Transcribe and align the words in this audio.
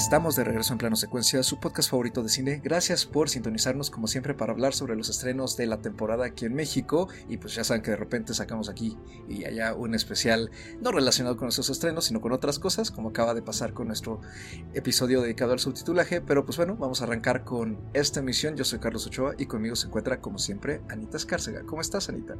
Estamos 0.00 0.34
de 0.34 0.44
regreso 0.44 0.72
en 0.72 0.78
plano 0.78 0.96
secuencia, 0.96 1.42
su 1.42 1.60
podcast 1.60 1.90
favorito 1.90 2.22
de 2.22 2.30
cine. 2.30 2.62
Gracias 2.64 3.04
por 3.04 3.28
sintonizarnos 3.28 3.90
como 3.90 4.06
siempre 4.06 4.32
para 4.32 4.50
hablar 4.50 4.72
sobre 4.72 4.96
los 4.96 5.10
estrenos 5.10 5.58
de 5.58 5.66
la 5.66 5.82
temporada 5.82 6.24
aquí 6.24 6.46
en 6.46 6.54
México. 6.54 7.08
Y 7.28 7.36
pues 7.36 7.54
ya 7.54 7.64
saben 7.64 7.82
que 7.82 7.90
de 7.90 7.98
repente 7.98 8.32
sacamos 8.32 8.70
aquí 8.70 8.96
y 9.28 9.44
allá 9.44 9.74
un 9.74 9.94
especial 9.94 10.50
no 10.80 10.90
relacionado 10.90 11.36
con 11.36 11.48
esos 11.48 11.68
estrenos, 11.68 12.06
sino 12.06 12.22
con 12.22 12.32
otras 12.32 12.58
cosas, 12.58 12.90
como 12.90 13.10
acaba 13.10 13.34
de 13.34 13.42
pasar 13.42 13.74
con 13.74 13.88
nuestro 13.88 14.22
episodio 14.72 15.20
dedicado 15.20 15.52
al 15.52 15.58
subtitulaje. 15.58 16.22
Pero 16.22 16.46
pues 16.46 16.56
bueno, 16.56 16.76
vamos 16.76 17.02
a 17.02 17.04
arrancar 17.04 17.44
con 17.44 17.78
esta 17.92 18.20
emisión. 18.20 18.56
Yo 18.56 18.64
soy 18.64 18.78
Carlos 18.78 19.06
Ochoa 19.06 19.34
y 19.36 19.44
conmigo 19.44 19.76
se 19.76 19.88
encuentra 19.88 20.22
como 20.22 20.38
siempre 20.38 20.80
Anita 20.88 21.18
Escárcega. 21.18 21.64
¿Cómo 21.66 21.82
estás, 21.82 22.08
Anita? 22.08 22.36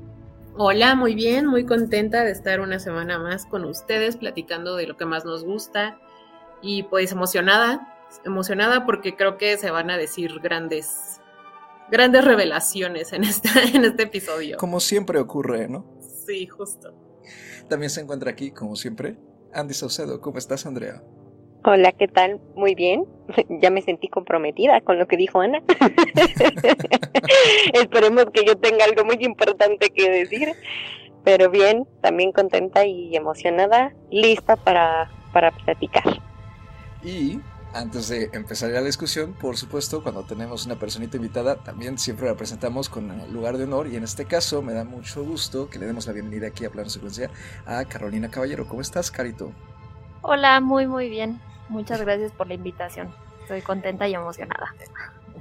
Hola, 0.56 0.94
muy 0.94 1.14
bien, 1.14 1.46
muy 1.46 1.66
contenta 1.66 2.24
de 2.24 2.30
estar 2.30 2.60
una 2.60 2.78
semana 2.78 3.18
más 3.18 3.44
con 3.44 3.66
ustedes 3.66 4.16
platicando 4.16 4.76
de 4.76 4.86
lo 4.86 4.96
que 4.96 5.04
más 5.04 5.26
nos 5.26 5.44
gusta 5.44 5.98
y 6.62 6.84
pues 6.84 7.12
emocionada, 7.12 7.96
emocionada 8.24 8.86
porque 8.86 9.16
creo 9.16 9.38
que 9.38 9.56
se 9.56 9.70
van 9.70 9.90
a 9.90 9.96
decir 9.96 10.40
grandes, 10.40 11.20
grandes 11.90 12.24
revelaciones 12.24 13.12
en, 13.12 13.24
esta, 13.24 13.50
en 13.74 13.84
este 13.84 14.04
episodio. 14.04 14.56
Como 14.56 14.80
siempre 14.80 15.18
ocurre, 15.18 15.68
¿no? 15.68 15.84
Sí, 16.26 16.46
justo. 16.46 16.94
También 17.68 17.90
se 17.90 18.00
encuentra 18.00 18.30
aquí, 18.30 18.50
como 18.50 18.76
siempre, 18.76 19.16
Andy 19.52 19.74
Saucedo. 19.74 20.20
¿Cómo 20.20 20.38
estás, 20.38 20.66
Andrea? 20.66 21.02
Hola, 21.62 21.92
¿qué 21.92 22.08
tal? 22.08 22.40
Muy 22.54 22.74
bien. 22.74 23.04
Ya 23.60 23.70
me 23.70 23.82
sentí 23.82 24.08
comprometida 24.08 24.80
con 24.80 24.98
lo 24.98 25.06
que 25.06 25.16
dijo 25.16 25.40
Ana. 25.40 25.62
Esperemos 27.74 28.26
que 28.32 28.44
yo 28.44 28.56
tenga 28.56 28.84
algo 28.84 29.04
muy 29.04 29.18
importante 29.20 29.90
que 29.90 30.10
decir. 30.10 30.52
Pero 31.22 31.50
bien, 31.50 31.86
también 32.00 32.32
contenta 32.32 32.86
y 32.86 33.14
emocionada, 33.14 33.92
lista 34.10 34.56
para, 34.56 35.10
para 35.34 35.50
platicar. 35.50 36.29
Y 37.02 37.40
antes 37.72 38.08
de 38.08 38.30
empezar 38.32 38.70
la 38.70 38.82
discusión, 38.82 39.32
por 39.32 39.56
supuesto, 39.56 40.02
cuando 40.02 40.24
tenemos 40.24 40.66
una 40.66 40.78
personita 40.78 41.16
invitada, 41.16 41.56
también 41.56 41.98
siempre 41.98 42.26
la 42.26 42.34
presentamos 42.34 42.88
con 42.88 43.10
el 43.10 43.32
lugar 43.32 43.56
de 43.58 43.64
honor. 43.64 43.86
Y 43.86 43.96
en 43.96 44.04
este 44.04 44.24
caso, 44.24 44.60
me 44.60 44.72
da 44.72 44.84
mucho 44.84 45.24
gusto 45.24 45.70
que 45.70 45.78
le 45.78 45.86
demos 45.86 46.06
la 46.06 46.12
bienvenida 46.12 46.48
aquí 46.48 46.64
a 46.64 46.70
Plano 46.70 46.90
Secuencia 46.90 47.30
a 47.66 47.84
Carolina 47.84 48.30
Caballero. 48.30 48.66
¿Cómo 48.66 48.80
estás, 48.80 49.10
Carito? 49.10 49.52
Hola, 50.22 50.60
muy, 50.60 50.86
muy 50.86 51.08
bien. 51.08 51.40
Muchas 51.68 52.00
gracias 52.00 52.32
por 52.32 52.48
la 52.48 52.54
invitación. 52.54 53.14
Estoy 53.42 53.62
contenta 53.62 54.08
y 54.08 54.14
emocionada. 54.14 54.74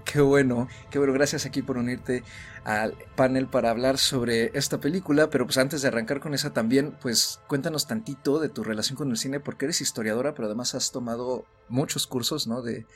Qué 0.13 0.21
bueno, 0.21 0.67
qué 0.89 0.97
bueno, 0.97 1.13
gracias 1.13 1.45
aquí 1.45 1.61
por 1.61 1.77
unirte 1.77 2.23
al 2.63 2.95
panel 3.15 3.45
para 3.45 3.69
hablar 3.69 3.99
sobre 3.99 4.45
esta 4.57 4.79
película, 4.79 5.29
pero 5.29 5.45
pues 5.45 5.59
antes 5.59 5.83
de 5.83 5.87
arrancar 5.87 6.19
con 6.19 6.33
esa 6.33 6.51
también, 6.51 6.93
pues 6.99 7.39
cuéntanos 7.47 7.85
tantito 7.85 8.39
de 8.39 8.49
tu 8.49 8.63
relación 8.63 8.97
con 8.97 9.11
el 9.11 9.17
cine, 9.17 9.39
porque 9.39 9.65
eres 9.65 9.81
historiadora, 9.81 10.33
pero 10.33 10.47
además 10.47 10.73
has 10.73 10.91
tomado 10.91 11.45
muchos 11.67 12.07
cursos, 12.07 12.47
¿no? 12.47 12.63
De, 12.63 12.87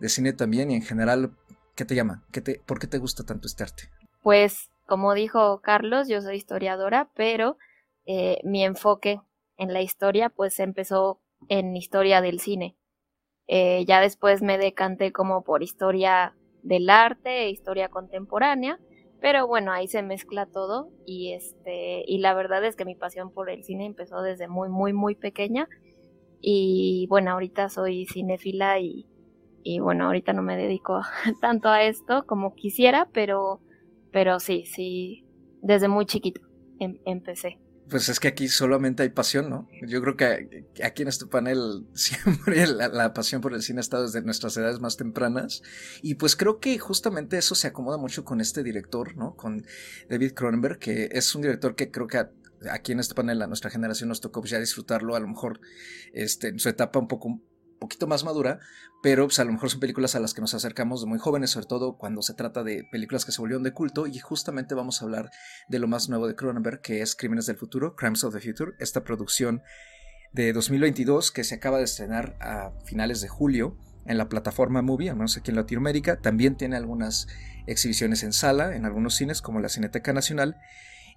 de 0.00 0.08
cine 0.08 0.32
también 0.32 0.70
y 0.70 0.76
en 0.76 0.82
general, 0.82 1.32
¿qué 1.74 1.84
te 1.84 1.94
llama? 1.94 2.22
¿Qué 2.32 2.40
te, 2.40 2.62
¿Por 2.64 2.78
qué 2.78 2.86
te 2.86 2.96
gusta 2.96 3.22
tanto 3.22 3.48
este 3.48 3.64
arte? 3.64 3.90
Pues, 4.22 4.70
como 4.86 5.12
dijo 5.12 5.60
Carlos, 5.60 6.08
yo 6.08 6.22
soy 6.22 6.36
historiadora, 6.36 7.10
pero 7.14 7.58
eh, 8.06 8.38
mi 8.44 8.64
enfoque 8.64 9.20
en 9.58 9.74
la 9.74 9.82
historia 9.82 10.30
pues 10.30 10.58
empezó 10.58 11.20
en 11.48 11.76
historia 11.76 12.22
del 12.22 12.40
cine. 12.40 12.76
Eh, 13.46 13.84
ya 13.86 14.00
después 14.00 14.40
me 14.40 14.56
decanté 14.56 15.12
como 15.12 15.44
por 15.44 15.62
historia 15.62 16.34
del 16.62 16.90
arte 16.90 17.44
e 17.44 17.50
historia 17.50 17.88
contemporánea, 17.88 18.78
pero 19.20 19.46
bueno, 19.46 19.72
ahí 19.72 19.88
se 19.88 20.02
mezcla 20.02 20.46
todo 20.46 20.90
y 21.06 21.32
este 21.32 22.04
y 22.06 22.18
la 22.18 22.34
verdad 22.34 22.64
es 22.64 22.76
que 22.76 22.84
mi 22.84 22.94
pasión 22.96 23.32
por 23.32 23.50
el 23.50 23.64
cine 23.64 23.86
empezó 23.86 24.22
desde 24.22 24.48
muy 24.48 24.68
muy 24.68 24.92
muy 24.92 25.14
pequeña 25.16 25.68
y 26.40 27.06
bueno, 27.08 27.32
ahorita 27.32 27.68
soy 27.70 28.06
cinéfila 28.06 28.80
y, 28.80 29.06
y 29.64 29.80
bueno, 29.80 30.06
ahorita 30.06 30.32
no 30.34 30.42
me 30.42 30.56
dedico 30.56 31.00
tanto 31.42 31.68
a 31.70 31.84
esto 31.84 32.24
como 32.26 32.54
quisiera, 32.54 33.08
pero 33.12 33.60
pero 34.12 34.40
sí, 34.40 34.66
sí, 34.66 35.26
desde 35.62 35.88
muy 35.88 36.06
chiquito 36.06 36.42
em, 36.80 36.98
empecé. 37.06 37.61
Pues 37.92 38.08
es 38.08 38.20
que 38.20 38.28
aquí 38.28 38.48
solamente 38.48 39.02
hay 39.02 39.10
pasión, 39.10 39.50
¿no? 39.50 39.68
Yo 39.86 40.00
creo 40.00 40.16
que 40.16 40.64
aquí 40.82 41.02
en 41.02 41.08
este 41.08 41.26
panel 41.26 41.86
siempre 41.94 42.66
la, 42.66 43.12
pasión 43.12 43.42
por 43.42 43.52
el 43.52 43.60
cine 43.60 43.80
ha 43.80 43.82
estado 43.82 44.04
desde 44.04 44.22
nuestras 44.22 44.56
edades 44.56 44.80
más 44.80 44.96
tempranas. 44.96 45.62
Y 46.00 46.14
pues 46.14 46.34
creo 46.34 46.58
que 46.58 46.78
justamente 46.78 47.36
eso 47.36 47.54
se 47.54 47.68
acomoda 47.68 47.98
mucho 47.98 48.24
con 48.24 48.40
este 48.40 48.62
director, 48.62 49.14
¿no? 49.18 49.36
Con 49.36 49.66
David 50.08 50.32
Cronenberg, 50.32 50.78
que 50.78 51.10
es 51.12 51.34
un 51.34 51.42
director 51.42 51.74
que 51.74 51.90
creo 51.90 52.06
que 52.06 52.24
aquí 52.70 52.92
en 52.92 53.00
este 53.00 53.14
panel 53.14 53.42
a 53.42 53.46
nuestra 53.46 53.70
generación 53.70 54.08
nos 54.08 54.22
tocó 54.22 54.42
ya 54.42 54.58
disfrutarlo, 54.58 55.14
a 55.14 55.20
lo 55.20 55.28
mejor 55.28 55.60
este, 56.14 56.48
en 56.48 56.60
su 56.60 56.70
etapa 56.70 56.98
un 56.98 57.08
poco 57.08 57.42
poquito 57.82 58.06
más 58.06 58.24
madura, 58.24 58.60
pero 59.02 59.26
pues, 59.26 59.38
a 59.38 59.44
lo 59.44 59.52
mejor 59.52 59.68
son 59.68 59.80
películas 59.80 60.14
a 60.14 60.20
las 60.20 60.34
que 60.34 60.40
nos 60.40 60.54
acercamos 60.54 61.00
de 61.00 61.08
muy 61.08 61.18
jóvenes, 61.18 61.50
sobre 61.50 61.66
todo 61.66 61.98
cuando 61.98 62.22
se 62.22 62.34
trata 62.34 62.62
de 62.62 62.84
películas 62.90 63.24
que 63.24 63.32
se 63.32 63.40
volvieron 63.40 63.64
de 63.64 63.72
culto, 63.72 64.06
y 64.06 64.18
justamente 64.18 64.74
vamos 64.74 65.02
a 65.02 65.04
hablar 65.04 65.30
de 65.68 65.78
lo 65.78 65.88
más 65.88 66.08
nuevo 66.08 66.28
de 66.28 66.36
Cronenberg, 66.36 66.80
que 66.80 67.02
es 67.02 67.14
Crímenes 67.14 67.46
del 67.46 67.56
Futuro, 67.56 67.96
Crimes 67.96 68.24
of 68.24 68.34
the 68.34 68.40
Future, 68.40 68.72
esta 68.78 69.02
producción 69.04 69.62
de 70.32 70.52
2022 70.52 71.30
que 71.30 71.44
se 71.44 71.56
acaba 71.56 71.78
de 71.78 71.84
estrenar 71.84 72.36
a 72.40 72.72
finales 72.84 73.20
de 73.20 73.28
julio 73.28 73.76
en 74.06 74.18
la 74.18 74.28
plataforma 74.28 74.80
Movie, 74.82 75.10
al 75.10 75.16
menos 75.16 75.36
aquí 75.36 75.50
en 75.50 75.56
Latinoamérica, 75.56 76.20
también 76.20 76.56
tiene 76.56 76.76
algunas 76.76 77.28
exhibiciones 77.66 78.22
en 78.22 78.32
sala 78.32 78.74
en 78.74 78.84
algunos 78.84 79.14
cines 79.14 79.42
como 79.42 79.60
la 79.60 79.68
Cineteca 79.68 80.12
Nacional 80.12 80.56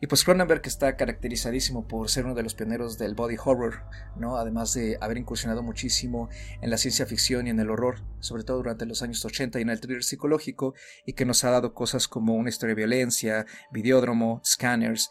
y 0.01 0.07
pues 0.07 0.23
Cronenberg 0.23 0.61
está 0.65 0.95
caracterizadísimo 0.97 1.87
por 1.87 2.09
ser 2.09 2.25
uno 2.25 2.35
de 2.35 2.43
los 2.43 2.55
pioneros 2.55 2.97
del 2.97 3.15
body 3.15 3.37
horror, 3.43 3.83
¿no? 4.17 4.37
Además 4.37 4.73
de 4.73 4.97
haber 5.01 5.17
incursionado 5.17 5.63
muchísimo 5.63 6.29
en 6.61 6.69
la 6.69 6.77
ciencia 6.77 7.05
ficción 7.05 7.47
y 7.47 7.49
en 7.49 7.59
el 7.59 7.69
horror, 7.69 8.01
sobre 8.19 8.43
todo 8.43 8.57
durante 8.57 8.85
los 8.85 9.01
años 9.01 9.23
80 9.23 9.59
y 9.59 9.61
en 9.61 9.69
el 9.69 9.79
thriller 9.79 10.03
psicológico, 10.03 10.73
y 11.05 11.13
que 11.13 11.25
nos 11.25 11.43
ha 11.43 11.51
dado 11.51 11.73
cosas 11.73 12.07
como 12.07 12.35
una 12.35 12.49
historia 12.49 12.75
de 12.75 12.81
violencia, 12.81 13.45
Videódromo, 13.71 14.41
Scanners, 14.45 15.09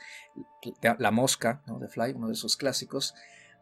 La 0.98 1.10
Mosca, 1.10 1.62
¿no? 1.66 1.78
The 1.78 1.88
Fly, 1.88 2.12
uno 2.12 2.28
de 2.28 2.34
sus 2.34 2.56
clásicos. 2.56 3.14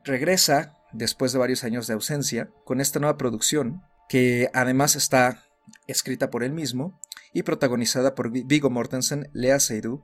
Regresa, 0.04 0.76
después 0.92 1.32
de 1.32 1.38
varios 1.38 1.62
años 1.64 1.86
de 1.86 1.94
ausencia, 1.94 2.50
con 2.64 2.80
esta 2.80 2.98
nueva 2.98 3.16
producción, 3.16 3.82
que 4.08 4.50
además 4.52 4.96
está 4.96 5.44
escrita 5.86 6.30
por 6.30 6.42
él 6.42 6.52
mismo 6.52 6.98
y 7.32 7.44
protagonizada 7.44 8.14
por 8.14 8.30
Viggo 8.30 8.68
Mortensen, 8.68 9.30
Lea 9.32 9.58
Seydoux, 9.60 10.02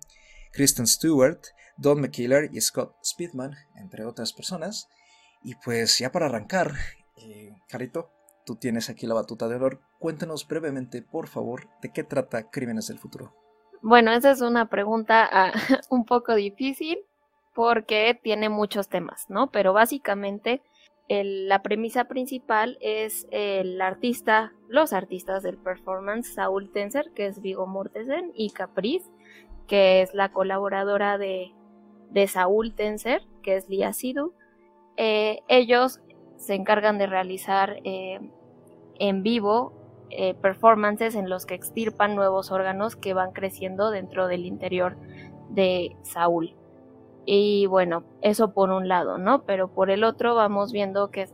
Kristen 0.53 0.87
Stewart, 0.87 1.41
Don 1.77 2.01
McKellar 2.01 2.49
y 2.53 2.61
Scott 2.61 2.95
Speedman, 3.05 3.55
entre 3.77 4.05
otras 4.05 4.33
personas. 4.33 4.89
Y 5.43 5.55
pues 5.57 5.99
ya 5.99 6.11
para 6.11 6.27
arrancar, 6.27 6.73
eh, 7.17 7.55
Carito, 7.69 8.11
tú 8.45 8.57
tienes 8.57 8.91
aquí 8.91 9.07
la 9.07 9.15
batuta 9.15 9.49
de 9.49 9.57
honor. 9.57 9.81
Cuéntanos 9.99 10.47
brevemente, 10.47 11.03
por 11.03 11.29
favor, 11.29 11.69
de 11.83 11.93
qué 11.93 12.03
trata 12.03 12.51
Crímenes 12.51 12.89
del 12.89 12.99
Futuro. 12.99 13.35
Bueno, 13.83 14.13
esa 14.13 14.33
es 14.33 14.41
una 14.41 14.69
pregunta 14.69 15.29
ah, 15.31 15.53
un 15.91 16.05
poco 16.05 16.35
difícil 16.35 16.99
porque 17.55 18.19
tiene 18.23 18.49
muchos 18.49 18.89
temas, 18.89 19.27
¿no? 19.29 19.51
Pero 19.51 19.73
básicamente 19.73 20.63
la 21.09 21.63
premisa 21.63 22.05
principal 22.05 22.77
es 22.81 23.27
el 23.31 23.81
artista, 23.81 24.53
los 24.69 24.93
artistas 24.93 25.43
del 25.43 25.57
performance, 25.57 26.35
Saul 26.35 26.71
Tenser, 26.71 27.13
que 27.15 27.27
es 27.27 27.41
Vigo 27.41 27.67
Mortensen, 27.67 28.31
y 28.35 28.51
Caprice, 28.51 29.09
que 29.69 30.03
es 30.03 30.15
la 30.15 30.31
colaboradora 30.31 31.19
de, 31.19 31.53
de 32.11 32.27
Saúl 32.27 32.75
Tenser, 32.75 33.23
que 33.43 33.57
es 33.57 33.69
Lia 33.69 33.93
Sidu. 33.93 34.33
Eh, 34.97 35.41
ellos 35.49 36.01
se 36.37 36.55
encargan 36.55 36.99
de 36.99 37.07
realizar 37.07 37.77
eh, 37.85 38.19
en 38.99 39.23
vivo 39.23 39.73
eh, 40.11 40.35
performances 40.35 41.15
en 41.15 41.29
los 41.29 41.47
que 41.47 41.55
extirpan 41.55 42.17
nuevos 42.17 42.51
órganos 42.51 42.97
que 42.97 43.15
van 43.15 43.33
creciendo 43.33 43.91
dentro 43.91 44.27
del 44.27 44.47
interior 44.47 44.97
de 45.51 45.97
Saúl. 46.03 46.55
Y 47.27 47.67
bueno, 47.67 48.05
eso 48.23 48.55
por 48.55 48.71
un 48.71 48.89
lado, 48.89 49.19
¿no? 49.19 49.45
Pero 49.45 49.69
por 49.69 49.91
el 49.91 50.03
otro 50.03 50.35
vamos 50.35 50.73
viendo 50.73 51.11
que 51.11 51.29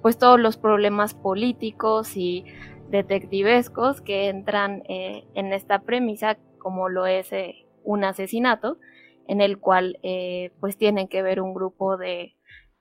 pues 0.00 0.16
todos 0.16 0.38
los 0.38 0.56
problemas 0.56 1.14
políticos 1.14 2.16
y 2.16 2.44
detectivescos 2.88 4.00
que 4.00 4.28
entran 4.28 4.84
en 4.86 5.52
esta 5.52 5.80
premisa 5.80 6.38
como 6.58 6.88
lo 6.88 7.06
es 7.06 7.32
eh, 7.32 7.66
un 7.84 8.04
asesinato, 8.04 8.78
en 9.26 9.40
el 9.40 9.58
cual 9.58 9.98
eh, 10.02 10.52
pues 10.60 10.76
tienen 10.76 11.08
que 11.08 11.22
ver 11.22 11.40
un 11.40 11.54
grupo 11.54 11.96
de, 11.96 12.34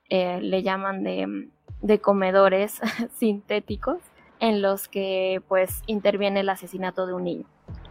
eh, 0.09 0.39
le 0.41 0.63
llaman 0.63 1.03
de, 1.03 1.50
de 1.81 2.00
comedores 2.00 2.79
sintéticos, 3.13 4.00
en 4.39 4.62
los 4.62 4.88
que 4.88 5.41
pues 5.47 5.81
interviene 5.88 6.41
el 6.41 6.50
asesinato 6.50 7.07
de 7.07 7.13
un 7.13 7.24
niño. 7.24 7.45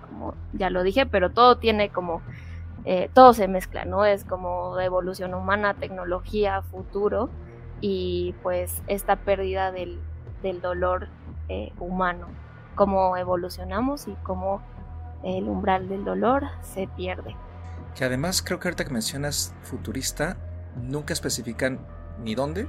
Como 0.08 0.34
ya 0.52 0.70
lo 0.70 0.84
dije, 0.84 1.04
pero 1.04 1.30
todo 1.30 1.58
tiene 1.58 1.90
como, 1.90 2.22
todo 3.14 3.34
se 3.34 3.48
mezcla, 3.48 3.84
¿no? 3.84 4.04
Es 4.04 4.24
como 4.24 4.78
evolución 4.78 5.34
humana, 5.34 5.74
tecnología, 5.74 6.62
futuro 6.62 7.30
y 7.80 8.36
pues 8.44 8.80
esta 8.86 9.16
pérdida 9.16 9.72
del, 9.72 9.98
del 10.40 10.60
dolor 10.60 11.08
humano, 11.80 12.28
cómo 12.76 13.16
evolucionamos 13.16 14.06
y 14.06 14.14
cómo 14.22 14.62
el 15.26 15.48
umbral 15.48 15.88
del 15.88 16.04
dolor 16.04 16.44
se 16.62 16.88
pierde. 16.96 17.34
Que 17.94 18.04
además 18.04 18.42
creo 18.42 18.60
que 18.60 18.68
ahorita 18.68 18.84
que 18.84 18.92
mencionas 18.92 19.54
futurista, 19.62 20.36
nunca 20.76 21.12
especifican 21.12 21.80
ni 22.22 22.34
dónde 22.34 22.68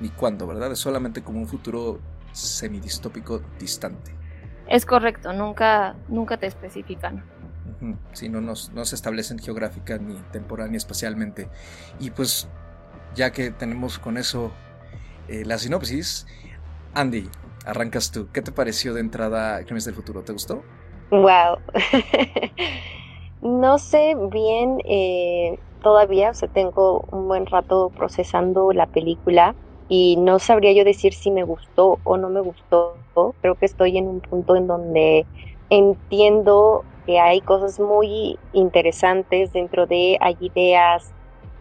ni 0.00 0.08
cuándo, 0.08 0.46
¿verdad? 0.46 0.72
Es 0.72 0.78
solamente 0.78 1.22
como 1.22 1.38
un 1.38 1.46
futuro 1.46 2.00
semidistópico 2.32 3.42
distante. 3.58 4.12
Es 4.68 4.86
correcto, 4.86 5.32
nunca, 5.32 5.96
nunca 6.08 6.38
te 6.38 6.46
especifican. 6.46 7.24
Si 8.12 8.28
no, 8.28 8.40
no 8.40 8.54
se 8.56 8.94
establecen 8.94 9.38
geográfica 9.38 9.98
ni 9.98 10.14
temporal 10.32 10.70
ni 10.70 10.76
espacialmente. 10.76 11.48
Y 11.98 12.10
pues 12.10 12.48
ya 13.14 13.32
que 13.32 13.50
tenemos 13.50 13.98
con 13.98 14.16
eso 14.16 14.52
eh, 15.28 15.44
la 15.44 15.58
sinopsis, 15.58 16.26
Andy, 16.94 17.28
arrancas 17.66 18.10
tú. 18.10 18.28
¿Qué 18.32 18.40
te 18.40 18.52
pareció 18.52 18.94
de 18.94 19.00
entrada 19.00 19.58
Crímenes 19.58 19.84
del 19.84 19.94
Futuro? 19.94 20.22
¿Te 20.22 20.32
gustó? 20.32 20.64
Wow. 21.12 21.58
no 23.42 23.78
sé 23.78 24.14
bien 24.30 24.78
eh, 24.86 25.58
todavía, 25.82 26.30
o 26.30 26.34
sea, 26.34 26.48
tengo 26.48 27.04
un 27.12 27.28
buen 27.28 27.46
rato 27.46 27.92
procesando 27.94 28.72
la 28.72 28.86
película 28.86 29.56
y 29.88 30.16
no 30.18 30.38
sabría 30.38 30.72
yo 30.72 30.84
decir 30.84 31.12
si 31.14 31.30
me 31.30 31.44
gustó 31.44 32.00
o 32.04 32.16
no 32.18 32.30
me 32.30 32.40
gustó. 32.40 33.04
Creo 33.42 33.56
que 33.56 33.66
estoy 33.66 33.98
en 33.98 34.08
un 34.08 34.20
punto 34.22 34.56
en 34.56 34.66
donde 34.66 35.28
entiendo 35.68 36.86
que 37.06 37.20
hay 37.20 37.42
cosas 37.42 37.78
muy 37.80 38.40
interesantes 38.52 39.52
dentro 39.52 39.86
de, 39.86 40.16
hay 40.20 40.36
ideas, 40.40 41.14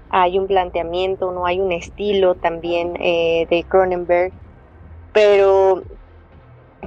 hay 0.10 0.40
un 0.40 0.48
planteamiento, 0.48 1.32
no 1.34 1.46
hay 1.48 1.60
un 1.62 1.72
estilo 1.74 2.36
también 2.36 2.96
eh, 3.02 3.48
de 3.50 3.66
Cronenberg, 3.66 4.34
pero 5.12 5.84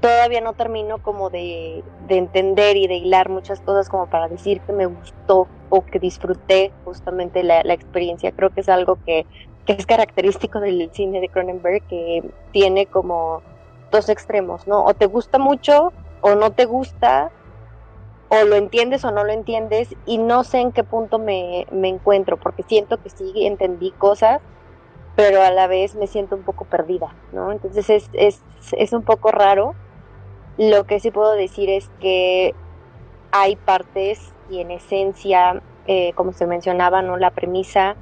todavía 0.04 0.42
no 0.42 0.52
termino 0.52 0.98
como 0.98 1.30
de, 1.30 1.82
entender 2.10 2.76
y 2.76 2.86
de 2.86 2.96
hilar 2.96 3.30
muchas 3.30 3.62
cosas 3.62 3.88
como 3.88 4.04
para 4.04 4.28
decir 4.28 4.60
que 4.60 4.72
me 4.74 4.84
gustó 4.84 5.48
o 5.70 5.82
que 5.86 5.98
disfruté 5.98 6.72
justamente 6.84 7.42
la, 7.42 7.60
experiencia. 7.60 8.30
Creo 8.32 8.50
que 8.50 8.60
es 8.60 8.68
algo 8.68 8.98
que, 9.06 9.24
que, 9.64 9.72
es 9.72 9.86
característico 9.86 10.60
del 10.60 10.90
cine 10.92 11.22
de 11.22 11.30
Cronenberg, 11.30 11.86
que 11.86 12.22
tiene 12.52 12.84
como 12.84 13.40
dos 13.90 14.10
extremos, 14.10 14.66
¿no? 14.66 14.84
O 14.84 14.92
te 14.92 15.06
gusta 15.06 15.38
mucho 15.38 15.94
o 16.20 16.34
no 16.34 16.50
te 16.50 16.66
gusta, 16.66 17.30
o 18.28 18.44
lo 18.44 18.56
entiendes 18.56 19.06
o 19.06 19.10
no 19.10 19.24
lo 19.24 19.32
entiendes 19.32 19.96
y 20.04 20.18
no 20.18 20.44
sé 20.44 20.60
en 20.60 20.72
qué 20.72 20.84
punto 20.84 21.18
me, 21.18 21.66
encuentro, 21.70 22.36
porque 22.36 22.62
siento 22.64 23.02
que 23.02 23.08
sí 23.08 23.46
entendí 23.46 23.90
cosas, 23.92 24.42
pero 25.16 25.40
a 25.40 25.50
la 25.50 25.66
vez 25.66 25.94
me 25.94 26.08
siento 26.08 26.36
un 26.36 26.42
poco 26.42 26.66
perdida, 26.66 27.14
¿no? 27.32 27.52
Entonces 27.52 27.88
es, 27.88 28.10
es, 28.12 28.42
es 28.72 28.92
un 28.92 29.02
poco 29.02 29.30
raro. 29.30 29.74
Lo 30.56 30.84
que 30.84 31.00
sí 31.00 31.10
puedo 31.10 31.32
decir 31.32 31.68
es 31.68 31.90
que 32.00 32.54
hay 33.32 33.56
partes 33.56 34.32
y 34.48 34.60
en 34.60 34.70
esencia, 34.70 35.60
eh, 35.86 36.12
como 36.14 36.32
se 36.32 36.46
mencionaba, 36.46 37.02
¿no? 37.02 37.16
La 37.16 37.30
premisa, 37.30 37.96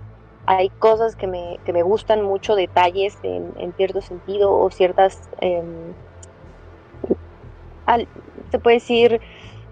hay 0.47 0.69
cosas 0.69 1.17
que 1.17 1.27
me, 1.27 1.59
que 1.65 1.73
me 1.73 1.83
gustan 1.83 2.23
mucho, 2.23 2.55
detalles 2.55 3.17
en, 3.23 3.73
cierto 3.77 4.03
sentido 4.03 4.53
o 4.53 4.71
ciertas, 4.71 5.31
em, 5.41 5.95
se 8.51 8.59
puede 8.59 8.77
decir, 8.77 9.21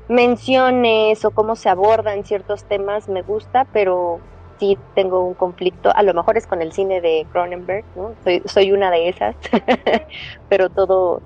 menciones 0.08 1.24
o 1.24 1.30
cómo 1.30 1.56
se 1.56 1.68
abordan 1.68 2.24
ciertos 2.24 2.64
temas 2.64 3.08
me 3.08 3.22
gusta, 3.22 3.66
pero 3.72 4.20
sí 4.58 4.78
tengo 4.94 5.24
un 5.24 5.34
conflicto, 5.34 5.94
a 5.94 6.02
lo 6.02 6.14
mejor 6.14 6.36
es 6.36 6.46
con 6.46 6.62
el 6.62 6.72
cine 6.72 7.00
de 7.00 7.26
Cronenberg, 7.30 7.84
¿no? 7.96 8.14
soy, 8.24 8.42
soy 8.46 8.72
una 8.72 8.90
de 8.90 9.08
esas, 9.08 9.36
pero 10.48 10.68
todo, 10.70 11.20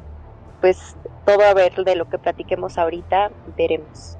pues 0.60 0.96
todo 1.24 1.42
a 1.42 1.54
ver 1.54 1.84
de 1.84 1.96
lo 1.96 2.08
que 2.08 2.18
platiquemos 2.18 2.78
ahorita, 2.78 3.30
veremos. 3.56 4.16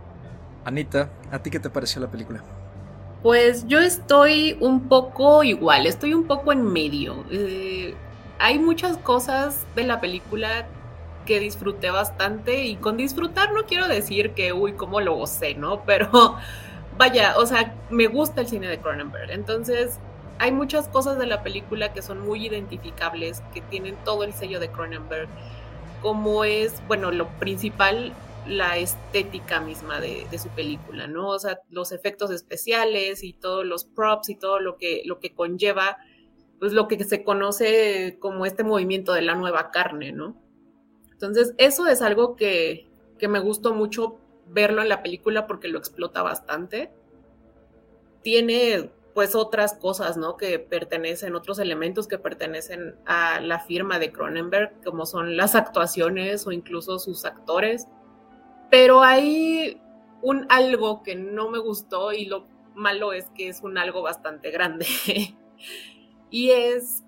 Anita, 0.65 1.11
¿a 1.31 1.39
ti 1.39 1.51
qué 1.51 1.61
te 1.61 1.71
pareció 1.71 2.01
la 2.01 2.11
película? 2.11 2.43
Pues 3.23 3.67
yo 3.67 3.81
estoy 3.81 4.57
un 4.61 4.89
poco 4.89 5.45
igual, 5.45 5.87
estoy 5.87 6.15
un 6.15 6.25
poco 6.25 6.53
en 6.53 6.63
medio. 6.65 7.25
Eh, 7.31 7.95
hay 8.39 8.59
muchas 8.59 8.99
cosas 8.99 9.67
de 9.75 9.85
la 9.85 10.01
película 10.01 10.67
que 11.25 11.41
disfruté 11.41 11.91
bastante 11.91 12.65
y 12.65 12.77
con 12.77 12.97
disfrutar 12.97 13.53
no 13.53 13.65
quiero 13.65 13.89
decir 13.89 14.33
que, 14.33 14.53
uy, 14.53 14.75
cómo 14.75 15.01
lo 15.01 15.15
gocé, 15.15 15.55
¿no? 15.55 15.83
Pero 15.87 16.37
vaya, 16.99 17.35
o 17.39 17.47
sea, 17.47 17.75
me 17.91 18.07
gusta 18.07 18.43
el 18.43 18.47
cine 18.47 18.69
de 18.69 18.79
Cronenberg, 18.79 19.31
entonces 19.31 19.99
hay 20.39 20.53
muchas 20.53 20.89
cosas 20.89 21.19
de 21.19 21.27
la 21.27 21.43
película 21.43 21.93
que 21.93 22.03
son 22.03 22.21
muy 22.21 22.47
identificables, 22.47 23.43
que 23.53 23.61
tienen 23.61 23.97
todo 24.05 24.25
el 24.25 24.33
sello 24.33 24.61
de 24.61 24.69
Cronenberg, 24.69 25.29
como 26.05 26.45
es, 26.45 26.87
bueno, 26.87 27.11
lo 27.13 27.29
principal, 27.39 28.13
la 28.47 28.77
estética 28.77 29.61
misma 29.61 30.01
de, 30.01 30.27
su 30.39 30.51
película, 30.51 31.07
¿no? 31.07 31.29
O 31.29 31.39
sea, 31.39 31.61
los 31.71 31.93
efectos 31.93 32.31
especiales 32.31 33.23
y 33.23 33.33
todos 33.33 33.65
los 33.65 33.87
props 33.87 34.29
y 34.29 34.35
todo 34.35 34.61
lo 34.61 34.77
que, 34.77 35.01
lo 35.07 35.19
que 35.19 35.33
conlleva, 35.33 35.97
pues 36.59 36.75
lo 36.75 36.89
que 36.89 37.03
se 37.05 37.25
conoce 37.25 38.19
como 38.21 38.45
este 38.45 38.65
movimiento 38.65 39.15
de 39.15 39.23
la 39.23 39.35
nueva 39.35 39.71
carne, 39.71 40.13
¿no? 40.13 40.37
Entonces, 41.11 41.55
eso 41.57 41.87
es 41.87 42.03
algo 42.03 42.37
que, 42.37 42.87
me 43.27 43.41
gustó 43.41 43.73
mucho 43.73 44.19
verlo 44.51 44.83
en 44.83 44.91
la 44.91 45.03
película 45.03 45.47
porque 45.47 45.69
lo 45.69 45.79
explota 45.79 46.21
bastante. 46.21 46.91
Tiene 48.21 48.91
pues 49.15 49.37
otras 49.37 49.75
cosas, 49.75 50.17
¿no? 50.17 50.37
Que 50.37 50.59
pertenecen, 50.59 51.37
otros 51.37 51.61
elementos 51.61 52.09
que 52.09 52.19
pertenecen 52.19 52.97
a 53.07 53.41
la 53.41 53.61
firma 53.61 54.01
de 54.01 54.13
Cronenberg, 54.13 54.83
como 54.85 55.07
son 55.07 55.37
las 55.37 55.55
actuaciones 55.55 56.47
o 56.47 56.53
incluso 56.53 56.99
sus 56.99 57.25
actores. 57.25 57.87
Pero 58.71 59.03
hay 59.03 59.81
un 60.21 60.47
algo 60.49 61.03
que 61.05 61.15
no 61.15 61.49
me 61.49 61.59
gustó 61.59 62.13
y 62.13 62.25
lo 62.25 62.47
malo 62.75 63.13
es 63.13 63.27
que 63.37 63.49
es 63.49 63.63
un 63.63 63.79
algo 63.79 64.03
bastante 64.03 64.51
grande. 64.51 64.87
y 66.31 66.51
es 66.51 67.05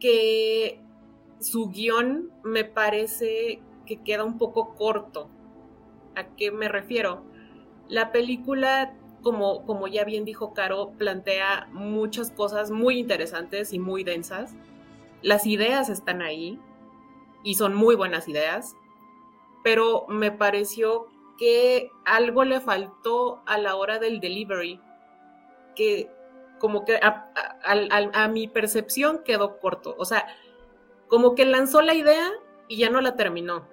que 0.00 0.82
su 1.40 1.70
guion 1.70 2.32
me 2.42 2.64
parece 2.64 3.62
que 3.86 4.02
queda 4.02 4.24
un 4.24 4.38
poco 4.38 4.74
corto. 4.74 5.30
¿A 6.16 6.34
qué 6.34 6.50
me 6.50 6.68
refiero? 6.68 7.22
La 7.88 8.10
película, 8.10 8.94
como, 9.32 9.88
ya 9.88 10.04
bien 10.04 10.24
dijo 10.24 10.52
Caro, 10.54 10.92
plantea 10.96 11.68
muchas 11.72 12.30
cosas 12.30 12.70
muy 12.70 12.98
interesantes 12.98 13.72
y 13.72 13.78
muy 13.78 14.04
densas. 14.04 14.54
Las 15.22 15.46
ideas 15.46 15.88
están 15.88 16.22
ahí 16.22 16.58
y 17.42 17.54
son 17.54 17.74
muy 17.74 17.94
buenas 17.94 18.28
ideas, 18.28 18.76
pero 19.64 20.06
me 20.08 20.30
pareció 20.30 21.06
que 21.38 21.90
algo 22.04 22.44
le 22.44 22.60
faltó 22.60 23.42
a 23.46 23.58
la 23.58 23.76
hora 23.76 23.98
del 23.98 24.20
delivery, 24.20 24.80
que 25.76 26.10
como 26.58 26.84
que 26.84 26.96
a, 26.96 27.30
a 27.64 28.28
mi 28.28 28.48
percepción 28.48 29.22
quedó 29.24 29.58
corto. 29.58 29.94
O 29.98 30.04
sea, 30.04 30.26
como 31.08 31.34
que 31.34 31.44
lanzó 31.44 31.82
la 31.82 31.94
idea 31.94 32.30
y 32.68 32.78
ya 32.78 32.90
no 32.90 33.00
la 33.00 33.16
terminó. 33.16 33.66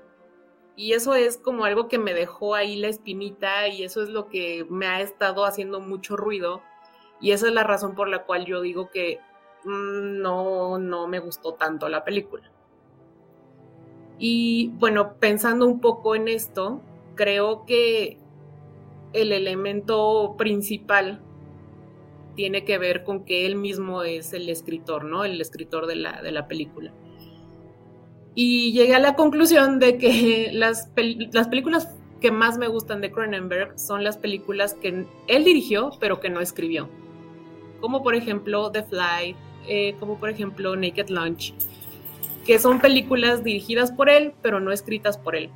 Y 0.76 0.94
eso 0.94 1.16
es 1.16 1.38
como 1.38 1.66
algo 1.66 1.88
que 1.88 1.98
me 1.98 2.14
dejó 2.14 2.56
ahí 2.56 2.76
la 2.76 2.90
espinita 2.90 3.68
y 3.70 3.84
eso 3.84 4.04
es 4.04 4.10
lo 4.10 4.28
que 4.28 4.66
me 4.70 4.88
ha 4.88 5.02
estado 5.02 5.46
haciendo 5.46 5.80
mucho 5.80 6.18
ruido. 6.18 6.62
Y 7.22 7.32
esa 7.32 7.48
es 7.48 7.54
la 7.54 7.64
razón 7.64 7.96
por 7.96 8.10
la 8.10 8.24
cual 8.24 8.46
yo 8.46 8.62
digo 8.62 8.90
que 8.90 9.20
mm, 9.64 10.22
no, 10.22 10.78
no 10.78 11.08
me 11.08 11.20
gustó 11.20 11.54
tanto 11.54 11.88
la 11.88 12.04
película. 12.04 12.52
Y 14.18 14.72
bueno, 14.76 15.14
pensando 15.20 15.66
un 15.66 15.80
poco 15.80 16.16
en 16.16 16.28
esto, 16.28 16.82
creo 17.16 17.66
que 17.66 18.18
el 19.14 19.32
elemento 19.32 20.36
principal 20.38 21.22
tiene 22.36 22.66
que 22.66 22.78
ver 22.78 23.04
con 23.04 23.24
que 23.24 23.46
él 23.46 23.56
mismo 23.56 24.04
es 24.04 24.34
el 24.34 24.50
escritor, 24.50 25.06
¿no? 25.06 25.24
El 25.24 25.40
escritor 25.40 25.88
de 25.88 25.96
la, 25.96 26.22
de 26.22 26.32
la 26.32 26.48
película. 26.48 26.94
Y 28.36 28.74
llegué 28.74 28.96
a 28.96 29.00
la 29.00 29.16
conclusión 29.16 29.80
de 29.80 29.98
que 29.98 30.50
las, 30.52 30.90
las 31.32 31.48
películas 31.48 31.88
que 32.20 32.32
más 32.32 32.58
me 32.58 32.68
gustan 32.68 33.02
de 33.02 33.12
Cronenberg 33.12 33.80
son 33.80 34.04
las 34.04 34.18
películas 34.18 34.74
que 34.74 35.06
él 35.28 35.44
dirigió, 35.44 35.92
pero 36.00 36.20
que 36.20 36.30
no 36.30 36.42
escribió. 36.42 36.90
Como 37.80 38.04
por 38.04 38.16
ejemplo 38.16 38.72
The 38.72 38.84
Fly, 38.84 39.36
eh, 39.68 39.96
como 40.00 40.18
por 40.18 40.30
ejemplo 40.30 40.76
Naked 40.76 41.10
Lunch, 41.10 41.54
que 42.46 42.60
son 42.60 42.80
películas 42.80 43.44
dirigidas 43.44 43.92
por 43.92 44.10
él, 44.10 44.34
pero 44.42 44.60
no 44.60 44.72
escritas 44.72 45.18
por 45.18 45.36
él. 45.36 45.50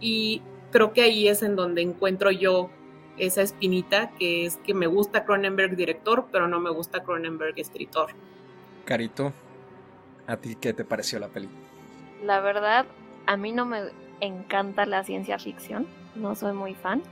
Y 0.00 0.42
creo 0.70 0.92
que 0.92 1.02
ahí 1.02 1.28
es 1.28 1.42
en 1.42 1.56
donde 1.56 1.82
encuentro 1.82 2.30
yo 2.30 2.70
esa 3.16 3.42
espinita, 3.42 4.10
que 4.18 4.44
es 4.44 4.56
que 4.58 4.74
me 4.74 4.86
gusta 4.86 5.24
Cronenberg 5.24 5.76
director, 5.76 6.26
pero 6.32 6.48
no 6.48 6.60
me 6.60 6.70
gusta 6.70 7.04
Cronenberg 7.04 7.58
escritor. 7.58 8.10
Carito, 8.84 9.32
¿a 10.26 10.36
ti 10.36 10.56
qué 10.56 10.72
te 10.72 10.84
pareció 10.84 11.18
la 11.18 11.28
película? 11.28 11.63
La 12.22 12.40
verdad, 12.40 12.86
a 13.26 13.36
mí 13.36 13.52
no 13.52 13.66
me 13.66 13.90
encanta 14.20 14.86
la 14.86 15.04
ciencia 15.04 15.38
ficción, 15.38 15.86
no 16.14 16.34
soy 16.34 16.52
muy 16.52 16.74
fan, 16.74 17.02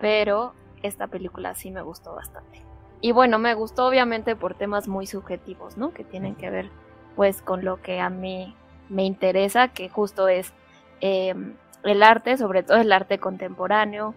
pero 0.00 0.54
esta 0.82 1.06
película 1.06 1.54
sí 1.54 1.70
me 1.70 1.82
gustó 1.82 2.14
bastante. 2.14 2.62
Y 3.00 3.12
bueno, 3.12 3.38
me 3.38 3.54
gustó 3.54 3.86
obviamente 3.86 4.36
por 4.36 4.54
temas 4.54 4.88
muy 4.88 5.06
subjetivos, 5.06 5.76
¿no? 5.76 5.92
Que 5.92 6.04
tienen 6.04 6.34
que 6.34 6.50
ver 6.50 6.70
pues 7.16 7.42
con 7.42 7.64
lo 7.64 7.82
que 7.82 8.00
a 8.00 8.10
mí 8.10 8.54
me 8.88 9.04
interesa, 9.04 9.68
que 9.68 9.88
justo 9.88 10.28
es 10.28 10.52
em, 11.00 11.56
el 11.82 12.02
arte, 12.02 12.36
sobre 12.36 12.62
todo 12.62 12.78
el 12.78 12.92
arte 12.92 13.18
contemporáneo, 13.18 14.14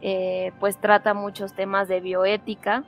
eh, 0.00 0.52
pues 0.60 0.78
trata 0.78 1.14
muchos 1.14 1.54
temas 1.54 1.88
de 1.88 2.00
bioética, 2.00 2.84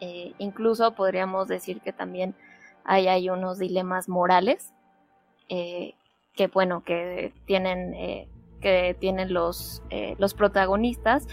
eh, 0.00 0.32
incluso 0.38 0.94
podríamos 0.94 1.48
decir 1.48 1.80
que 1.80 1.92
también 1.92 2.34
hay, 2.84 3.08
hay 3.08 3.28
unos 3.30 3.58
dilemas 3.58 4.08
morales 4.08 4.72
eh, 5.48 5.94
que 6.34 6.48
bueno, 6.48 6.82
que 6.84 7.32
tienen, 7.46 7.94
eh, 7.94 8.28
que 8.60 8.96
tienen 8.98 9.32
los, 9.32 9.82
eh, 9.90 10.16
los 10.18 10.34
protagonistas. 10.34 11.26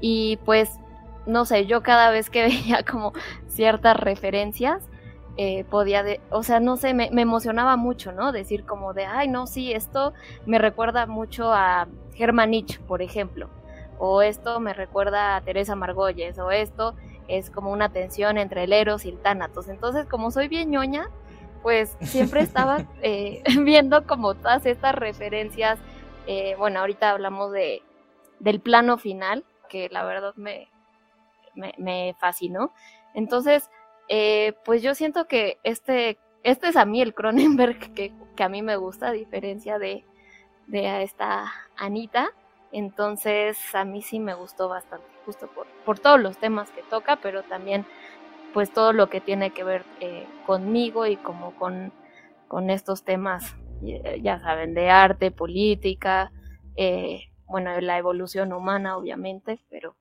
Y 0.00 0.38
pues, 0.44 0.78
no 1.26 1.44
sé, 1.44 1.66
yo 1.66 1.82
cada 1.82 2.10
vez 2.10 2.30
que 2.30 2.42
veía 2.44 2.84
como 2.84 3.12
ciertas 3.48 3.96
referencias, 3.96 4.82
podía, 5.68 6.02
o 6.30 6.42
sea, 6.42 6.60
no 6.60 6.78
sé, 6.78 6.94
me, 6.94 7.10
me, 7.10 7.20
emocionaba 7.20 7.76
mucho, 7.76 8.10
¿no? 8.10 8.32
Decir 8.32 8.64
como 8.64 8.94
de, 8.94 9.04
ay, 9.04 9.28
no, 9.28 9.46
sí, 9.46 9.70
esto 9.70 10.14
me 10.46 10.58
recuerda 10.58 11.04
mucho 11.04 11.52
a 11.52 11.88
Germanich, 12.14 12.80
por 12.80 13.02
ejemplo, 13.02 13.50
o 13.98 14.22
esto 14.22 14.60
me 14.60 14.72
recuerda 14.72 15.36
a 15.36 15.42
Teresa 15.42 15.76
Margolles, 15.76 16.38
o 16.38 16.50
esto 16.50 16.94
es 17.28 17.50
como 17.50 17.70
una 17.70 17.90
tensión 17.90 18.38
entre 18.38 18.64
el 18.64 18.72
Eros 18.72 19.04
y 19.04 19.10
el 19.10 19.18
Tánatos. 19.18 19.68
Entonces, 19.68 20.06
como 20.06 20.30
soy 20.30 20.48
bien 20.48 20.70
ñoña, 20.70 21.10
pues 21.66 21.96
siempre 22.00 22.42
estaba 22.42 22.86
eh, 23.02 23.42
viendo 23.64 24.06
como 24.06 24.36
todas 24.36 24.64
estas 24.66 24.94
referencias. 24.94 25.80
Eh, 26.28 26.54
bueno, 26.56 26.78
ahorita 26.78 27.10
hablamos 27.10 27.50
de, 27.50 27.82
del 28.38 28.60
plano 28.60 28.98
final, 28.98 29.44
que 29.68 29.88
la 29.90 30.04
verdad 30.04 30.32
me, 30.36 30.68
me, 31.56 32.14
fascinó. 32.20 32.72
Entonces, 33.14 33.68
eh, 34.06 34.54
pues 34.64 34.80
yo 34.80 34.94
siento 34.94 35.26
que 35.26 35.58
este, 35.64 36.18
este 36.44 36.68
es 36.68 36.76
a 36.76 36.84
mí 36.84 37.02
el 37.02 37.14
Cronenberg 37.14 37.92
que, 37.94 38.12
que 38.36 38.44
a 38.44 38.48
mí 38.48 38.62
me 38.62 38.76
gusta, 38.76 39.08
a 39.08 39.12
diferencia 39.12 39.80
de, 39.80 40.04
de 40.68 41.02
esta 41.02 41.52
Anita. 41.76 42.28
Entonces 42.70 43.58
a 43.74 43.84
mí 43.84 44.02
sí 44.02 44.20
me 44.20 44.34
gustó 44.34 44.68
bastante, 44.68 45.08
justo 45.24 45.48
por, 45.48 45.66
por 45.84 45.98
todos 45.98 46.20
los 46.20 46.38
temas 46.38 46.70
que 46.70 46.84
toca, 46.84 47.16
pero 47.16 47.42
también 47.42 47.84
pues 48.56 48.72
todo 48.72 48.94
lo 48.94 49.10
que 49.10 49.20
tiene 49.20 49.50
que 49.50 49.64
ver 49.64 49.84
eh, 50.00 50.26
conmigo 50.46 51.04
y 51.04 51.18
como 51.18 51.54
con, 51.56 51.92
con 52.48 52.70
estos 52.70 53.04
temas, 53.04 53.54
eh, 53.84 54.18
ya 54.22 54.40
saben, 54.40 54.72
de 54.72 54.88
arte, 54.88 55.30
política, 55.30 56.32
eh, 56.74 57.24
bueno, 57.44 57.78
la 57.82 57.98
evolución 57.98 58.54
humana 58.54 58.96
obviamente, 58.96 59.60
pero 59.68 59.94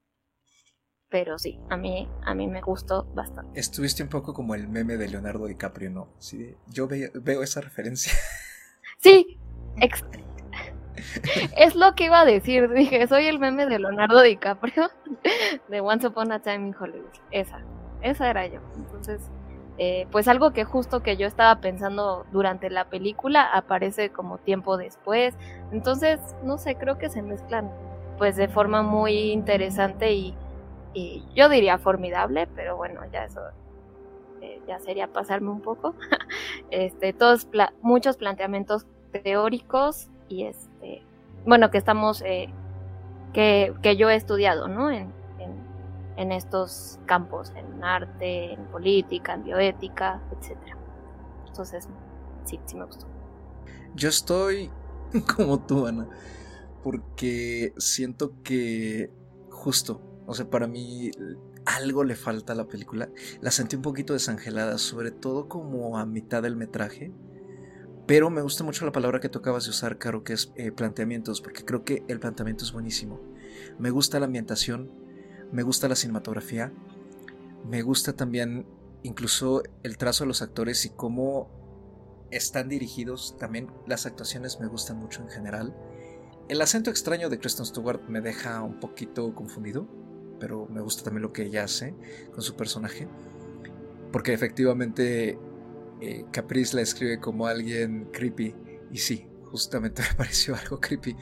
pero 1.10 1.38
sí, 1.38 1.60
a 1.70 1.76
mí, 1.76 2.08
a 2.24 2.34
mí 2.34 2.48
me 2.48 2.62
gustó 2.62 3.04
bastante. 3.14 3.60
Estuviste 3.60 4.04
un 4.04 4.10
poco 4.10 4.34
como 4.34 4.56
el 4.56 4.70
meme 4.70 4.96
de 4.96 5.10
Leonardo 5.10 5.48
DiCaprio, 5.48 5.90
¿no? 5.90 6.14
Sí, 6.20 6.56
yo 6.68 6.88
veo, 6.88 7.10
veo 7.14 7.44
esa 7.44 7.60
referencia. 7.60 8.14
Sí, 9.00 9.38
es 11.58 11.76
lo 11.76 11.94
que 11.94 12.06
iba 12.06 12.22
a 12.22 12.26
decir. 12.26 12.70
Dije, 12.70 13.06
soy 13.08 13.28
el 13.28 13.38
meme 13.38 13.66
de 13.66 13.80
Leonardo 13.80 14.22
DiCaprio 14.22 14.90
de 15.68 15.82
Once 15.82 16.08
Upon 16.08 16.32
a 16.32 16.42
Time 16.42 16.68
in 16.70 16.76
Hollywood. 16.80 17.12
Esa, 17.30 17.62
esa 18.06 18.30
era 18.30 18.46
yo. 18.48 18.60
Entonces, 18.76 19.30
eh, 19.78 20.08
pues 20.12 20.28
algo 20.28 20.52
que 20.52 20.64
justo 20.64 21.04
que 21.04 21.18
yo 21.18 21.28
estaba 21.28 21.60
pensando 21.60 22.26
durante 22.32 22.70
la 22.70 22.86
película 22.86 23.44
aparece 23.44 24.10
como 24.10 24.38
tiempo 24.38 24.78
después. 24.78 25.36
Entonces, 25.72 26.20
no 26.44 26.58
sé, 26.58 26.76
creo 26.76 26.98
que 26.98 27.10
se 27.10 27.22
mezclan 27.22 27.70
pues 28.18 28.38
de 28.38 28.48
forma 28.48 28.82
muy 28.84 29.32
interesante 29.32 30.14
y, 30.14 30.36
yo 31.36 31.50
diría 31.50 31.78
formidable, 31.78 32.48
pero 32.56 32.78
bueno, 32.78 33.02
ya 33.12 33.26
eso 33.26 33.42
eh, 34.40 34.62
ya 34.66 34.80
sería 34.80 35.08
pasarme 35.08 35.50
un 35.50 35.60
poco. 35.60 35.94
este, 36.72 37.12
todos 37.12 37.44
pla 37.44 37.74
muchos 37.82 38.16
planteamientos 38.16 38.86
teóricos 39.12 40.08
y 40.30 40.46
este, 40.46 41.02
bueno, 41.46 41.70
que 41.70 41.80
estamos, 41.80 42.22
eh, 42.22 42.48
que, 43.34 43.74
que, 43.82 43.98
yo 43.98 44.10
he 44.10 44.16
estudiado, 44.16 44.70
¿no? 44.70 44.90
En, 44.90 45.12
en, 46.18 46.32
estos 46.32 47.00
campos, 47.06 47.52
en 47.56 47.84
arte, 47.84 48.54
en 48.54 48.66
política, 48.66 49.34
en 49.34 49.44
bioética, 49.44 50.22
etcétera. 50.32 50.78
Entonces, 51.48 51.88
sí, 52.46 52.60
sí 52.66 52.76
me 52.76 52.86
gustó. 52.86 53.08
Yo 53.96 54.10
estoy 54.10 54.70
como 55.36 55.60
tú, 55.66 55.88
Ana, 55.88 56.08
porque 56.84 57.74
siento 57.78 58.42
que 58.44 59.12
justo, 59.50 60.02
o 60.26 60.34
sea, 60.34 60.50
para 60.50 60.68
mí 60.68 61.12
algo 61.66 62.04
le 62.04 62.16
falta 62.16 62.54
a 62.54 62.56
la 62.56 62.66
película. 62.66 63.10
La 63.42 63.52
sentí 63.52 63.76
un 63.76 63.82
poquito 63.82 64.14
desangelada, 64.14 64.78
sobre 64.78 65.12
todo 65.12 65.48
como 65.48 65.98
a 65.98 66.06
mitad 66.06 66.44
del 66.44 66.56
metraje 66.56 67.12
pero 68.06 68.30
me 68.30 68.42
gusta 68.42 68.64
mucho 68.64 68.86
la 68.86 68.92
palabra 68.92 69.20
que 69.20 69.30
tú 69.30 69.40
acabas 69.40 69.64
de 69.64 69.72
usar, 69.72 69.98
Caro, 69.98 70.24
que 70.24 70.34
es 70.34 70.52
eh, 70.56 70.72
planteamientos, 70.72 71.42
porque 71.42 71.66
creo 71.66 71.84
que 71.84 72.04
el 72.08 72.20
planteamiento 72.20 72.64
es 72.64 72.72
buenísimo. 72.72 73.20
Me 73.80 73.90
gusta 73.90 74.20
la 74.20 74.28
ambientación, 74.28 74.92
me 75.52 75.64
gusta 75.64 75.88
la 75.88 75.96
cinematografía, 75.96 76.72
me 77.68 77.82
gusta 77.82 78.14
también 78.14 78.66
incluso 79.04 79.64
el 79.84 79.98
trazo 79.98 80.24
de 80.24 80.30
los 80.30 80.42
actores 80.42 80.86
y 80.86 80.90
cómo 80.90 81.50
están 82.32 82.70
dirigidos. 82.70 83.38
También 83.38 83.70
las 83.88 84.06
actuaciones 84.06 84.60
me 84.60 84.68
gustan 84.68 84.98
mucho 84.98 85.22
en 85.22 85.30
general. 85.30 85.76
El 86.48 86.62
acento 86.62 86.90
extraño 86.90 87.30
de 87.30 87.40
Kristen 87.40 87.66
Stewart 87.66 88.02
me 88.08 88.22
deja 88.22 88.62
un 88.62 88.80
poquito 88.80 89.34
confundido, 89.34 89.88
pero 90.40 90.68
me 90.68 90.82
gusta 90.82 91.04
también 91.04 91.24
lo 91.24 91.34
que 91.34 91.44
ella 91.44 91.64
hace 91.64 91.96
con 92.32 92.42
su 92.42 92.56
personaje. 92.56 93.08
Porque 94.12 94.34
efectivamente 94.34 95.40
eh, 96.02 96.26
Caprice 96.32 96.76
la 96.76 96.82
escribe 96.82 97.20
como 97.20 97.48
alguien 97.48 98.10
creepy. 98.12 98.56
Y 98.92 98.98
sí, 98.98 99.28
justamente 99.46 100.02
me 100.10 100.16
pareció 100.16 100.56
algo 100.56 100.80
creepy. 100.80 101.16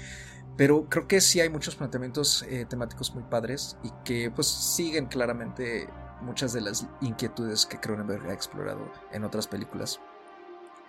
Pero 0.55 0.88
creo 0.88 1.07
que 1.07 1.19
sí 1.19 1.39
hay 1.39 1.50
muchos 1.50 1.75
planteamientos 1.75 2.43
eh, 2.43 2.65
temáticos 2.69 3.13
muy 3.15 3.24
padres 3.24 3.77
y 3.83 3.91
que 4.03 4.29
pues 4.29 4.48
siguen 4.48 5.07
claramente 5.07 5.88
muchas 6.22 6.53
de 6.53 6.62
las 6.62 6.88
inquietudes 7.01 7.65
que 7.65 7.79
Cronenberg 7.79 8.29
ha 8.29 8.33
explorado 8.33 8.91
en 9.12 9.24
otras 9.24 9.48
películas. 9.48 10.00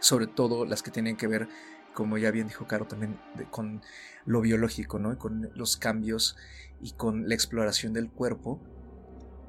Sobre 0.00 0.26
todo 0.26 0.66
las 0.66 0.83
que 0.83 0.90
tienen 0.90 1.16
que 1.16 1.26
ver, 1.26 1.49
como 1.94 2.18
ya 2.18 2.30
bien 2.30 2.49
dijo 2.49 2.66
Caro, 2.66 2.87
también 2.87 3.18
con 3.50 3.83
lo 4.26 4.42
biológico, 4.42 4.99
¿no? 4.99 5.18
con 5.18 5.50
los 5.54 5.78
cambios 5.78 6.37
y 6.83 6.92
con 6.92 7.28
la 7.28 7.35
exploración 7.35 7.94
del 7.94 8.11
cuerpo. 8.11 8.61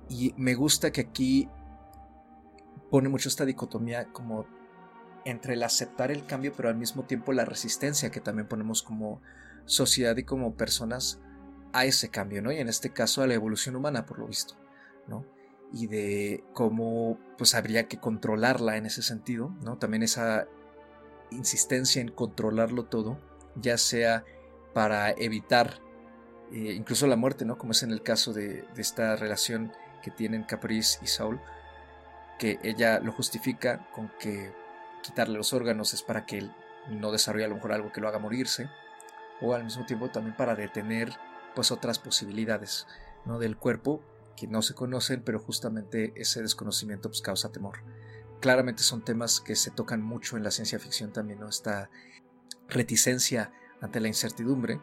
Y 0.07 0.33
me 0.37 0.55
gusta 0.55 0.91
que 0.91 1.01
aquí 1.01 1.49
pone 2.89 3.09
mucho 3.09 3.27
esta 3.27 3.43
dicotomía 3.43 4.05
como 4.13 4.45
entre 5.25 5.55
el 5.55 5.63
aceptar 5.63 6.11
el 6.11 6.25
cambio, 6.25 6.53
pero 6.55 6.69
al 6.69 6.75
mismo 6.75 7.03
tiempo 7.03 7.33
la 7.33 7.43
resistencia 7.43 8.11
que 8.11 8.21
también 8.21 8.47
ponemos 8.47 8.83
como 8.83 9.21
sociedad 9.65 10.15
y 10.17 10.23
como 10.23 10.55
personas 10.55 11.19
a 11.73 11.85
ese 11.85 12.09
cambio, 12.09 12.41
¿no? 12.41 12.51
Y 12.51 12.57
en 12.57 12.69
este 12.69 12.91
caso 12.91 13.21
a 13.21 13.27
la 13.27 13.33
evolución 13.33 13.75
humana, 13.75 14.05
por 14.05 14.19
lo 14.19 14.27
visto, 14.27 14.55
¿no? 15.07 15.25
Y 15.73 15.87
de 15.87 16.43
cómo 16.53 17.19
pues 17.37 17.53
habría 17.55 17.87
que 17.87 17.99
controlarla 17.99 18.77
en 18.77 18.85
ese 18.85 19.01
sentido, 19.01 19.49
¿no? 19.61 19.77
También 19.77 20.03
esa 20.03 20.47
insistencia 21.31 22.01
en 22.01 22.09
controlarlo 22.09 22.85
todo, 22.85 23.19
ya 23.55 23.77
sea 23.77 24.23
para 24.73 25.11
evitar 25.11 25.81
eh, 26.51 26.73
incluso 26.73 27.07
la 27.07 27.15
muerte, 27.15 27.45
¿no? 27.45 27.57
Como 27.57 27.71
es 27.71 27.83
en 27.83 27.91
el 27.91 28.03
caso 28.03 28.31
de, 28.31 28.63
de 28.73 28.81
esta 28.81 29.15
relación 29.15 29.73
que 30.01 30.11
tienen 30.11 30.43
Caprice 30.43 30.99
y 31.01 31.07
Saul, 31.07 31.41
que 32.39 32.59
ella 32.63 32.99
lo 32.99 33.11
justifica 33.11 33.89
con 33.91 34.11
que 34.19 34.53
quitarle 35.01 35.37
los 35.37 35.53
órganos 35.53 35.93
es 35.93 36.03
para 36.03 36.25
que 36.25 36.37
él 36.37 36.51
no 36.89 37.11
desarrolle 37.11 37.45
a 37.45 37.47
lo 37.47 37.55
mejor 37.55 37.73
algo 37.73 37.91
que 37.91 38.01
lo 38.01 38.07
haga 38.07 38.19
morirse, 38.19 38.69
o 39.41 39.53
al 39.53 39.63
mismo 39.63 39.85
tiempo 39.85 40.09
también 40.09 40.35
para 40.35 40.55
detener 40.55 41.13
pues 41.53 41.71
otras 41.71 41.99
posibilidades 41.99 42.87
¿no? 43.25 43.39
del 43.39 43.57
cuerpo 43.57 44.01
que 44.35 44.47
no 44.47 44.61
se 44.61 44.73
conocen, 44.73 45.23
pero 45.23 45.39
justamente 45.39 46.13
ese 46.15 46.41
desconocimiento 46.41 47.09
pues, 47.09 47.21
causa 47.21 47.51
temor. 47.51 47.79
Claramente 48.41 48.83
son 48.83 49.03
temas 49.03 49.39
que 49.39 49.55
se 49.55 49.71
tocan 49.71 50.01
mucho 50.01 50.37
en 50.37 50.43
la 50.43 50.51
ciencia 50.51 50.77
ficción 50.77 51.13
también, 51.13 51.39
¿no? 51.39 51.47
Esta 51.47 51.89
reticencia 52.67 53.51
ante 53.81 53.99
la 54.01 54.09
incertidumbre. 54.09 54.81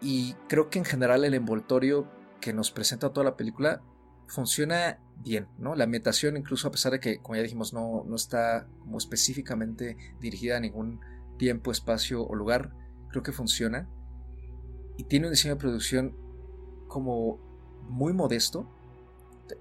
Y 0.00 0.34
creo 0.48 0.70
que 0.70 0.78
en 0.78 0.84
general 0.84 1.24
el 1.24 1.34
envoltorio 1.34 2.08
que 2.40 2.52
nos 2.52 2.70
presenta 2.70 3.12
toda 3.12 3.24
la 3.24 3.36
película 3.36 3.82
funciona 4.28 5.00
bien, 5.16 5.48
¿no? 5.58 5.74
La 5.74 5.84
ambientación, 5.84 6.36
incluso 6.36 6.68
a 6.68 6.70
pesar 6.70 6.92
de 6.92 7.00
que, 7.00 7.20
como 7.20 7.34
ya 7.34 7.42
dijimos, 7.42 7.72
no, 7.72 8.04
no 8.06 8.14
está 8.14 8.68
específicamente 8.96 9.96
dirigida 10.20 10.58
a 10.58 10.60
ningún 10.60 11.00
tiempo, 11.36 11.72
espacio 11.72 12.24
o 12.24 12.34
lugar, 12.34 12.72
creo 13.10 13.22
que 13.22 13.32
funciona. 13.32 13.88
Y 14.96 15.04
tiene 15.04 15.26
un 15.26 15.32
diseño 15.32 15.54
de 15.54 15.60
producción 15.60 16.16
como 16.88 17.38
muy 17.88 18.12
modesto. 18.12 18.68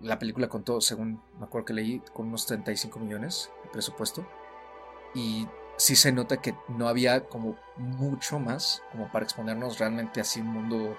La 0.01 0.19
película 0.19 0.49
contó, 0.49 0.81
según 0.81 1.21
me 1.39 1.45
acuerdo 1.45 1.65
que 1.65 1.73
leí, 1.73 2.01
con 2.13 2.27
unos 2.27 2.45
35 2.45 2.99
millones 2.99 3.51
de 3.63 3.69
presupuesto. 3.69 4.27
Y 5.13 5.47
sí 5.77 5.95
se 5.95 6.11
nota 6.11 6.41
que 6.41 6.55
no 6.69 6.87
había 6.87 7.25
como 7.27 7.57
mucho 7.77 8.39
más 8.39 8.81
como 8.91 9.11
para 9.11 9.25
exponernos 9.25 9.77
realmente 9.79 10.19
así 10.19 10.41
un 10.41 10.47
mundo 10.47 10.97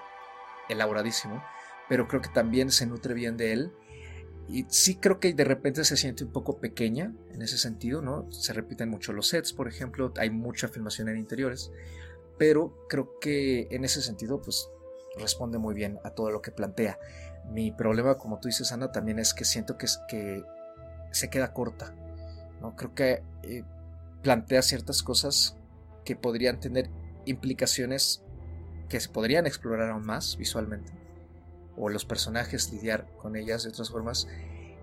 elaboradísimo 0.69 1.41
pero 1.89 2.07
creo 2.07 2.21
que 2.21 2.29
también 2.29 2.71
se 2.71 2.85
nutre 2.85 3.13
bien 3.13 3.35
de 3.35 3.51
él. 3.51 3.73
Y 4.47 4.65
sí 4.69 4.95
creo 4.95 5.19
que 5.19 5.33
de 5.33 5.43
repente 5.43 5.83
se 5.83 5.97
siente 5.97 6.23
un 6.23 6.31
poco 6.31 6.59
pequeña 6.59 7.13
en 7.31 7.41
ese 7.41 7.57
sentido, 7.57 8.01
¿no? 8.01 8.31
Se 8.31 8.53
repiten 8.53 8.89
mucho 8.89 9.11
los 9.11 9.27
sets, 9.27 9.53
por 9.53 9.67
ejemplo, 9.67 10.13
hay 10.17 10.29
mucha 10.29 10.67
filmación 10.69 11.09
en 11.09 11.17
interiores, 11.17 11.71
pero 12.39 12.73
creo 12.87 13.19
que 13.19 13.67
en 13.69 13.83
ese 13.85 14.01
sentido, 14.01 14.41
pues 14.41 14.69
responde 15.17 15.59
muy 15.59 15.75
bien 15.75 15.99
a 16.03 16.11
todo 16.11 16.31
lo 16.31 16.41
que 16.41 16.51
plantea. 16.51 16.97
Mi 17.51 17.71
problema, 17.71 18.17
como 18.17 18.39
tú 18.39 18.47
dices, 18.47 18.71
Ana, 18.71 18.91
también 18.91 19.19
es 19.19 19.33
que 19.33 19.45
siento 19.45 19.77
que, 19.77 19.87
se 21.11 21.29
queda 21.29 21.53
corta, 21.53 21.93
¿no? 22.61 22.75
Creo 22.75 22.95
que 22.95 23.23
eh, 23.43 23.63
plantea 24.23 24.61
ciertas 24.61 25.03
cosas 25.03 25.57
que 26.05 26.15
podrían 26.15 26.59
tener 26.59 26.89
implicaciones 27.25 28.23
que 28.87 28.99
se 28.99 29.09
podrían 29.09 29.45
explorar 29.45 29.89
aún 29.89 30.05
más 30.05 30.37
visualmente, 30.37 30.91
o 31.77 31.89
los 31.89 32.05
personajes 32.05 32.71
lidiar 32.71 33.07
con 33.17 33.35
ellas 33.35 33.63
de 33.63 33.69
otras 33.69 33.89
formas, 33.89 34.27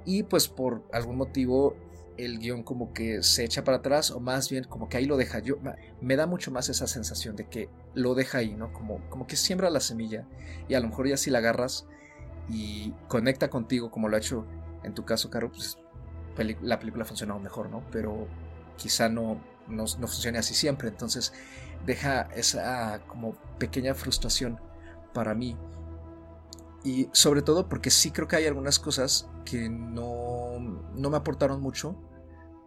y 0.05 0.25
pues 0.25 0.49
por 0.49 0.83
algún 0.93 1.17
motivo 1.17 1.75
el 2.19 2.39
guion 2.39 2.63
como 2.63 2.93
que 2.93 3.23
se 3.23 3.45
echa 3.45 3.65
para 3.65 3.79
atrás 3.79 4.11
o 4.11 4.21
más 4.21 4.51
bien 4.51 4.65
como 4.65 4.89
que 4.89 4.97
ahí 4.97 5.07
lo 5.07 5.17
deja. 5.17 5.39
Yo 5.39 5.57
me 6.01 6.17
da 6.17 6.27
mucho 6.27 6.51
más 6.51 6.69
esa 6.69 6.87
sensación 6.87 7.37
de 7.37 7.49
que 7.49 7.69
lo 7.95 8.15
deja 8.15 8.39
ahí, 8.39 8.55
¿no? 8.55 8.73
Como, 8.73 9.01
como 9.09 9.27
que 9.27 9.37
siembra 9.37 9.71
la 9.71 9.81
semilla 9.81 10.27
y 10.69 10.75
a 10.75 10.81
lo 10.81 10.89
mejor 10.89 11.09
ya 11.09 11.17
si 11.17 11.31
la 11.31 11.39
agarras 11.39 11.87
y 12.49 12.93
conecta 13.09 13.51
contigo 13.51 13.91
como 13.91 14.09
lo 14.09 14.17
ha 14.17 14.19
hecho 14.19 14.47
en 14.83 14.95
tu 14.95 15.05
caso, 15.05 15.31
Caro, 15.31 15.51
pues 15.51 15.79
la 16.63 16.79
película 16.79 17.05
ha 17.05 17.07
funcionado 17.07 17.41
mejor, 17.41 17.71
¿no? 17.71 17.83
Pero 17.91 18.29
quizá 18.77 19.09
no, 19.09 19.41
no, 19.69 19.85
no 19.99 20.07
funcione 20.07 20.39
así 20.39 20.55
siempre, 20.55 20.89
entonces 20.89 21.33
deja 21.85 22.29
esa 22.35 23.01
como 23.07 23.35
pequeña 23.59 23.95
frustración 23.95 24.61
para 25.13 25.35
mí. 25.35 25.57
Y 26.85 27.09
sobre 27.13 27.43
todo 27.43 27.69
porque 27.69 27.91
sí 27.91 28.11
creo 28.11 28.29
que 28.29 28.37
hay 28.37 28.47
algunas 28.47 28.79
cosas 28.79 29.29
que 29.45 29.69
no, 29.69 30.59
no 30.95 31.11
me 31.11 31.17
aportaron 31.17 31.61
mucho 31.61 31.97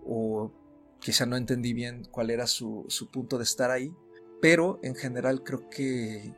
o 0.05 0.51
quizá 0.99 1.25
no 1.25 1.37
entendí 1.37 1.73
bien 1.73 2.05
cuál 2.11 2.29
era 2.29 2.47
su, 2.47 2.85
su, 2.89 3.09
punto 3.09 3.37
de 3.37 3.43
estar 3.43 3.71
ahí, 3.71 3.93
pero 4.41 4.79
en 4.83 4.95
general 4.95 5.43
creo 5.43 5.69
que 5.69 6.33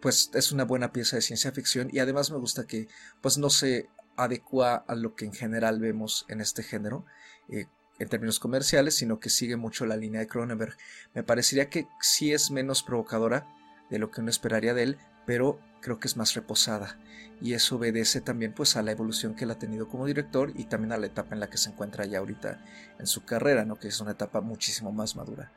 pues 0.00 0.30
es 0.34 0.50
una 0.50 0.64
buena 0.64 0.92
pieza 0.92 1.16
de 1.16 1.22
ciencia 1.22 1.52
ficción 1.52 1.88
y 1.92 2.00
además 2.00 2.32
me 2.32 2.38
gusta 2.38 2.66
que 2.66 2.88
pues 3.20 3.38
no 3.38 3.50
se 3.50 3.88
adecua 4.16 4.74
a 4.74 4.94
lo 4.94 5.14
que 5.14 5.24
en 5.24 5.32
general 5.32 5.78
vemos 5.78 6.26
en 6.28 6.40
este 6.40 6.62
género 6.62 7.04
eh, 7.48 7.66
en 7.98 8.08
términos 8.08 8.40
comerciales, 8.40 8.96
sino 8.96 9.20
que 9.20 9.30
sigue 9.30 9.56
mucho 9.56 9.86
la 9.86 9.96
línea 9.96 10.20
de 10.20 10.26
Cronenberg. 10.26 10.76
Me 11.14 11.22
parecería 11.22 11.70
que 11.70 11.86
sí 12.00 12.32
es 12.32 12.50
menos 12.50 12.82
provocadora 12.82 13.46
de 13.90 13.98
lo 13.98 14.10
que 14.10 14.20
uno 14.20 14.30
esperaría 14.30 14.74
de 14.74 14.82
él, 14.82 14.98
pero 15.24 15.60
creo 15.82 15.98
que 16.00 16.08
es 16.08 16.16
más 16.16 16.34
reposada 16.34 16.96
y 17.42 17.54
eso 17.54 17.76
obedece 17.76 18.20
también 18.20 18.52
pues 18.54 18.76
a 18.76 18.82
la 18.82 18.92
evolución 18.92 19.34
que 19.34 19.44
él 19.44 19.50
ha 19.50 19.58
tenido 19.58 19.88
como 19.88 20.06
director 20.06 20.52
y 20.54 20.64
también 20.64 20.92
a 20.92 20.96
la 20.96 21.06
etapa 21.06 21.34
en 21.34 21.40
la 21.40 21.50
que 21.50 21.58
se 21.58 21.70
encuentra 21.70 22.06
ya 22.06 22.20
ahorita 22.20 22.64
en 22.98 23.06
su 23.06 23.24
carrera, 23.24 23.64
¿no? 23.64 23.76
que 23.76 23.88
es 23.88 24.00
una 24.00 24.12
etapa 24.12 24.40
muchísimo 24.40 24.92
más 24.92 25.16
madura. 25.16 25.50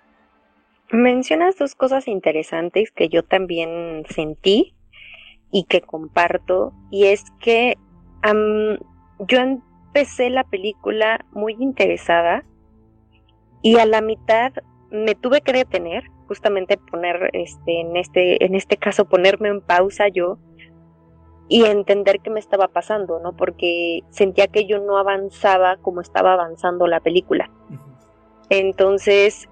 Mencionas 0.92 1.58
dos 1.58 1.76
cosas 1.76 2.08
interesantes 2.08 2.92
que 2.92 3.08
yo 3.08 3.24
también 3.24 4.04
sentí 4.10 4.76
y 5.52 5.64
que 5.66 5.82
comparto 5.82 6.74
y 6.92 7.06
es 7.06 7.24
que 7.40 7.76
yo 9.20 9.40
empecé 9.40 10.30
la 10.32 10.44
película 10.44 11.24
muy 11.32 11.56
interesada 11.60 12.44
y 13.62 13.78
a 13.78 13.86
la 13.86 14.02
mitad 14.02 14.54
me 14.90 15.14
tuve 15.14 15.42
que 15.42 15.54
detener 15.54 16.04
justamente 16.28 16.78
poner 16.78 17.30
este 17.34 17.82
en 17.82 17.96
este 17.98 18.44
en 18.44 18.56
este 18.56 18.78
caso 18.78 19.06
ponerme 19.06 19.50
en 19.50 19.62
pausa 19.62 20.08
yo 20.08 20.38
y 21.48 21.66
entender 21.66 22.20
qué 22.22 22.30
me 22.30 22.40
estaba 22.40 22.68
pasando, 22.68 23.20
¿no? 23.20 23.34
Porque 23.34 24.02
sentía 24.10 24.48
que 24.48 24.66
yo 24.66 24.80
no 24.80 24.98
avanzaba 24.98 25.78
como 25.78 26.02
estaba 26.02 26.34
avanzando 26.34 26.88
la 26.88 27.00
película. 27.00 27.52
Entonces, 28.50 29.48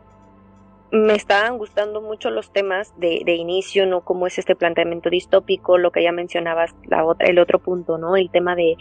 me 0.92 1.13
estaban 1.13 1.58
gustando 1.58 2.01
mucho 2.01 2.30
los 2.30 2.51
temas 2.51 2.93
de, 3.00 3.21
de, 3.26 3.36
inicio, 3.36 3.86
¿no? 3.86 4.02
Como 4.02 4.28
es 4.28 4.39
este 4.39 4.56
planteamiento 4.56 5.10
distópico, 5.10 5.78
lo 5.78 5.91
que 5.91 6.04
ya 6.04 6.12
mencionabas, 6.12 6.76
la 6.86 7.06
otra, 7.06 7.28
el 7.28 7.39
otro 7.39 7.60
punto, 7.60 7.98
¿no? 7.98 8.15
El 8.15 8.30
tema 8.30 8.56
de, 8.56 8.76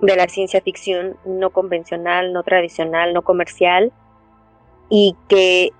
de 0.00 0.16
la 0.16 0.28
ciencia 0.28 0.60
ficción 0.60 1.16
no 1.24 1.50
convencional, 1.50 2.32
no 2.32 2.42
tradicional, 2.42 3.14
no 3.14 3.22
comercial, 3.22 3.92
y 4.88 5.16
que 5.28 5.70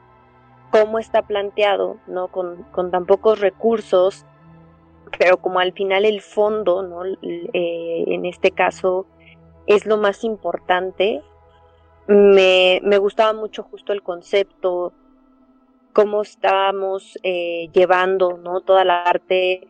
cómo 0.72 0.98
está 0.98 1.22
planteado, 1.22 1.98
¿no? 2.06 2.28
Con, 2.28 2.64
con 2.72 2.90
tan 2.90 3.04
pocos 3.04 3.40
recursos, 3.40 4.24
pero 5.18 5.36
como 5.36 5.60
al 5.60 5.72
final 5.72 6.06
el 6.06 6.22
fondo, 6.22 6.82
¿no? 6.82 7.04
Eh, 7.04 8.04
en 8.06 8.24
este 8.24 8.50
caso 8.50 9.06
es 9.66 9.84
lo 9.84 9.98
más 9.98 10.24
importante. 10.24 11.22
Me, 12.08 12.80
me, 12.82 12.96
gustaba 12.96 13.34
mucho 13.34 13.62
justo 13.62 13.92
el 13.92 14.02
concepto, 14.02 14.94
cómo 15.92 16.22
estábamos 16.22 17.18
eh, 17.22 17.68
llevando, 17.74 18.38
¿no? 18.38 18.62
Toda 18.62 18.84
la 18.84 19.02
arte 19.02 19.66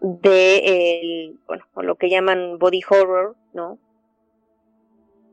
de 0.00 1.00
el, 1.00 1.38
bueno, 1.46 1.64
lo 1.76 1.94
que 1.94 2.10
llaman 2.10 2.58
body 2.58 2.80
horror, 2.90 3.36
¿no? 3.52 3.78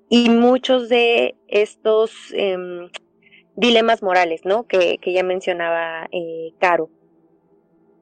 Y 0.10 0.30
muchos 0.30 0.90
de 0.90 1.36
estos 1.48 2.32
eh, 2.34 2.90
dilemas 3.56 4.02
morales, 4.02 4.42
¿no? 4.46 4.64
Que, 4.64 4.98
que 4.98 5.14
ya 5.14 5.24
mencionaba 5.24 6.08
eh, 6.12 6.54
Caro. 6.60 6.90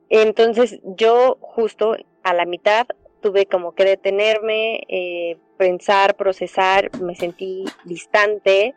Entonces 0.10 0.80
yo 0.84 1.38
justo 1.42 1.96
a 2.24 2.34
la 2.34 2.46
mitad 2.46 2.88
tuve 3.22 3.46
como 3.46 3.74
que 3.74 3.86
detenerme, 3.86 4.82
eh, 4.88 5.38
pensar, 5.58 6.16
procesar, 6.16 6.90
me 7.02 7.16
sentí 7.16 7.66
distante 7.84 8.74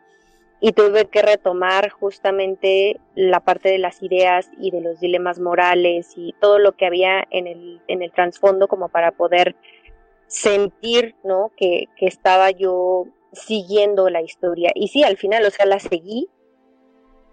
y 0.59 0.71
tuve 0.73 1.05
que 1.05 1.21
retomar 1.21 1.89
justamente 1.89 2.99
la 3.15 3.39
parte 3.39 3.69
de 3.69 3.79
las 3.79 4.01
ideas 4.01 4.49
y 4.59 4.71
de 4.71 4.81
los 4.81 4.99
dilemas 4.99 5.39
morales 5.39 6.13
y 6.15 6.33
todo 6.39 6.59
lo 6.59 6.73
que 6.73 6.85
había 6.85 7.25
en 7.31 7.47
el, 7.47 7.81
en 7.87 8.01
el 8.01 8.11
trasfondo 8.11 8.67
como 8.67 8.89
para 8.89 9.11
poder 9.11 9.55
sentir, 10.27 11.15
¿no? 11.23 11.51
Que, 11.57 11.87
que 11.97 12.07
estaba 12.07 12.51
yo 12.51 13.07
siguiendo 13.33 14.09
la 14.09 14.21
historia. 14.21 14.71
Y 14.73 14.87
sí, 14.87 15.03
al 15.03 15.17
final, 15.17 15.45
o 15.45 15.51
sea, 15.51 15.65
la 15.65 15.79
seguí, 15.79 16.29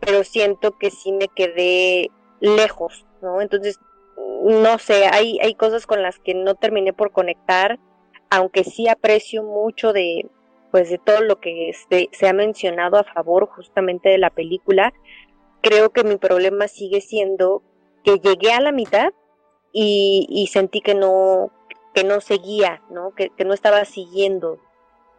pero 0.00 0.24
siento 0.24 0.78
que 0.78 0.90
sí 0.90 1.12
me 1.12 1.28
quedé 1.28 2.10
lejos, 2.40 3.06
¿no? 3.22 3.40
Entonces, 3.40 3.78
no 4.42 4.78
sé, 4.78 5.06
hay, 5.06 5.38
hay 5.40 5.54
cosas 5.54 5.86
con 5.86 6.02
las 6.02 6.18
que 6.18 6.34
no 6.34 6.54
terminé 6.54 6.92
por 6.92 7.12
conectar, 7.12 7.78
aunque 8.30 8.64
sí 8.64 8.88
aprecio 8.88 9.42
mucho 9.42 9.92
de, 9.92 10.28
pues, 10.70 10.90
de 10.90 10.98
todo 10.98 11.20
lo 11.20 11.40
que 11.40 11.72
se, 11.88 12.08
se 12.12 12.28
ha 12.28 12.32
mencionado 12.32 12.96
a 12.96 13.04
favor 13.04 13.46
justamente 13.48 14.08
de 14.08 14.18
la 14.18 14.30
película. 14.30 14.92
Creo 15.62 15.90
que 15.90 16.04
mi 16.04 16.16
problema 16.16 16.68
sigue 16.68 17.00
siendo 17.00 17.62
que 18.02 18.18
llegué 18.18 18.52
a 18.52 18.60
la 18.60 18.72
mitad 18.72 19.12
y, 19.72 20.26
y 20.30 20.46
sentí 20.46 20.80
que 20.80 20.94
no, 20.94 21.50
que 21.94 22.04
no 22.04 22.20
seguía, 22.20 22.82
¿no? 22.90 23.14
Que, 23.14 23.30
que 23.30 23.44
no 23.44 23.52
estaba 23.52 23.84
siguiendo, 23.84 24.58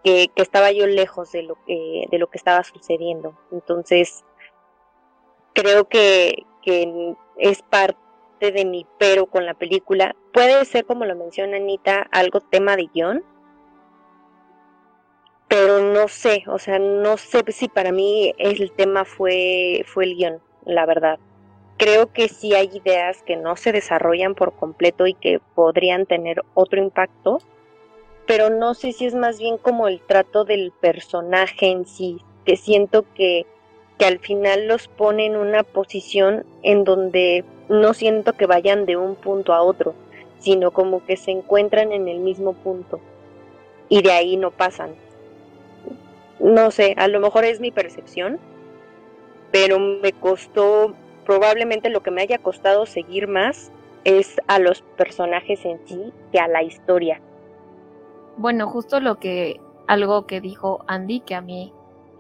que, 0.04 0.30
que, 0.36 0.42
estaba 0.42 0.72
yo 0.72 0.88
lejos 0.88 1.32
de 1.32 1.44
lo 1.44 1.56
que, 1.66 2.06
de 2.10 2.18
lo 2.18 2.28
que 2.28 2.38
estaba 2.38 2.64
sucediendo. 2.64 3.38
Entonces, 3.52 4.24
creo 5.54 5.88
que, 5.88 6.46
que 6.62 7.16
es 7.38 7.62
parte 7.64 7.98
de 8.40 8.66
mi 8.66 8.86
pero 8.98 9.28
con 9.28 9.46
la 9.46 9.54
película. 9.54 10.16
Puede 10.34 10.66
ser, 10.66 10.86
como 10.86 11.06
lo 11.06 11.16
menciona 11.16 11.58
Anita, 11.58 12.08
algo 12.12 12.42
tema 12.42 12.76
de 12.76 12.90
guion, 12.94 13.24
pero 15.48 15.82
no 15.82 16.08
sé, 16.08 16.46
o 16.48 16.58
sea, 16.58 16.80
no 16.80 17.18
sé 17.18 17.44
si 17.52 17.68
para 17.68 17.92
mí 17.92 18.34
el 18.38 18.72
tema 18.72 19.04
fue, 19.04 19.84
fue 19.86 20.06
el 20.06 20.16
guion, 20.16 20.42
la 20.66 20.86
verdad. 20.86 21.20
Creo 21.78 22.14
que 22.14 22.30
sí 22.30 22.54
hay 22.54 22.70
ideas 22.74 23.22
que 23.24 23.36
no 23.36 23.58
se 23.58 23.72
desarrollan 23.72 24.34
por 24.34 24.54
completo 24.54 25.08
y 25.08 25.14
que 25.14 25.42
podrían 25.54 26.06
tener 26.06 26.42
otro 26.54 26.82
impacto, 26.82 27.40
pero 28.26 28.50
no 28.50 28.74
sé 28.76 28.94
si 28.94 29.06
es 29.06 29.14
más 29.14 29.40
bien 29.40 29.58
como 29.58 29.90
el 29.90 30.00
trato 30.00 30.46
del 30.46 30.72
personaje 30.80 31.70
en 31.70 31.86
sí, 31.86 32.22
que 32.46 32.56
siento 32.56 33.04
que 33.14 33.46
que 34.02 34.08
al 34.08 34.18
final 34.18 34.68
los 34.68 34.88
pone 34.88 35.28
en 35.28 35.36
una 35.36 35.62
posición 35.62 36.44
en 36.64 36.86
donde 36.86 37.46
no 37.70 37.94
siento 37.94 38.34
que 38.34 38.48
vayan 38.48 38.88
de 38.88 38.98
un 38.98 39.14
punto 39.14 39.54
a 39.54 39.62
otro, 39.62 39.94
sino 40.40 40.72
como 40.72 41.06
que 41.06 41.18
se 41.18 41.30
encuentran 41.30 41.92
en 41.92 42.08
el 42.08 42.18
mismo 42.18 42.54
punto 42.54 43.00
y 43.90 44.02
de 44.02 44.12
ahí 44.12 44.38
no 44.38 44.50
pasan. 44.50 44.96
No 46.40 46.72
sé, 46.72 46.96
a 46.98 47.08
lo 47.10 47.20
mejor 47.20 47.46
es 47.46 47.60
mi 47.60 47.70
percepción, 47.70 48.40
pero 49.52 49.78
me 49.78 50.14
costó, 50.14 50.96
probablemente 51.24 51.92
lo 51.92 52.02
que 52.02 52.10
me 52.10 52.24
haya 52.24 52.40
costado 52.40 52.88
seguir 52.88 53.28
más 53.28 53.72
es 54.04 54.42
a 54.48 54.58
los 54.58 54.82
personajes 54.82 55.64
en 55.64 55.80
sí 55.86 56.12
que 56.32 56.40
a 56.40 56.48
la 56.48 56.64
historia. 56.64 57.22
Bueno, 58.36 58.66
justo 58.66 59.00
lo 59.00 59.20
que, 59.20 59.62
algo 59.86 60.26
que 60.26 60.42
dijo 60.42 60.84
Andy, 60.88 61.20
que 61.20 61.36
a 61.36 61.42
mí 61.42 61.72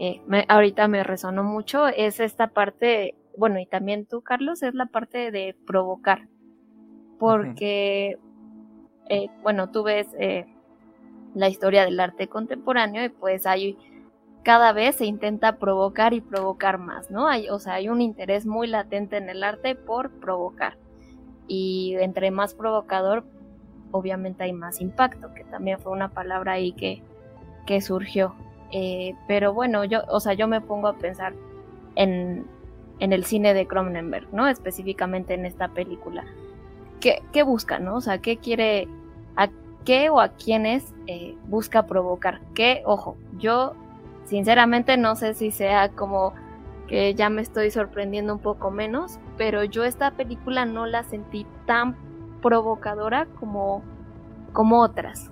eh, 0.03 0.19
ahorita 0.47 0.87
me 0.87 1.03
resonó 1.03 1.43
mucho, 1.43 1.87
es 1.87 2.19
esta 2.19 2.47
parte, 2.47 3.13
bueno, 3.37 3.59
y 3.59 3.67
también 3.67 4.07
tú, 4.07 4.21
Carlos, 4.21 4.63
es 4.63 4.73
la 4.73 4.87
parte 4.87 5.29
de 5.29 5.55
provocar. 5.67 6.27
Porque, 7.19 8.17
eh, 9.09 9.27
bueno, 9.43 9.69
tú 9.69 9.83
ves 9.83 10.07
eh, 10.17 10.47
la 11.35 11.49
historia 11.49 11.85
del 11.85 11.99
arte 11.99 12.27
contemporáneo 12.27 13.03
y 13.05 13.09
pues 13.09 13.45
hay 13.45 13.77
cada 14.41 14.73
vez 14.73 14.95
se 14.95 15.05
intenta 15.05 15.59
provocar 15.59 16.15
y 16.15 16.21
provocar 16.21 16.79
más, 16.79 17.11
¿no? 17.11 17.27
Hay, 17.27 17.47
o 17.49 17.59
sea, 17.59 17.75
hay 17.75 17.87
un 17.87 18.01
interés 18.01 18.47
muy 18.47 18.65
latente 18.65 19.17
en 19.17 19.29
el 19.29 19.43
arte 19.43 19.75
por 19.75 20.09
provocar. 20.19 20.79
Y 21.47 21.95
entre 21.99 22.31
más 22.31 22.55
provocador, 22.55 23.23
obviamente 23.91 24.45
hay 24.45 24.53
más 24.53 24.81
impacto, 24.81 25.31
que 25.35 25.43
también 25.43 25.77
fue 25.77 25.91
una 25.91 26.09
palabra 26.09 26.53
ahí 26.53 26.71
que, 26.71 27.03
que 27.67 27.81
surgió. 27.81 28.33
Eh, 28.71 29.15
pero 29.27 29.53
bueno, 29.53 29.83
yo, 29.83 30.01
o 30.07 30.19
sea, 30.19 30.33
yo 30.33 30.47
me 30.47 30.61
pongo 30.61 30.87
a 30.87 30.93
pensar 30.93 31.33
en, 31.95 32.45
en 32.99 33.13
el 33.13 33.25
cine 33.25 33.53
de 33.53 33.67
Cronenberg, 33.67 34.27
¿no? 34.33 34.47
Específicamente 34.47 35.33
en 35.33 35.45
esta 35.45 35.67
película. 35.69 36.23
¿Qué, 36.99 37.23
qué 37.33 37.43
busca, 37.43 37.79
no? 37.79 37.95
O 37.95 38.01
sea, 38.01 38.19
¿qué 38.19 38.37
quiere, 38.37 38.87
a 39.35 39.49
qué 39.85 40.09
o 40.09 40.19
a 40.19 40.29
quiénes 40.29 40.93
eh, 41.07 41.35
busca 41.47 41.85
provocar? 41.85 42.41
¿Qué, 42.53 42.83
ojo, 42.85 43.17
yo 43.37 43.73
sinceramente 44.25 44.97
no 44.97 45.15
sé 45.15 45.33
si 45.33 45.51
sea 45.51 45.89
como 45.89 46.33
que 46.87 47.15
ya 47.15 47.29
me 47.29 47.41
estoy 47.41 47.71
sorprendiendo 47.71 48.33
un 48.33 48.39
poco 48.39 48.69
menos, 48.69 49.17
pero 49.37 49.63
yo 49.63 49.83
esta 49.83 50.11
película 50.11 50.65
no 50.65 50.85
la 50.85 51.03
sentí 51.03 51.45
tan 51.65 51.95
provocadora 52.41 53.27
como, 53.39 53.81
como 54.51 54.81
otras, 54.81 55.31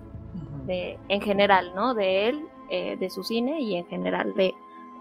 de, 0.65 0.97
en 1.09 1.21
general, 1.21 1.73
¿no? 1.75 1.93
De 1.93 2.29
él, 2.29 2.45
eh, 2.69 2.97
de 2.97 3.09
su 3.09 3.23
cine 3.23 3.61
y 3.61 3.75
en 3.75 3.85
general 3.87 4.33
de, 4.35 4.53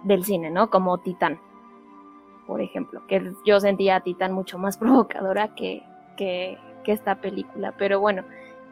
del 0.04 0.24
cine, 0.24 0.50
¿no? 0.50 0.70
Como 0.70 0.98
Titán, 0.98 1.40
por 2.46 2.61
ejemplo, 2.61 3.02
que 3.07 3.33
yo 3.44 3.61
sentía 3.61 4.00
Titán 4.00 4.33
mucho 4.33 4.59
más 4.59 4.78
provocadora 4.78 5.54
que, 5.54 5.83
que, 6.16 6.59
esta 6.87 7.16
película, 7.16 7.74
pero 7.76 8.00
bueno, 8.00 8.24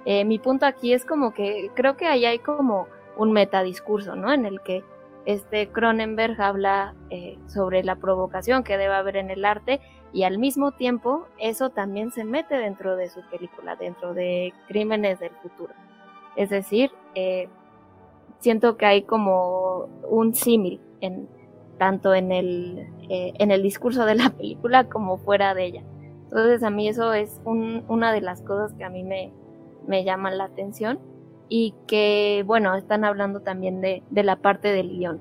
eh, 0.06 0.24
mi 0.24 0.38
punto 0.38 0.64
aquí 0.64 0.94
es 0.94 1.04
como 1.04 1.35
que 1.35 1.70
creo 1.74 1.98
que 1.98 2.06
ahí 2.06 2.24
hay 2.24 2.38
como 2.38 2.87
un 3.18 3.30
metadiscurso, 3.30 4.16
¿no? 4.16 4.32
En 4.32 4.46
el 4.46 4.62
que 4.62 4.82
este 5.26 5.68
Cronenberg 5.68 6.40
habla 6.40 6.94
eh, 7.11 7.37
sobre 7.46 7.85
la 7.85 7.96
provocación 7.96 8.64
que 8.64 8.78
debe 8.78 8.94
haber 8.94 9.16
en 9.16 9.30
el 9.30 9.44
arte 9.44 9.82
y 10.12 10.22
al 10.22 10.38
mismo 10.38 10.72
tiempo 10.72 11.26
eso 11.38 11.68
también 11.68 12.11
se 12.11 12.24
mete 12.24 12.56
dentro 12.56 12.96
de 12.96 13.11
su 13.11 13.20
película, 13.28 13.76
dentro 13.76 14.14
de 14.14 14.54
Crímenes 14.68 15.20
del 15.20 15.32
Futuro. 15.42 15.74
Es 16.37 16.48
decir, 16.48 16.92
eh, 17.14 17.48
siento 18.38 18.77
que 18.77 18.87
hay 18.87 19.03
como 19.03 19.88
un 20.09 20.35
símil 20.35 20.81
en 21.01 21.29
tanto 21.79 22.14
en 22.14 22.33
el, 22.33 22.88
eh, 23.09 23.35
en 23.38 23.51
el 23.51 23.62
discurso 23.62 24.05
de 24.07 24.14
la 24.14 24.31
película 24.37 24.88
como 24.88 25.18
fuera 25.18 25.55
de 25.55 25.66
ella. 25.66 25.83
Entonces 26.25 26.62
a 26.62 26.70
mí 26.70 26.88
eso 26.88 27.12
es 27.12 27.40
una 27.44 28.12
de 28.12 28.20
las 28.20 28.42
cosas 28.42 28.72
que 28.77 28.85
a 28.85 28.90
mí 28.90 29.05
me, 29.05 29.33
me 29.87 30.05
llaman 30.05 30.38
la 30.38 30.44
atención 30.44 30.99
y 31.49 31.75
que, 31.87 32.42
bueno, 32.46 32.75
están 32.75 33.05
hablando 33.05 33.40
también 33.40 33.81
de, 33.81 34.03
de 34.11 34.22
la 34.25 34.37
parte 34.37 34.72
del 34.72 34.90
guion, 34.90 35.20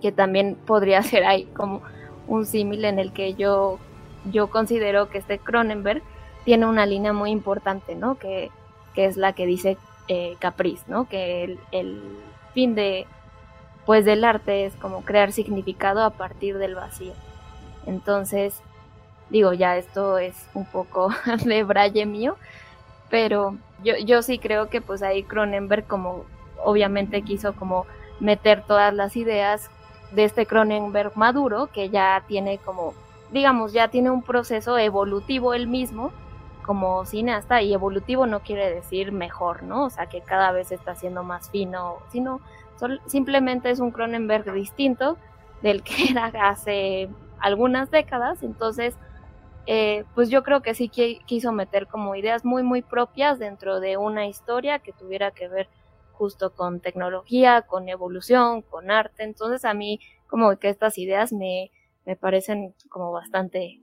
que 0.00 0.10
también 0.12 0.56
podría 0.66 1.02
ser 1.02 1.24
ahí 1.24 1.44
como 1.54 1.82
un 2.26 2.46
símil 2.46 2.84
en 2.84 2.98
el 2.98 3.12
que 3.12 3.34
yo, 3.34 3.78
yo 4.30 4.50
considero 4.50 5.08
que 5.10 5.18
este 5.18 5.38
Cronenberg 5.38 6.02
tiene 6.44 6.66
una 6.66 6.86
línea 6.86 7.12
muy 7.12 7.30
importante, 7.30 7.94
¿no? 7.94 8.18
Que, 8.18 8.50
que 8.94 9.04
es 9.04 9.16
la 9.16 9.34
que 9.34 9.46
dice 9.46 9.76
eh, 10.08 10.36
Capriz, 10.38 10.82
¿no? 10.88 11.08
Que 11.08 11.56
el, 11.70 12.00
fin 12.54 12.74
de, 12.74 13.06
pues, 13.86 14.04
del 14.04 14.24
arte 14.24 14.66
es 14.66 14.74
como 14.76 15.02
crear 15.02 15.32
significado 15.32 16.02
a 16.02 16.10
partir 16.10 16.58
del 16.58 16.74
vacío. 16.74 17.12
Entonces, 17.86 18.60
digo, 19.30 19.52
ya 19.52 19.76
esto 19.76 20.18
es 20.18 20.34
un 20.54 20.66
poco 20.66 21.10
de 21.44 21.64
braille 21.64 22.06
mío, 22.06 22.36
pero 23.08 23.56
yo, 23.82 23.96
yo 23.96 24.22
sí 24.22 24.38
creo 24.38 24.68
que 24.68 24.80
pues 24.80 25.02
ahí 25.02 25.22
Cronenberg 25.22 25.86
como 25.86 26.24
obviamente 26.62 27.22
quiso 27.22 27.54
como 27.54 27.86
meter 28.20 28.62
todas 28.66 28.92
las 28.92 29.16
ideas 29.16 29.70
de 30.12 30.24
este 30.24 30.46
Cronenberg 30.46 31.16
maduro 31.16 31.68
que 31.72 31.88
ya 31.88 32.22
tiene 32.26 32.58
como 32.58 32.94
digamos 33.32 33.72
ya 33.72 33.88
tiene 33.88 34.10
un 34.10 34.22
proceso 34.22 34.76
evolutivo 34.76 35.54
él 35.54 35.66
mismo 35.66 36.12
como 36.70 37.04
cineasta 37.04 37.62
y 37.62 37.74
evolutivo 37.74 38.26
no 38.26 38.44
quiere 38.44 38.72
decir 38.72 39.10
mejor, 39.10 39.64
¿no? 39.64 39.86
O 39.86 39.90
sea, 39.90 40.06
que 40.06 40.20
cada 40.20 40.52
vez 40.52 40.70
está 40.70 40.94
siendo 40.94 41.24
más 41.24 41.50
fino, 41.50 41.96
sino 42.12 42.40
simplemente 43.06 43.70
es 43.70 43.80
un 43.80 43.90
Cronenberg 43.90 44.52
distinto 44.52 45.16
del 45.62 45.82
que 45.82 46.04
era 46.12 46.26
hace 46.26 47.08
algunas 47.40 47.90
décadas, 47.90 48.44
entonces 48.44 48.94
eh, 49.66 50.04
pues 50.14 50.30
yo 50.30 50.44
creo 50.44 50.62
que 50.62 50.74
sí 50.74 50.88
quiso 50.88 51.50
meter 51.50 51.88
como 51.88 52.14
ideas 52.14 52.44
muy, 52.44 52.62
muy 52.62 52.82
propias 52.82 53.40
dentro 53.40 53.80
de 53.80 53.96
una 53.96 54.28
historia 54.28 54.78
que 54.78 54.92
tuviera 54.92 55.32
que 55.32 55.48
ver 55.48 55.68
justo 56.12 56.54
con 56.54 56.78
tecnología, 56.78 57.62
con 57.62 57.88
evolución, 57.88 58.62
con 58.62 58.92
arte. 58.92 59.24
Entonces 59.24 59.64
a 59.64 59.74
mí 59.74 59.98
como 60.28 60.56
que 60.56 60.68
estas 60.68 60.98
ideas 60.98 61.32
me, 61.32 61.72
me 62.06 62.14
parecen 62.14 62.76
como 62.88 63.10
bastante, 63.10 63.80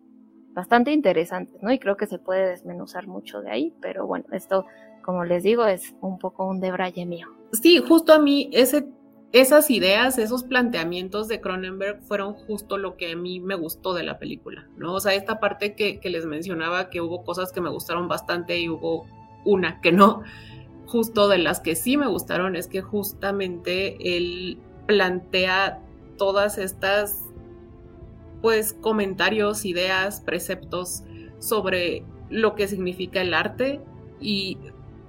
bastante 0.57 0.91
interesantes, 0.91 1.61
¿no? 1.61 1.71
Y 1.71 1.77
creo 1.77 1.97
que 1.97 2.07
se 2.07 2.17
puede 2.17 2.49
desmenuzar 2.49 3.05
mucho 3.05 3.41
de 3.41 3.51
ahí, 3.51 3.73
pero 3.79 4.07
bueno, 4.07 4.25
esto, 4.31 4.65
como 5.03 5.23
les 5.23 5.43
digo, 5.43 5.67
es 5.67 5.93
un 6.01 6.17
poco 6.17 6.47
un 6.47 6.59
debraye 6.59 7.05
mío. 7.05 7.27
Sí, 7.51 7.77
justo 7.77 8.11
a 8.11 8.17
mí 8.17 8.49
ese 8.51 8.87
esas 9.33 9.69
ideas, 9.69 10.17
esos 10.17 10.43
planteamientos 10.43 11.27
de 11.27 11.41
Cronenberg 11.41 12.01
fueron 12.01 12.33
justo 12.33 12.77
lo 12.77 12.95
que 12.97 13.11
a 13.11 13.15
mí 13.15 13.39
me 13.39 13.55
gustó 13.55 13.93
de 13.93 14.01
la 14.01 14.17
película, 14.17 14.67
¿no? 14.77 14.93
O 14.93 14.99
sea, 14.99 15.13
esta 15.13 15.39
parte 15.39 15.75
que, 15.75 15.99
les 16.03 16.25
mencionaba 16.25 16.89
que 16.89 17.01
hubo 17.01 17.23
cosas 17.23 17.51
que 17.51 17.61
me 17.61 17.69
gustaron 17.69 18.07
bastante 18.07 18.59
y 18.59 18.69
hubo 18.69 19.05
una 19.45 19.79
que 19.81 19.91
no, 19.91 20.23
justo 20.87 21.27
de 21.27 21.37
las 21.37 21.59
que 21.59 21.75
sí 21.75 21.97
me 21.97 22.07
gustaron 22.07 22.55
es 22.55 22.67
que 22.67 22.81
justamente 22.81 24.17
él 24.17 24.59
plantea 24.87 25.81
todas 26.17 26.57
estas, 26.57 27.25
pues, 28.41 28.73
comentarios, 28.73 29.65
ideas, 29.65 30.21
preceptos 30.21 31.03
sobre 31.39 32.03
lo 32.29 32.55
que 32.55 32.67
significa 32.67 33.21
el 33.21 33.33
arte 33.33 33.81
y 34.19 34.57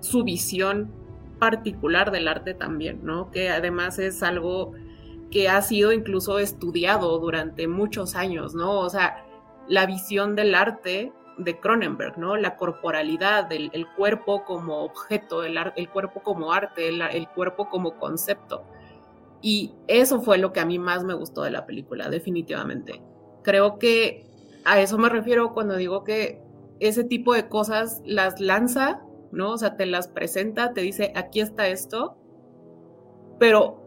su 0.00 0.24
visión 0.24 0.92
particular 1.38 2.10
del 2.10 2.28
arte 2.28 2.54
también, 2.54 3.00
¿no? 3.02 3.30
Que 3.30 3.50
además 3.50 3.98
es 3.98 4.22
algo 4.22 4.72
que 5.30 5.48
ha 5.48 5.60
sido 5.62 5.92
incluso 5.92 6.38
estudiado 6.38 7.18
durante 7.18 7.68
muchos 7.68 8.14
años, 8.14 8.54
¿no? 8.54 8.80
O 8.80 8.90
sea, 8.90 9.24
la 9.68 9.86
visión 9.86 10.34
del 10.34 10.54
arte 10.54 11.12
de 11.36 11.60
Cronenberg, 11.60 12.18
¿no? 12.18 12.36
La 12.36 12.56
corporalidad, 12.56 13.50
el, 13.52 13.70
el 13.72 13.86
cuerpo 13.94 14.44
como 14.44 14.84
objeto, 14.84 15.44
el, 15.44 15.58
el 15.76 15.88
cuerpo 15.88 16.22
como 16.22 16.52
arte, 16.52 16.88
el, 16.88 17.28
cuerpo 17.28 17.68
como 17.68 17.98
concepto. 17.98 18.64
Y 19.40 19.72
eso 19.86 20.20
fue 20.20 20.38
lo 20.38 20.52
que 20.52 20.60
a 20.60 20.66
mí 20.66 20.78
más 20.78 21.04
me 21.04 21.14
gustó 21.14 21.42
de 21.42 21.52
la 21.52 21.64
película, 21.64 22.08
definitivamente. 22.08 23.00
Creo 23.48 23.78
que 23.78 24.26
a 24.66 24.78
eso 24.78 24.98
me 24.98 25.08
refiero 25.08 25.54
cuando 25.54 25.76
digo 25.76 26.04
que 26.04 26.42
ese 26.80 27.02
tipo 27.02 27.32
de 27.32 27.48
cosas 27.48 28.02
las 28.04 28.40
lanza 28.40 29.00
¿no? 29.32 29.52
O 29.52 29.58
sea, 29.58 29.76
te 29.76 29.86
las 29.86 30.08
presenta, 30.08 30.72
te 30.72 30.80
dice, 30.80 31.12
aquí 31.14 31.40
está 31.40 31.68
esto, 31.68 32.16
pero 33.38 33.82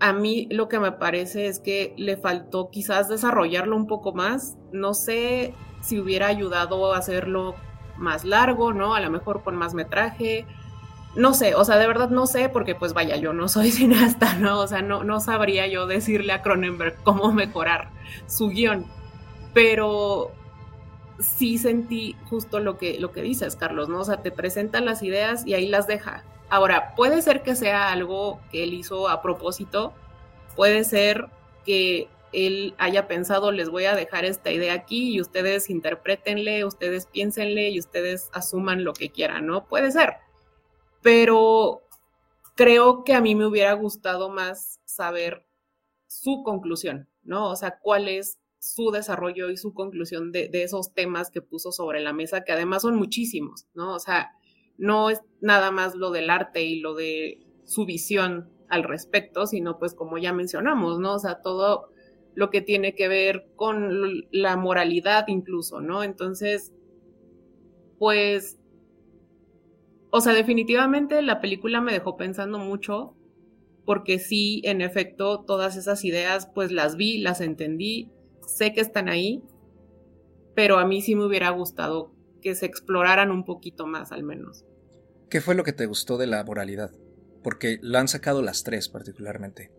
a 0.00 0.12
mí 0.12 0.46
lo 0.50 0.68
que 0.68 0.78
me 0.78 0.92
parece 0.92 1.46
es 1.46 1.58
que 1.58 1.94
le 1.96 2.16
faltó 2.16 2.70
quizás 2.70 3.08
desarrollarlo 3.08 3.76
un 3.76 3.86
poco 3.86 4.12
más, 4.12 4.56
no 4.72 4.94
sé 4.94 5.54
si 5.80 5.98
hubiera 5.98 6.26
ayudado 6.26 6.92
a 6.92 6.98
hacerlo 6.98 7.54
más 7.96 8.24
largo, 8.24 8.72
¿no? 8.72 8.94
A 8.94 9.00
lo 9.00 9.10
mejor 9.10 9.42
con 9.42 9.56
más 9.56 9.74
metraje, 9.74 10.46
no 11.18 11.34
sé, 11.34 11.56
o 11.56 11.64
sea, 11.64 11.78
de 11.78 11.86
verdad 11.88 12.10
no 12.10 12.28
sé, 12.28 12.48
porque 12.48 12.76
pues 12.76 12.94
vaya, 12.94 13.16
yo 13.16 13.32
no 13.32 13.48
soy 13.48 13.70
cineasta, 13.72 14.34
¿no? 14.34 14.60
O 14.60 14.68
sea, 14.68 14.82
no, 14.82 15.02
no 15.02 15.18
sabría 15.18 15.66
yo 15.66 15.86
decirle 15.86 16.32
a 16.32 16.42
Cronenberg 16.42 16.96
cómo 17.02 17.32
mejorar 17.32 17.90
su 18.26 18.48
guion, 18.48 18.86
pero 19.52 20.30
sí 21.18 21.58
sentí 21.58 22.14
justo 22.30 22.60
lo 22.60 22.78
que, 22.78 23.00
lo 23.00 23.10
que 23.10 23.22
dices, 23.22 23.56
Carlos, 23.56 23.88
¿no? 23.88 24.00
O 24.00 24.04
sea, 24.04 24.22
te 24.22 24.30
presenta 24.30 24.80
las 24.80 25.02
ideas 25.02 25.44
y 25.44 25.54
ahí 25.54 25.66
las 25.66 25.88
deja. 25.88 26.22
Ahora, 26.50 26.94
puede 26.94 27.20
ser 27.20 27.42
que 27.42 27.56
sea 27.56 27.90
algo 27.90 28.38
que 28.52 28.62
él 28.62 28.72
hizo 28.72 29.08
a 29.08 29.20
propósito, 29.20 29.92
puede 30.54 30.84
ser 30.84 31.26
que 31.66 32.08
él 32.32 32.74
haya 32.78 33.08
pensado, 33.08 33.50
les 33.50 33.70
voy 33.70 33.86
a 33.86 33.96
dejar 33.96 34.24
esta 34.24 34.52
idea 34.52 34.72
aquí 34.74 35.14
y 35.14 35.20
ustedes 35.20 35.68
interpretenle, 35.68 36.64
ustedes 36.64 37.06
piénsenle 37.06 37.70
y 37.70 37.80
ustedes 37.80 38.30
asuman 38.32 38.84
lo 38.84 38.92
que 38.92 39.10
quieran, 39.10 39.46
¿no? 39.46 39.64
Puede 39.64 39.90
ser. 39.90 40.27
Pero 41.02 41.82
creo 42.54 43.04
que 43.04 43.14
a 43.14 43.20
mí 43.20 43.34
me 43.34 43.46
hubiera 43.46 43.72
gustado 43.74 44.30
más 44.30 44.80
saber 44.84 45.46
su 46.06 46.42
conclusión, 46.42 47.08
¿no? 47.22 47.50
O 47.50 47.56
sea, 47.56 47.78
cuál 47.78 48.08
es 48.08 48.38
su 48.58 48.90
desarrollo 48.90 49.50
y 49.50 49.56
su 49.56 49.72
conclusión 49.72 50.32
de, 50.32 50.50
esos 50.52 50.92
temas 50.92 51.30
que 51.30 51.42
puso 51.42 51.70
sobre 51.70 52.00
la 52.00 52.12
mesa, 52.12 52.44
que 52.44 52.52
además 52.52 52.82
son 52.82 52.96
muchísimos, 52.96 53.66
¿no? 53.74 53.94
O 53.94 54.00
sea, 54.00 54.32
no 54.76 55.10
es 55.10 55.20
nada 55.40 55.70
más 55.70 55.94
lo 55.94 56.10
del 56.10 56.30
arte 56.30 56.62
y 56.64 56.80
lo 56.80 56.94
de 56.94 57.46
su 57.64 57.84
visión 57.84 58.50
al 58.68 58.82
respecto, 58.82 59.46
sino 59.46 59.78
pues 59.78 59.94
como 59.94 60.18
ya 60.18 60.32
mencionamos, 60.32 60.98
¿no? 60.98 61.14
O 61.14 61.18
sea, 61.18 61.40
todo 61.40 61.90
lo 62.34 62.50
que 62.50 62.60
tiene 62.60 62.94
que 62.94 63.08
ver 63.08 63.48
con 63.56 64.26
la 64.30 64.56
moralidad 64.56 65.26
incluso, 65.28 65.80
¿no? 65.80 66.02
Entonces, 66.02 66.72
pues, 67.98 68.58
o 70.10 70.20
sea, 70.20 70.32
definitivamente 70.32 71.20
la 71.22 71.40
película 71.40 71.80
me 71.80 71.92
dejó 71.92 72.16
pensando 72.16 72.58
mucho, 72.58 73.14
porque 73.84 74.18
sí, 74.18 74.62
en 74.64 74.80
efecto, 74.80 75.44
todas 75.44 75.76
esas 75.76 76.04
ideas, 76.04 76.50
pues 76.54 76.72
las 76.72 76.96
vi, 76.96 77.18
las 77.18 77.40
entendí, 77.40 78.10
sé 78.46 78.72
que 78.72 78.80
están 78.80 79.08
ahí, 79.08 79.42
pero 80.54 80.78
a 80.78 80.86
mí 80.86 81.02
sí 81.02 81.14
me 81.14 81.24
hubiera 81.24 81.50
gustado 81.50 82.12
que 82.40 82.54
se 82.54 82.66
exploraran 82.66 83.30
un 83.30 83.44
poquito 83.44 83.86
más 83.86 84.12
al 84.12 84.24
menos. 84.24 84.64
¿Qué 85.28 85.40
fue 85.40 85.54
lo 85.54 85.64
que 85.64 85.72
te 85.72 85.86
gustó 85.86 86.16
de 86.16 86.26
la 86.26 86.42
moralidad? 86.44 86.90
Porque 87.42 87.78
lo 87.82 87.98
han 87.98 88.08
sacado 88.08 88.42
las 88.42 88.64
tres 88.64 88.88
particularmente. 88.88 89.70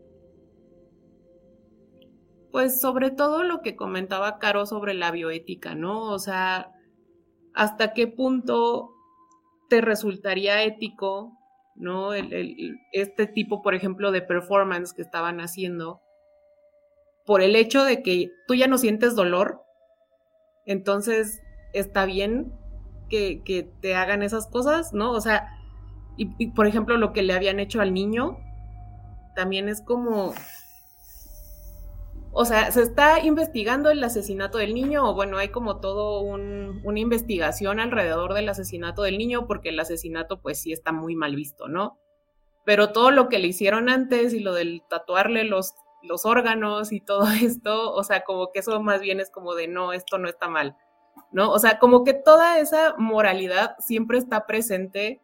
Pues 2.52 2.80
sobre 2.80 3.12
todo 3.12 3.44
lo 3.44 3.62
que 3.62 3.76
comentaba 3.76 4.40
Caro 4.40 4.66
sobre 4.66 4.94
la 4.94 5.12
bioética, 5.12 5.76
¿no? 5.76 6.12
O 6.12 6.20
sea, 6.20 6.72
hasta 7.54 7.94
qué 7.94 8.08
punto 8.08 8.96
te 9.70 9.82
resultaría 9.82 10.64
ético, 10.64 11.38
¿no? 11.76 12.14
este 12.14 13.28
tipo, 13.28 13.62
por 13.62 13.76
ejemplo, 13.76 14.12
de 14.12 14.22
performance 14.22 14.94
que 14.94 15.02
estaban 15.02 15.40
haciendo, 15.40 16.02
por 17.26 17.42
el 17.42 17.56
hecho 17.56 17.84
de 17.84 18.02
que 18.02 18.32
tú 18.48 18.56
ya 18.56 18.68
no 18.68 18.78
sientes 18.78 19.16
dolor, 19.16 19.62
entonces 20.66 21.42
está 21.74 22.06
bien 22.06 22.52
que, 23.10 23.72
te 23.82 23.96
hagan 23.96 24.24
esas 24.24 24.48
cosas, 24.48 24.94
¿no? 24.94 25.12
O 25.12 25.22
sea, 25.22 25.50
y, 26.18 26.48
por 26.48 26.68
ejemplo, 26.68 26.98
lo 26.98 27.14
que 27.14 27.24
le 27.24 27.34
habían 27.34 27.60
hecho 27.60 27.82
al 27.82 27.94
niño, 27.94 28.38
también 29.36 29.70
es 29.70 29.82
como, 29.82 30.34
o 32.32 32.46
sea, 32.46 32.72
se 32.72 32.82
está 32.82 33.20
investigando 33.20 33.90
el 33.90 34.04
asesinato 34.04 34.58
del 34.58 34.74
niño, 34.74 35.10
o 35.10 35.14
bueno, 35.14 35.38
hay 35.38 35.50
como 35.50 35.78
todo 35.78 36.22
una 36.22 37.00
investigación 37.00 37.80
alrededor 37.80 38.34
del 38.34 38.50
asesinato 38.50 39.04
del 39.04 39.18
niño, 39.18 39.48
porque 39.48 39.70
el 39.70 39.80
asesinato 39.80 40.40
pues 40.42 40.62
sí 40.62 40.72
está 40.72 40.92
muy 40.92 41.16
mal 41.16 41.36
visto, 41.36 41.68
¿no? 41.68 41.98
Pero 42.66 42.92
todo 42.92 43.12
lo 43.12 43.30
que 43.30 43.40
le 43.40 43.48
hicieron 43.48 43.90
antes 43.90 44.34
y 44.34 44.40
lo 44.40 44.54
del 44.54 44.84
tatuarle 44.90 45.44
los 45.44 45.74
los 46.02 46.26
órganos 46.26 46.92
y 46.92 47.02
todo 47.02 47.24
esto, 47.42 47.94
o 47.94 48.04
sea, 48.04 48.24
como 48.24 48.52
que 48.52 48.60
eso 48.60 48.82
más 48.82 49.02
bien 49.02 49.20
es 49.20 49.30
como 49.30 49.56
de 49.56 49.68
no, 49.68 49.94
esto 49.94 50.18
no 50.18 50.28
está 50.28 50.48
mal, 50.48 50.78
¿no? 51.32 51.52
O 51.52 51.60
sea, 51.60 51.80
como 51.80 52.04
que 52.04 52.14
toda 52.14 52.60
esa 52.60 52.96
moralidad 52.98 53.76
siempre 53.80 54.18
está 54.18 54.46
presente 54.46 55.22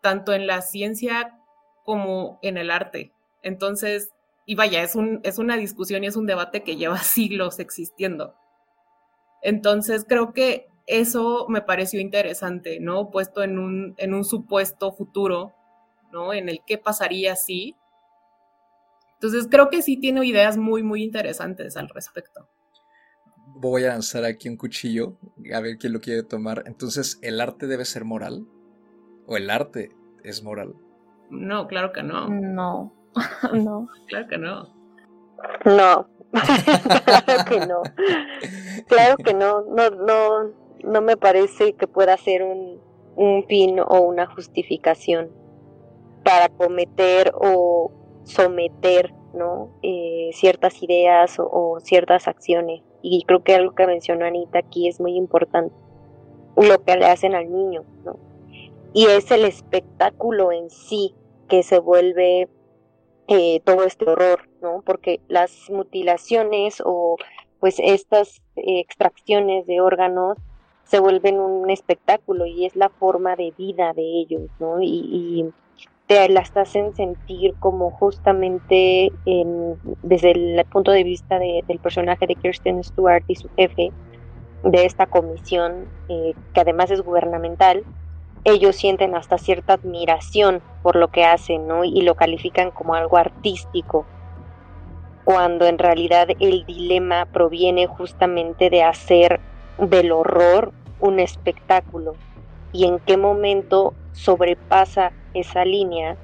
tanto 0.00 0.32
en 0.32 0.46
la 0.46 0.62
ciencia 0.62 1.38
como 1.84 2.38
en 2.42 2.58
el 2.58 2.70
arte. 2.70 3.12
Entonces, 3.42 4.12
y 4.46 4.54
vaya, 4.54 4.82
es, 4.82 4.94
un, 4.94 5.20
es 5.24 5.38
una 5.38 5.56
discusión 5.56 6.04
y 6.04 6.06
es 6.06 6.16
un 6.16 6.26
debate 6.26 6.62
que 6.62 6.76
lleva 6.76 6.98
siglos 7.02 7.58
existiendo. 7.58 8.34
Entonces, 9.42 10.04
creo 10.08 10.32
que 10.32 10.68
eso 10.86 11.46
me 11.48 11.60
pareció 11.60 12.00
interesante, 12.00 12.80
¿no? 12.80 13.10
Puesto 13.10 13.42
en 13.42 13.58
un, 13.58 13.94
en 13.98 14.14
un 14.14 14.24
supuesto 14.24 14.92
futuro, 14.92 15.52
¿no? 16.12 16.32
En 16.32 16.48
el 16.48 16.60
qué 16.64 16.78
pasaría 16.78 17.36
si, 17.36 17.76
entonces 19.16 19.48
creo 19.50 19.70
que 19.70 19.82
sí 19.82 19.96
tiene 19.96 20.24
ideas 20.26 20.56
muy, 20.56 20.82
muy 20.82 21.02
interesantes 21.02 21.76
al 21.76 21.88
respecto. 21.88 22.48
Voy 23.46 23.84
a 23.84 23.88
lanzar 23.88 24.24
aquí 24.24 24.48
un 24.48 24.56
cuchillo, 24.56 25.16
a 25.54 25.60
ver 25.60 25.78
quién 25.78 25.94
lo 25.94 26.00
quiere 26.00 26.22
tomar. 26.22 26.64
Entonces, 26.66 27.18
¿el 27.22 27.40
arte 27.40 27.66
debe 27.66 27.86
ser 27.86 28.04
moral? 28.04 28.46
¿O 29.26 29.36
el 29.38 29.48
arte 29.48 29.90
es 30.22 30.42
moral? 30.42 30.74
No, 31.30 31.66
claro 31.66 31.92
que 31.92 32.02
no. 32.02 32.28
No, 32.28 32.92
no. 33.52 33.88
Claro 34.08 34.28
que 34.28 34.38
no. 34.38 34.68
No, 35.64 36.08
claro 37.04 37.44
que 37.48 37.66
no. 37.66 37.82
Claro 38.86 39.16
que 39.18 39.34
no, 39.34 39.62
no, 39.62 39.90
no, 39.90 40.50
no 40.82 41.00
me 41.02 41.16
parece 41.16 41.74
que 41.74 41.86
pueda 41.86 42.16
ser 42.16 42.42
un, 42.42 42.80
un 43.16 43.44
fin 43.46 43.80
o 43.80 44.00
una 44.00 44.26
justificación 44.26 45.30
para 46.24 46.48
cometer 46.48 47.32
o 47.34 47.92
someter 48.24 49.12
¿no? 49.36 49.70
Eh, 49.82 50.30
ciertas 50.32 50.82
ideas 50.82 51.36
o, 51.38 51.78
ciertas 51.80 52.26
acciones. 52.26 52.82
Y 53.02 53.22
creo 53.24 53.44
que 53.44 53.54
algo 53.54 53.74
que 53.74 53.86
mencionó 53.86 54.24
Anita 54.24 54.58
aquí 54.58 54.88
es 54.88 55.00
muy 55.00 55.14
importante, 55.16 55.74
lo 56.56 56.82
que 56.82 56.96
le 56.96 57.06
hacen 57.06 57.34
al 57.34 57.52
niño, 57.52 57.84
¿no? 58.04 58.18
Y 58.92 59.06
es 59.06 59.30
el 59.30 59.44
espectáculo 59.44 60.50
en 60.52 60.70
sí 60.70 61.14
que 61.48 61.62
se 61.62 61.78
vuelve 61.78 62.48
eh, 63.28 63.60
todo 63.64 63.84
este 63.84 64.08
horror, 64.08 64.48
¿no? 64.62 64.82
Porque 64.84 65.20
las 65.28 65.70
mutilaciones 65.70 66.82
o 66.84 67.16
pues 67.60 67.76
estas 67.78 68.42
extracciones 68.54 69.66
de 69.66 69.80
órganos 69.80 70.38
se 70.84 71.00
vuelven 71.00 71.40
un 71.40 71.68
espectáculo 71.70 72.46
y 72.46 72.66
es 72.66 72.76
la 72.76 72.90
forma 72.90 73.34
de 73.34 73.52
vida 73.56 73.92
de 73.92 74.02
ellos, 74.02 74.50
¿no? 74.60 74.80
y 74.80 75.52
te 76.06 76.28
las 76.28 76.56
hacen 76.56 76.94
sentir 76.94 77.54
como 77.58 77.90
justamente 77.90 79.12
desde 80.02 80.30
el 80.30 80.64
punto 80.66 80.92
de 80.92 81.04
vista 81.04 81.38
del 81.38 81.78
personaje 81.80 82.26
de 82.26 82.36
Kirsten 82.36 82.82
Stewart 82.84 83.24
y 83.26 83.34
su 83.34 83.48
jefe 83.56 83.92
de 84.62 84.84
esta 84.84 85.06
comisión, 85.06 85.86
eh, 86.08 86.34
que 86.54 86.60
además 86.60 86.90
es 86.90 87.02
gubernamental, 87.02 87.84
ellos 88.46 88.76
sienten 88.76 89.16
hasta 89.16 89.38
cierta 89.38 89.72
admiración 89.72 90.62
por 90.84 90.94
lo 90.94 91.08
que 91.08 91.24
hacen, 91.24 91.66
¿no? 91.66 91.82
Y 91.82 92.02
lo 92.02 92.14
califican 92.14 92.70
como 92.70 92.94
algo 92.94 93.16
artístico, 93.16 94.06
cuando 95.24 95.66
en 95.66 95.78
realidad 95.78 96.28
el 96.38 96.64
dilema 96.64 97.26
proviene 97.26 97.88
justamente 97.88 98.70
de 98.70 98.84
hacer 98.84 99.40
del 99.78 100.12
horror 100.12 100.72
un 101.00 101.18
espectáculo 101.18 102.14
y 102.72 102.86
en 102.86 103.00
qué 103.00 103.16
momento 103.16 103.94
sobrepasa 104.12 105.12
esa 105.34 105.64
línea 105.64 106.16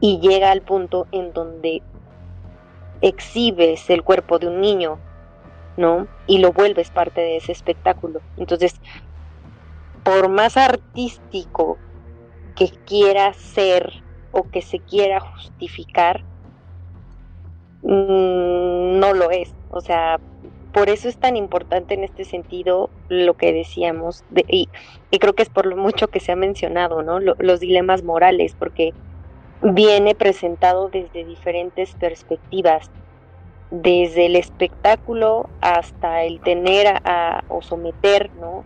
y 0.00 0.20
llega 0.20 0.50
al 0.50 0.62
punto 0.62 1.06
en 1.12 1.34
donde 1.34 1.82
exhibes 3.02 3.90
el 3.90 4.02
cuerpo 4.02 4.38
de 4.38 4.46
un 4.48 4.62
niño, 4.62 4.98
¿no? 5.76 6.06
Y 6.26 6.38
lo 6.38 6.52
vuelves 6.52 6.90
parte 6.90 7.20
de 7.20 7.36
ese 7.36 7.52
espectáculo. 7.52 8.22
Entonces, 8.38 8.80
por 10.04 10.28
más 10.28 10.56
artístico 10.56 11.78
que 12.56 12.68
quiera 12.86 13.32
ser 13.32 13.92
o 14.32 14.44
que 14.44 14.62
se 14.62 14.78
quiera 14.78 15.20
justificar, 15.20 16.22
mm, 17.82 18.98
no 18.98 19.12
lo 19.14 19.30
es. 19.30 19.54
O 19.70 19.80
sea, 19.80 20.20
por 20.72 20.90
eso 20.90 21.08
es 21.08 21.16
tan 21.16 21.36
importante 21.36 21.94
en 21.94 22.04
este 22.04 22.24
sentido 22.24 22.90
lo 23.08 23.34
que 23.34 23.52
decíamos, 23.52 24.24
y, 24.48 24.68
creo 25.20 25.32
que 25.34 25.44
es 25.44 25.48
por 25.48 25.66
lo 25.66 25.76
mucho 25.76 26.08
que 26.08 26.20
se 26.20 26.32
ha 26.32 26.36
mencionado, 26.36 27.02
¿no? 27.02 27.20
los 27.20 27.60
dilemas 27.60 28.02
morales, 28.02 28.56
porque 28.58 28.92
viene 29.62 30.14
presentado 30.14 30.88
desde 30.88 31.24
diferentes 31.24 31.94
perspectivas, 31.94 32.90
desde 33.70 34.26
el 34.26 34.36
espectáculo 34.36 35.48
hasta 35.60 36.24
el 36.24 36.40
tener 36.40 36.88
a, 37.04 37.44
o 37.48 37.62
someter, 37.62 38.30
¿no? 38.34 38.64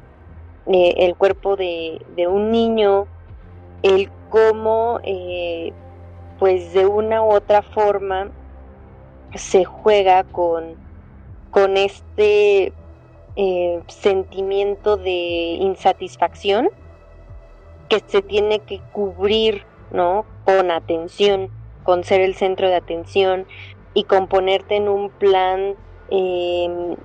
Eh, 0.69 0.95
el 0.99 1.17
cuerpo 1.17 1.57
de, 1.57 2.01
un 2.29 2.51
niño, 2.51 3.07
el 3.83 4.11
cómo, 4.29 5.01
eh, 5.03 5.73
pues 6.39 6.73
de 6.75 6.87
una 6.87 7.23
u 7.23 7.31
otra 7.33 7.63
forma, 7.63 8.31
se 9.35 9.65
juega 9.65 10.25
con 10.25 10.77
con 11.51 11.77
este 11.77 12.73
eh, 13.37 13.83
sentimiento 13.89 14.97
de 14.97 15.11
insatisfacción 15.11 16.71
que 17.89 18.03
se 18.07 18.23
tiene 18.23 18.61
que 18.61 18.81
cubrir, 18.93 19.65
¿no? 19.91 20.27
Con 20.45 20.71
atención, 20.71 21.49
con 21.85 22.05
ser 22.05 22.21
el 22.21 22.35
centro 22.35 22.69
de 22.69 22.77
atención 22.77 23.47
y 23.95 24.05
con 24.05 24.29
ponerte 24.29 24.77
en 24.77 24.89
un 24.89 25.11
plan 25.11 25.75
em, 26.11 26.97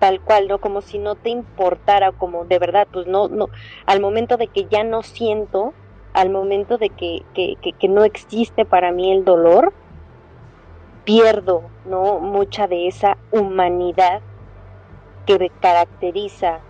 tal 0.00 0.20
cual, 0.20 0.48
¿no? 0.48 0.58
Como 0.58 0.80
si 0.80 0.98
no 0.98 1.14
te 1.14 1.30
importara, 1.30 2.10
como 2.10 2.44
de 2.44 2.58
verdad, 2.58 2.88
pues 2.92 3.06
no, 3.06 3.28
no, 3.28 3.48
al 3.86 4.00
momento 4.00 4.36
de 4.36 4.48
que 4.48 4.64
ya 4.64 4.82
no 4.82 5.02
siento, 5.02 5.72
al 6.12 6.30
momento 6.30 6.76
de 6.76 6.90
que, 6.90 7.22
que, 7.34 7.56
que 7.56 7.88
no 7.88 8.02
existe 8.02 8.64
para 8.64 8.90
mí 8.90 9.12
el 9.12 9.24
dolor, 9.24 9.72
pierdo 11.04 11.62
¿no? 11.86 12.20
mucha 12.20 12.66
de 12.66 12.86
esa 12.86 13.16
humanidad 13.32 14.20
que 15.26 15.50
caracteriza 15.60 16.60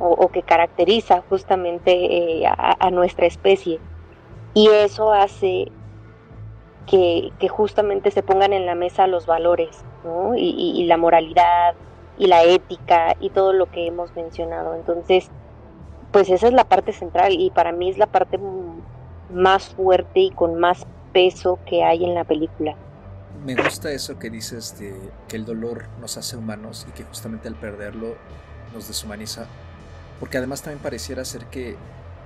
o, 0.00 0.28
que 0.28 0.42
caracteriza 0.42 1.22
justamente 1.28 2.42
eh, 2.42 2.46
a, 2.46 2.90
nuestra 2.90 3.26
especie 3.26 3.78
y 4.52 4.68
eso 4.68 5.12
hace 5.12 5.70
que, 6.86 7.30
justamente 7.48 8.10
se 8.10 8.22
pongan 8.22 8.52
en 8.52 8.66
la 8.66 8.74
mesa 8.74 9.06
los 9.06 9.26
valores 9.26 9.84
y, 10.36 10.84
la 10.86 10.96
moralidad 10.96 11.74
y 12.18 12.26
la 12.26 12.44
ética 12.44 13.16
y 13.20 13.30
todo 13.30 13.52
lo 13.52 13.70
que 13.70 13.86
hemos 13.86 14.14
mencionado 14.14 14.74
entonces 14.74 15.30
pues 16.12 16.28
esa 16.28 16.48
es 16.48 16.52
la 16.52 16.64
parte 16.64 16.92
central 16.92 17.32
y 17.32 17.50
para 17.50 17.72
mí 17.72 17.90
es 17.90 17.98
la 17.98 18.06
parte 18.06 18.38
más 19.32 19.68
fuerte 19.68 20.20
y 20.20 20.30
con 20.30 20.58
más 20.58 20.86
peso 21.12 21.58
que 21.66 21.84
hay 21.84 22.04
en 22.04 22.14
la 22.14 22.24
película 22.24 22.76
me 23.44 23.54
gusta 23.54 23.90
eso 23.90 24.18
que 24.18 24.28
dices 24.28 24.78
de 24.78 24.94
que 25.26 25.36
el 25.36 25.46
dolor 25.46 25.88
nos 25.98 26.18
hace 26.18 26.36
humanos 26.36 26.86
y 26.88 26.92
que 26.92 27.04
justamente 27.04 27.48
al 27.48 27.54
perderlo 27.54 28.16
nos 28.74 28.86
deshumaniza. 28.86 29.46
Porque 30.18 30.36
además 30.36 30.62
también 30.62 30.82
pareciera 30.82 31.24
ser 31.24 31.46
que. 31.46 31.76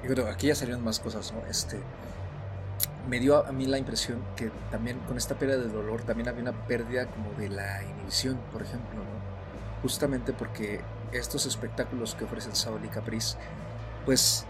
Bueno, 0.04 0.26
aquí 0.26 0.48
ya 0.48 0.54
salieron 0.56 0.82
más 0.82 0.98
cosas, 0.98 1.32
¿no? 1.32 1.46
Este. 1.48 1.78
Me 3.08 3.20
dio 3.20 3.46
a 3.46 3.52
mí 3.52 3.66
la 3.66 3.78
impresión 3.78 4.24
que 4.34 4.50
también 4.70 4.98
con 5.00 5.16
esta 5.16 5.36
pérdida 5.36 5.58
de 5.58 5.68
dolor 5.68 6.02
también 6.02 6.28
había 6.28 6.42
una 6.42 6.66
pérdida 6.66 7.06
como 7.06 7.30
de 7.34 7.48
la 7.50 7.82
inhibición, 7.84 8.38
por 8.50 8.62
ejemplo, 8.62 8.98
¿no? 8.98 9.13
Justamente 9.84 10.32
porque 10.32 10.80
estos 11.12 11.44
espectáculos 11.44 12.14
que 12.14 12.24
ofrecen 12.24 12.56
Saul 12.56 12.82
y 12.86 12.88
Caprice, 12.88 13.36
pues 14.06 14.46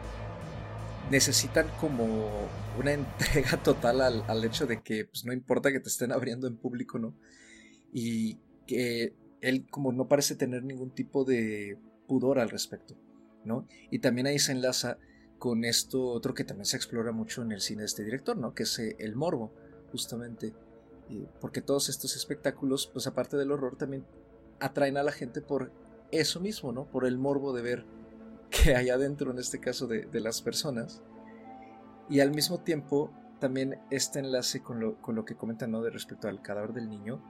necesitan 1.11 1.67
como 1.81 2.29
una 2.79 2.93
entrega 2.95 3.61
total 3.61 4.01
al, 4.01 4.45
hecho 4.45 4.65
de 4.65 4.81
que 4.81 5.07
pues, 5.07 5.25
no 5.25 5.33
importa 5.33 5.73
que 5.73 5.81
te 5.81 5.89
estén 5.89 6.13
abriendo 6.13 6.47
en 6.47 6.57
público, 6.57 7.01
¿no? 7.01 7.17
Y, 7.93 8.39
que 8.69 9.13
él 9.41 9.67
como 9.69 9.91
no 9.91 10.07
parece 10.07 10.37
tener 10.37 10.63
ningún 10.63 10.91
tipo 10.95 11.25
de 11.25 11.81
pudor 12.07 12.39
al 12.39 12.49
respecto, 12.49 12.95
¿no? 13.45 13.67
Y 13.91 13.99
también 13.99 14.29
ahí 14.29 14.39
se 14.39 14.53
enlaza 14.53 14.99
con 15.41 15.65
esto 15.65 16.11
otro 16.11 16.33
que 16.33 16.45
también 16.45 16.67
se 16.67 16.77
explora 16.77 17.11
mucho 17.11 17.43
en 17.43 17.51
el 17.51 17.61
cine 17.61 17.81
de 17.81 17.87
este 17.87 18.05
director, 18.05 18.37
¿no? 18.37 18.55
Que 18.55 18.63
es 18.63 18.79
eh, 18.79 18.95
el 19.01 19.17
morbo, 19.17 19.53
justamente. 19.91 20.55
porque 21.41 21.61
todos 21.61 21.89
estos 21.89 22.15
espectáculos, 22.15 22.89
pues 22.93 23.09
aparte 23.09 23.37
del 23.37 23.51
horror, 23.51 23.77
también 23.77 24.05
atraen 24.61 24.97
a 24.97 25.03
la 25.03 25.13
gente 25.13 25.41
por 25.41 25.73
eso 26.11 26.41
mismo, 26.41 26.73
¿no? 26.73 26.85
Por 26.87 27.07
el 27.07 27.19
morbo 27.19 27.53
de 27.53 27.63
ver 27.63 27.87
qué 28.51 28.77
hay 28.77 28.91
adentro, 28.91 29.31
en 29.31 29.39
este 29.39 29.61
caso, 29.61 29.87
de, 29.87 30.21
las 30.21 30.43
personas. 30.43 31.03
Y 32.09 32.21
al 32.21 32.33
mismo 32.33 32.61
tiempo, 32.61 33.11
también 33.41 33.79
este 33.91 34.21
enlace 34.21 34.63
con 34.63 34.81
lo, 34.81 35.01
con 35.01 35.15
lo 35.15 35.25
que 35.25 35.37
comentan, 35.37 35.71
¿no? 35.71 35.83
De 35.83 35.91
respecto 35.91 36.29
al 36.29 36.43
cadáver 36.43 36.73
del 36.73 36.89
niño, 36.89 37.23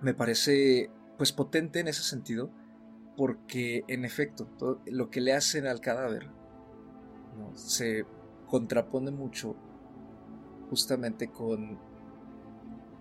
me 0.00 0.14
parece, 0.14 0.90
pues, 1.16 1.32
potente 1.32 1.80
en 1.80 1.88
ese 1.88 2.02
sentido, 2.02 2.50
porque 3.16 3.84
en 3.88 4.04
efecto, 4.04 4.46
todo 4.58 4.80
lo 4.86 5.10
que 5.10 5.20
le 5.20 5.34
hacen 5.34 5.66
al 5.66 5.80
cadáver 5.80 6.28
se 7.54 8.04
contrapone 8.46 9.10
mucho 9.10 9.56
justamente 10.68 11.30
con 11.30 11.78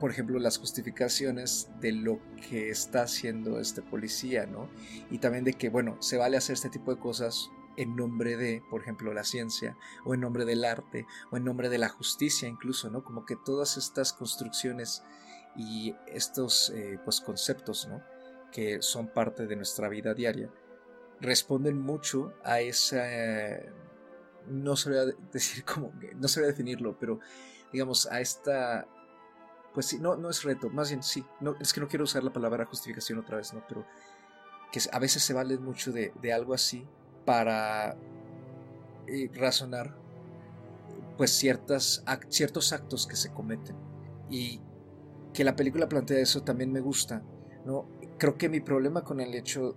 por 0.02 0.10
ejemplo, 0.10 0.40
las 0.40 0.58
justificaciones 0.58 1.70
de 1.80 1.92
lo 1.92 2.20
que 2.50 2.72
está 2.72 3.04
haciendo 3.04 3.60
este 3.60 3.84
policía, 3.84 4.48
¿no? 4.48 4.68
Y 5.12 5.20
también 5.20 5.44
de 5.44 5.54
que, 5.54 5.70
bueno, 5.70 5.96
se 6.02 6.18
vale 6.18 6.38
hacer 6.38 6.56
este 6.56 6.72
tipo 6.72 6.92
de 6.92 7.00
cosas 7.00 7.52
en 7.78 7.96
nombre 7.96 8.36
de, 8.36 8.64
por 8.72 8.82
ejemplo, 8.82 9.14
la 9.14 9.24
ciencia, 9.24 9.78
o 10.04 10.16
en 10.16 10.22
nombre 10.22 10.44
del 10.44 10.66
arte, 10.66 11.06
o 11.30 11.38
en 11.38 11.46
nombre 11.46 11.70
de 11.70 11.78
la 11.78 11.88
justicia 11.88 12.50
incluso, 12.50 12.90
¿no? 12.90 13.04
Como 13.04 13.28
que 13.28 13.36
todas 13.36 13.78
estas 13.78 14.12
construcciones 14.12 15.04
y 15.56 15.96
estos, 16.08 16.72
eh, 16.72 17.00
pues, 17.06 17.22
conceptos, 17.22 17.88
¿no? 17.88 18.02
Que 18.52 18.82
son 18.82 19.08
parte 19.08 19.46
de 19.46 19.56
nuestra 19.56 19.88
vida 19.88 20.16
diaria, 20.16 20.50
responden 21.20 21.80
mucho 21.80 22.34
a 22.44 22.60
esa... 22.60 23.06
no 24.48 24.76
sabría 24.76 25.06
decir 25.32 25.64
cómo, 25.64 25.94
no 26.16 26.28
sabría 26.28 26.50
definirlo, 26.50 26.98
pero 26.98 27.20
digamos, 27.72 28.08
a 28.08 28.20
esta 28.20 28.88
pues 29.74 29.86
sí, 29.86 30.00
no, 30.00 30.16
no 30.16 30.30
es 30.30 30.44
reto, 30.44 30.70
más 30.70 30.90
bien 30.90 31.02
sí, 31.02 31.24
no, 31.40 31.56
es 31.60 31.72
que 31.74 31.80
no 31.80 31.88
quiero 31.88 32.04
usar 32.04 32.24
la 32.24 32.34
palabra 32.34 32.66
justificación 32.66 33.20
otra 33.20 33.38
vez, 33.38 33.54
¿no? 33.54 33.64
Pero 33.68 33.86
que 34.72 34.80
a 34.92 35.00
veces 35.00 35.24
se 35.24 35.34
vale 35.34 35.58
mucho 35.58 35.92
de, 35.92 36.34
algo 36.34 36.54
así 36.54 36.86
para 37.26 37.96
eh, 39.08 39.30
razonar 39.34 39.96
pues 41.18 41.32
ciertas, 41.32 42.04
ciertos 42.30 42.74
actos 42.74 43.06
que 43.06 43.16
se 43.16 43.32
cometen. 43.32 43.76
Y 44.30 44.62
que 45.34 45.44
la 45.44 45.56
película 45.56 45.88
plantea 45.88 46.20
eso 46.20 46.42
también 46.42 46.72
me 46.72 46.80
gusta, 46.80 47.22
¿no? 47.66 47.88
Creo 48.18 48.38
que 48.38 48.50
mi 48.50 48.60
problema 48.60 49.04
con 49.04 49.20
el 49.20 49.36
hecho, 49.36 49.76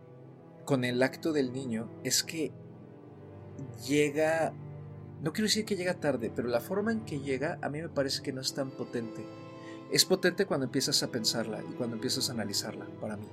con 0.65 0.85
el 0.85 1.03
acto 1.03 1.33
del 1.33 1.53
niño, 1.53 1.91
es 2.03 2.23
que 2.23 2.53
llega, 3.87 4.53
no 5.23 5.33
quiero 5.33 5.47
decir 5.47 5.65
que 5.65 5.77
llega 5.77 5.95
tarde, 5.95 6.33
pero 6.35 6.49
la 6.49 6.61
forma 6.61 6.93
en 6.93 7.05
que 7.05 7.21
llega 7.21 7.59
a 7.63 7.69
mí 7.69 7.83
me 7.83 7.89
parece 7.89 8.23
que 8.23 8.33
no 8.33 8.41
es 8.41 8.55
tan 8.55 8.71
potente 8.71 9.25
es 9.95 10.05
potente 10.05 10.45
cuando 10.45 10.67
empiezas 10.67 11.05
a 11.05 11.09
pensarla 11.13 11.63
y 11.63 11.73
cuando 11.75 11.95
empiezas 11.95 12.29
a 12.29 12.33
analizarla, 12.33 12.85
para 13.01 13.17
mí. 13.17 13.29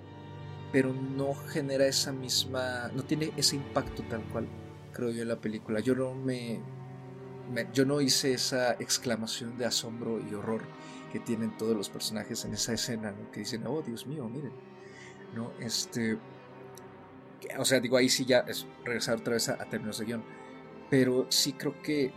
Pero 0.71 0.93
no 0.93 1.33
genera 1.33 1.87
esa 1.87 2.11
misma, 2.11 2.91
no 2.93 3.03
tiene 3.03 3.31
ese 3.35 3.55
impacto 3.55 4.03
tal 4.03 4.21
cual, 4.25 4.47
creo 4.93 5.09
yo, 5.09 5.23
en 5.23 5.29
la 5.29 5.41
película. 5.41 5.79
Yo 5.79 5.95
no 5.95 6.13
me, 6.13 6.59
yo 7.73 7.83
no 7.83 7.99
hice 7.99 8.33
esa 8.33 8.73
exclamación 8.73 9.57
de 9.57 9.65
asombro 9.65 10.19
y 10.19 10.35
horror 10.35 10.61
que 11.11 11.19
tienen 11.19 11.57
todos 11.57 11.75
los 11.75 11.89
personajes 11.89 12.45
en 12.45 12.53
esa 12.53 12.73
escena, 12.73 13.09
¿no? 13.09 13.31
que 13.31 13.39
dicen, 13.39 13.65
oh 13.65 13.81
Dios 13.81 14.05
mío, 14.05 14.29
miren, 14.29 14.53
¿no? 15.35 15.51
Este, 15.59 16.19
o 17.57 17.65
sea, 17.65 17.79
digo, 17.79 17.97
ahí 17.97 18.07
sí 18.07 18.23
ya 18.23 18.41
es 18.41 18.67
regresar 18.85 19.17
otra 19.17 19.33
vez 19.33 19.49
a, 19.49 19.53
a 19.53 19.65
términos 19.65 19.97
de 19.97 20.05
guion, 20.05 20.23
pero 20.91 21.25
sí 21.29 21.53
creo 21.53 21.81
que 21.81 22.13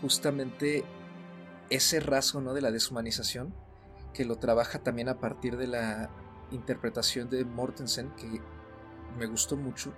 justamente 0.00 0.84
ese 1.70 2.00
rasgo 2.00 2.40
¿no? 2.40 2.52
de 2.52 2.60
la 2.60 2.70
deshumanización, 2.70 3.54
que 4.12 4.24
lo 4.24 4.36
trabaja 4.36 4.80
también 4.80 5.08
a 5.08 5.18
partir 5.18 5.56
de 5.56 5.68
la 5.68 6.10
interpretación 6.50 7.30
de 7.30 7.44
Mortensen, 7.44 8.10
que 8.16 8.40
me 9.16 9.26
gustó 9.26 9.56
mucho. 9.56 9.94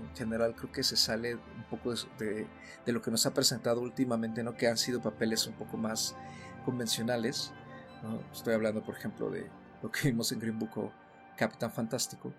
En 0.00 0.16
general 0.16 0.54
creo 0.54 0.70
que 0.70 0.82
se 0.82 0.96
sale 0.96 1.34
un 1.34 1.64
poco 1.68 1.92
de, 2.18 2.46
lo 2.86 3.02
que 3.02 3.10
nos 3.10 3.26
ha 3.26 3.34
presentado 3.34 3.80
últimamente, 3.80 4.44
¿no? 4.44 4.54
que 4.54 4.68
han 4.68 4.76
sido 4.76 5.02
papeles 5.02 5.46
un 5.46 5.54
poco 5.54 5.76
más 5.76 6.14
convencionales. 6.64 7.52
Estoy 8.32 8.54
hablando, 8.54 8.84
por 8.84 8.94
ejemplo, 8.94 9.30
de 9.30 9.50
lo 9.82 9.90
que 9.90 10.08
vimos 10.08 10.30
en 10.30 10.38
Green 10.38 10.58
Book 10.58 10.78
o 10.78 10.92
Capitán 11.36 11.72
Fantástico. 11.72 12.32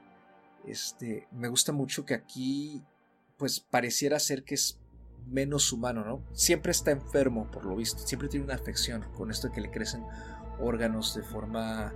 Este, 0.65 1.27
me 1.31 1.47
gusta 1.47 1.71
mucho 1.71 2.05
que 2.05 2.13
aquí 2.13 2.83
pues 3.37 3.59
pareciera 3.59 4.19
ser 4.19 4.43
que 4.43 4.55
es 4.55 4.79
menos 5.27 5.71
humano, 5.71 6.03
¿no? 6.05 6.21
Siempre 6.33 6.71
está 6.71 6.91
enfermo, 6.91 7.49
por 7.51 7.65
lo 7.65 7.75
visto, 7.75 8.05
siempre 8.05 8.29
tiene 8.29 8.45
una 8.45 8.55
afección 8.55 9.05
con 9.15 9.31
esto 9.31 9.47
de 9.47 9.53
que 9.53 9.61
le 9.61 9.71
crecen 9.71 10.03
órganos 10.59 11.15
de 11.15 11.23
forma, 11.23 11.93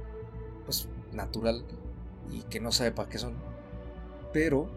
pues, 0.65 0.87
natural 1.13 1.63
y 2.31 2.41
que 2.43 2.59
no 2.59 2.71
sabe 2.71 2.91
para 2.91 3.09
qué 3.09 3.17
son. 3.17 3.35
Pero 4.33 4.69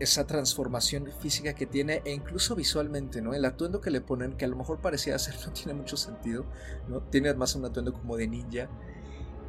esa 0.00 0.26
transformación 0.26 1.10
física 1.20 1.54
que 1.54 1.66
tiene 1.66 2.02
e 2.04 2.12
incluso 2.12 2.54
visualmente, 2.54 3.20
¿no? 3.20 3.34
El 3.34 3.44
atuendo 3.44 3.80
que 3.80 3.90
le 3.90 4.00
ponen, 4.00 4.36
que 4.36 4.44
a 4.44 4.48
lo 4.48 4.56
mejor 4.56 4.80
parecía 4.80 5.18
ser, 5.18 5.34
no 5.46 5.52
tiene 5.52 5.74
mucho 5.74 5.96
sentido, 5.96 6.44
¿no? 6.88 7.00
Tiene 7.00 7.28
además 7.28 7.54
un 7.54 7.64
atuendo 7.64 7.92
como 7.92 8.16
de 8.16 8.28
ninja. 8.28 8.68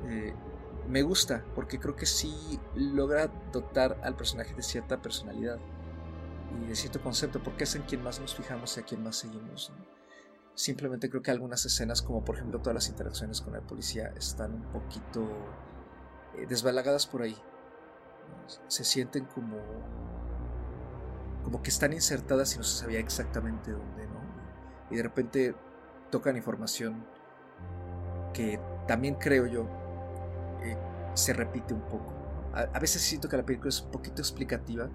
Eh, 0.08 0.34
me 0.88 1.04
gusta, 1.04 1.46
porque 1.54 1.80
creo 1.80 1.96
que 1.96 2.08
sí 2.08 2.34
logra 2.76 3.32
dotar 3.52 4.00
al 4.04 4.16
personaje 4.16 4.56
de 4.56 4.64
cierta 4.64 5.02
personalidad 5.02 5.60
y 6.52 6.68
de 6.68 6.76
cierto 6.76 7.02
concepto, 7.02 7.42
porque 7.42 7.64
es 7.64 7.76
en 7.76 7.84
quien 7.84 8.04
más 8.04 8.20
nos 8.20 8.36
fijamos 8.36 8.76
y 8.78 8.80
a 8.80 8.84
quien 8.84 9.04
más 9.04 9.18
seguimos. 9.18 9.72
Simplemente 10.56 11.10
creo 11.10 11.22
que 11.22 11.32
algunas 11.32 11.66
escenas, 11.66 12.02
como 12.02 12.24
por 12.24 12.36
ejemplo 12.36 12.60
todas 12.60 12.76
las 12.76 12.90
interacciones 12.90 13.42
con 13.42 13.54
la 13.54 13.62
policía, 13.62 14.14
están 14.18 14.54
un 14.54 14.64
poquito 14.72 15.28
eh, 16.36 16.46
desbalagadas 16.48 17.08
por 17.08 17.22
ahí. 17.22 17.38
Se 18.68 18.84
sienten 18.84 19.26
como 19.26 19.58
como 21.44 21.64
que 21.64 21.70
están 21.70 21.94
insertadas 21.94 22.54
y 22.56 22.58
no 22.58 22.64
se 22.64 22.78
sabía 22.78 23.00
exactamente 23.00 23.72
dónde, 23.72 24.06
¿no? 24.08 24.20
Y 24.92 24.98
de 24.98 25.04
repente 25.04 25.56
tocan 26.12 26.36
información 26.36 27.06
que 28.34 28.60
también 28.88 29.16
creo 29.16 29.46
yo 29.46 29.68
eh, 30.62 30.78
se 31.14 31.34
repite 31.34 31.74
un 31.74 31.82
poco. 31.82 32.14
a, 32.54 32.80
veces 32.80 33.02
siento 33.02 33.30
que 33.30 33.38
la 33.38 33.46
película 33.46 33.70
es 33.70 33.82
un 33.82 33.92
poquito 33.92 34.22
explicativa, 34.22 34.90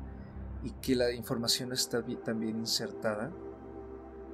y 0.64 0.70
que 0.80 0.96
la 0.96 1.12
información 1.12 1.72
está 1.72 2.02
también 2.24 2.58
insertada. 2.58 3.30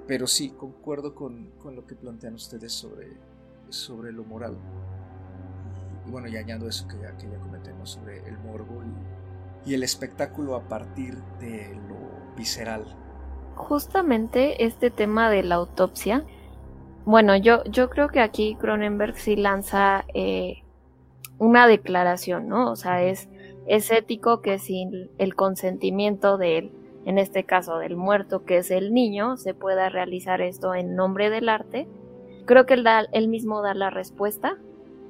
Pero 0.07 0.27
sí, 0.27 0.51
concuerdo 0.51 1.15
con, 1.15 1.51
lo 1.65 1.87
que 1.87 1.95
plantean 1.95 2.35
ustedes 2.35 2.73
sobre, 2.73 3.09
sobre 3.69 4.13
lo 4.13 4.25
moral. 4.25 4.57
Y, 6.07 6.11
bueno, 6.11 6.29
y 6.29 6.37
añado 6.37 6.69
eso 6.69 6.89
que 6.89 6.99
ya, 6.99 7.17
que 7.17 7.29
ya 7.29 7.39
comentemos 7.39 7.91
sobre 7.91 8.27
el 8.27 8.39
morbo 8.39 8.83
y, 9.65 9.71
y 9.71 9.75
el 9.75 9.83
espectáculo 9.83 10.55
a 10.55 10.69
partir 10.69 11.17
de 11.41 11.75
lo 11.89 12.35
visceral. 12.37 12.85
Justamente 13.57 14.65
este 14.65 14.91
tema 14.91 15.31
de 15.31 15.43
la 15.43 15.57
autopsia, 15.57 16.25
bueno, 17.05 17.37
yo, 17.37 17.65
yo 17.65 17.91
creo 17.91 18.09
que 18.09 18.21
aquí 18.21 18.57
Cronenberg 18.57 19.17
sí 19.17 19.37
lanza 19.37 20.05
eh, 20.15 20.63
una 21.39 21.67
declaración, 21.67 22.49
¿no? 22.49 22.71
O 22.71 22.77
sea, 22.77 23.03
es 23.03 23.29
es 23.71 23.93
ético 23.93 24.43
que 24.43 24.59
sin 24.59 25.11
el 25.19 25.37
consentimiento 25.37 26.39
del, 26.39 26.73
en 27.05 27.19
este 27.19 27.45
caso 27.45 27.79
del 27.79 27.95
muerto, 27.97 28.45
que 28.45 28.57
es 28.57 28.73
el 28.73 28.93
niño, 28.93 29.37
se 29.37 29.55
pueda 29.55 29.89
realizar 29.89 30.41
esto 30.41 30.75
en 30.75 30.97
nombre 30.97 31.31
del 31.31 31.49
arte. 31.49 31.87
Creo 32.47 32.67
que 32.67 32.75
él, 32.75 32.83
da, 32.83 33.07
él 33.13 33.29
mismo 33.29 33.63
da 33.63 33.75
la 33.75 33.91
respuesta, 33.91 34.59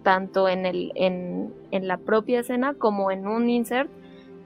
tanto 0.03 0.47
en, 0.47 0.67
el, 0.67 0.93
en, 0.95 1.55
en 1.71 1.89
la 1.89 1.97
propia 1.97 2.41
escena 2.41 2.75
como 2.75 3.11
en 3.11 3.27
un 3.27 3.49
insert 3.49 3.91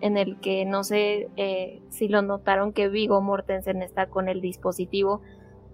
en 0.00 0.16
el 0.16 0.38
que 0.38 0.64
no 0.64 0.84
sé 0.84 1.28
eh, 1.36 1.82
si 1.88 2.06
lo 2.06 2.22
notaron 2.22 2.72
que 2.72 2.88
Vigo 2.88 3.20
Mortensen 3.20 3.82
está 3.82 4.06
con 4.06 4.28
el 4.28 4.40
dispositivo 4.40 5.22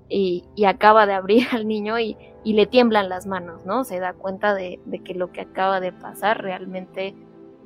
y, 0.08 0.44
y 0.54 0.64
acaba 0.64 1.04
de 1.04 1.12
abrir 1.12 1.46
al 1.52 1.68
niño 1.68 1.98
y, 1.98 2.16
y, 2.42 2.54
le 2.54 2.64
tiemblan 2.64 3.10
las 3.10 3.26
manos, 3.26 3.66
¿no? 3.66 3.84
Se 3.84 4.00
da 4.00 4.14
cuenta 4.14 4.54
de, 4.54 4.80
de, 4.86 5.00
que 5.00 5.12
lo 5.12 5.30
que 5.30 5.42
acaba 5.42 5.80
de 5.80 5.92
pasar 5.92 6.42
realmente 6.42 7.14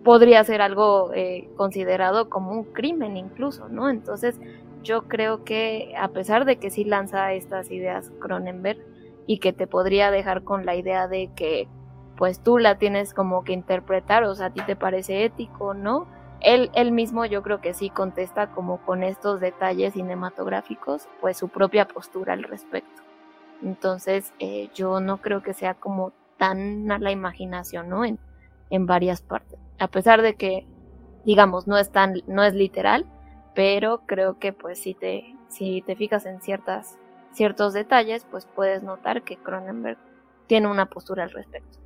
podría 0.04 0.44
ser 0.44 0.60
algo 0.60 1.10
eh, 1.14 1.48
considerado 1.56 2.28
como 2.28 2.52
un 2.52 2.64
crimen 2.64 3.16
incluso, 3.16 3.68
¿no? 3.68 3.88
Entonces 3.88 4.38
yo 4.82 5.08
creo 5.08 5.44
que 5.44 5.94
a 5.98 6.08
pesar 6.08 6.44
de 6.44 6.56
que 6.56 6.70
sí 6.70 6.84
lanza 6.84 7.32
estas 7.32 7.70
ideas 7.70 8.12
Cronenberg 8.20 8.78
y 9.26 9.38
que 9.38 9.54
te 9.54 9.66
podría 9.66 10.10
dejar 10.10 10.44
con 10.44 10.66
la 10.66 10.76
idea 10.76 11.08
de 11.08 11.30
que 11.34 11.66
pues 12.16 12.40
tú 12.40 12.58
la 12.58 12.76
tienes 12.76 13.14
como 13.14 13.42
que 13.42 13.54
interpretar, 13.54 14.24
o 14.24 14.34
sea, 14.34 14.46
a 14.46 14.52
ti 14.52 14.60
te 14.66 14.76
parece 14.76 15.24
ético, 15.24 15.74
¿no? 15.74 16.06
Él, 16.40 16.70
él 16.74 16.92
mismo 16.92 17.24
yo 17.24 17.42
creo 17.42 17.62
que 17.62 17.72
sí 17.72 17.88
contesta 17.88 18.48
como 18.48 18.84
con 18.84 19.02
estos 19.02 19.40
detalles 19.40 19.94
cinematográficos, 19.94 21.08
pues 21.22 21.38
su 21.38 21.48
propia 21.48 21.88
postura 21.88 22.34
al 22.34 22.42
respecto. 22.42 23.02
Entonces 23.62 24.34
eh, 24.38 24.68
yo 24.74 25.00
no 25.00 25.16
creo 25.16 25.42
que 25.42 25.54
sea 25.54 25.72
como 25.72 26.12
tan 26.36 26.90
a 26.92 26.98
la 26.98 27.10
imaginación, 27.10 27.88
¿no? 27.88 28.04
en 28.04 28.86
varias 28.86 29.22
partes. 29.22 29.63
A 29.78 29.88
pesar 29.88 30.22
de 30.22 30.34
que, 30.34 30.66
digamos, 31.24 31.66
no 31.66 31.78
es 31.78 31.90
tan, 31.90 32.14
no 32.26 32.44
es 32.44 32.54
literal, 32.54 33.06
pero 33.54 34.02
creo 34.06 34.38
que 34.38 34.52
pues 34.52 34.78
si 34.78 34.94
te, 34.94 35.36
si 35.48 35.82
te 35.82 35.96
fijas 35.96 36.26
en 36.26 36.40
ciertas, 36.40 36.98
ciertos 37.32 37.72
detalles, 37.72 38.26
pues 38.30 38.46
puedes 38.46 38.82
notar 38.82 39.22
que 39.22 39.36
Cronenberg 39.36 39.98
tiene 40.46 40.68
una 40.68 40.86
postura 40.86 41.24
al 41.24 41.30
respecto. 41.30 41.78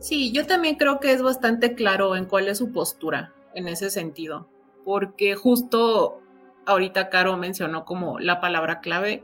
Sí, 0.00 0.32
yo 0.32 0.46
también 0.46 0.76
creo 0.76 1.00
que 1.00 1.12
es 1.12 1.22
bastante 1.22 1.74
claro 1.74 2.16
en 2.16 2.26
cuál 2.26 2.48
es 2.48 2.58
su 2.58 2.72
postura 2.72 3.32
en 3.54 3.68
ese 3.68 3.90
sentido, 3.90 4.48
porque 4.84 5.34
justo 5.34 6.20
ahorita 6.66 7.08
Caro 7.08 7.36
mencionó 7.36 7.84
como 7.84 8.18
la 8.18 8.40
palabra 8.40 8.80
clave, 8.80 9.22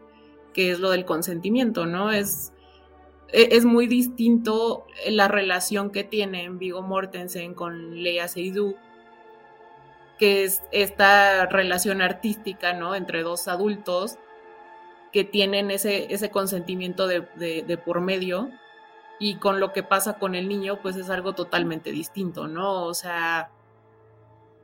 que 0.54 0.70
es 0.70 0.80
lo 0.80 0.90
del 0.90 1.04
consentimiento, 1.04 1.86
¿no? 1.86 2.10
Es, 2.10 2.52
es 3.32 3.64
muy 3.64 3.86
distinto 3.86 4.86
la 5.08 5.28
relación 5.28 5.90
que 5.90 6.04
tienen 6.04 6.58
Vigo 6.58 6.82
Mortensen 6.82 7.54
con 7.54 8.02
Leia 8.02 8.28
Seydoux, 8.28 8.76
que 10.18 10.44
es 10.44 10.62
esta 10.72 11.46
relación 11.46 12.02
artística, 12.02 12.72
¿no? 12.72 12.94
Entre 12.94 13.22
dos 13.22 13.48
adultos 13.48 14.18
que 15.12 15.24
tienen 15.24 15.70
ese, 15.70 16.12
ese 16.12 16.30
consentimiento 16.30 17.06
de, 17.06 17.20
de 17.36 17.78
por 17.78 18.00
medio 18.00 18.50
y 19.20 19.36
con 19.36 19.60
lo 19.60 19.72
que 19.72 19.82
pasa 19.82 20.18
con 20.18 20.34
el 20.34 20.48
niño, 20.48 20.80
pues 20.80 20.96
es 20.96 21.10
algo 21.10 21.34
totalmente 21.34 21.92
distinto, 21.92 22.48
¿no? 22.48 22.84
O 22.84 22.94
sea, 22.94 23.50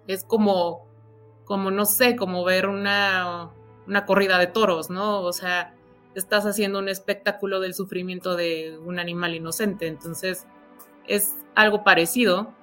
es 0.06 0.24
como, 0.24 0.86
como 1.44 1.70
no 1.70 1.84
sé, 1.84 2.16
como 2.16 2.42
ver 2.42 2.66
una, 2.66 3.50
una 3.86 4.06
corrida 4.06 4.38
de 4.38 4.46
toros, 4.46 4.88
¿no? 4.88 5.20
O 5.20 5.32
sea, 5.34 5.75
estás 6.16 6.46
haciendo 6.46 6.78
un 6.78 6.88
espectáculo 6.88 7.60
del 7.60 7.74
sufrimiento 7.74 8.36
de 8.36 8.78
un 8.84 8.98
animal 8.98 9.34
inocente, 9.34 9.86
entonces 9.86 10.46
es 11.06 11.36
algo 11.54 11.84
parecido 11.84 12.54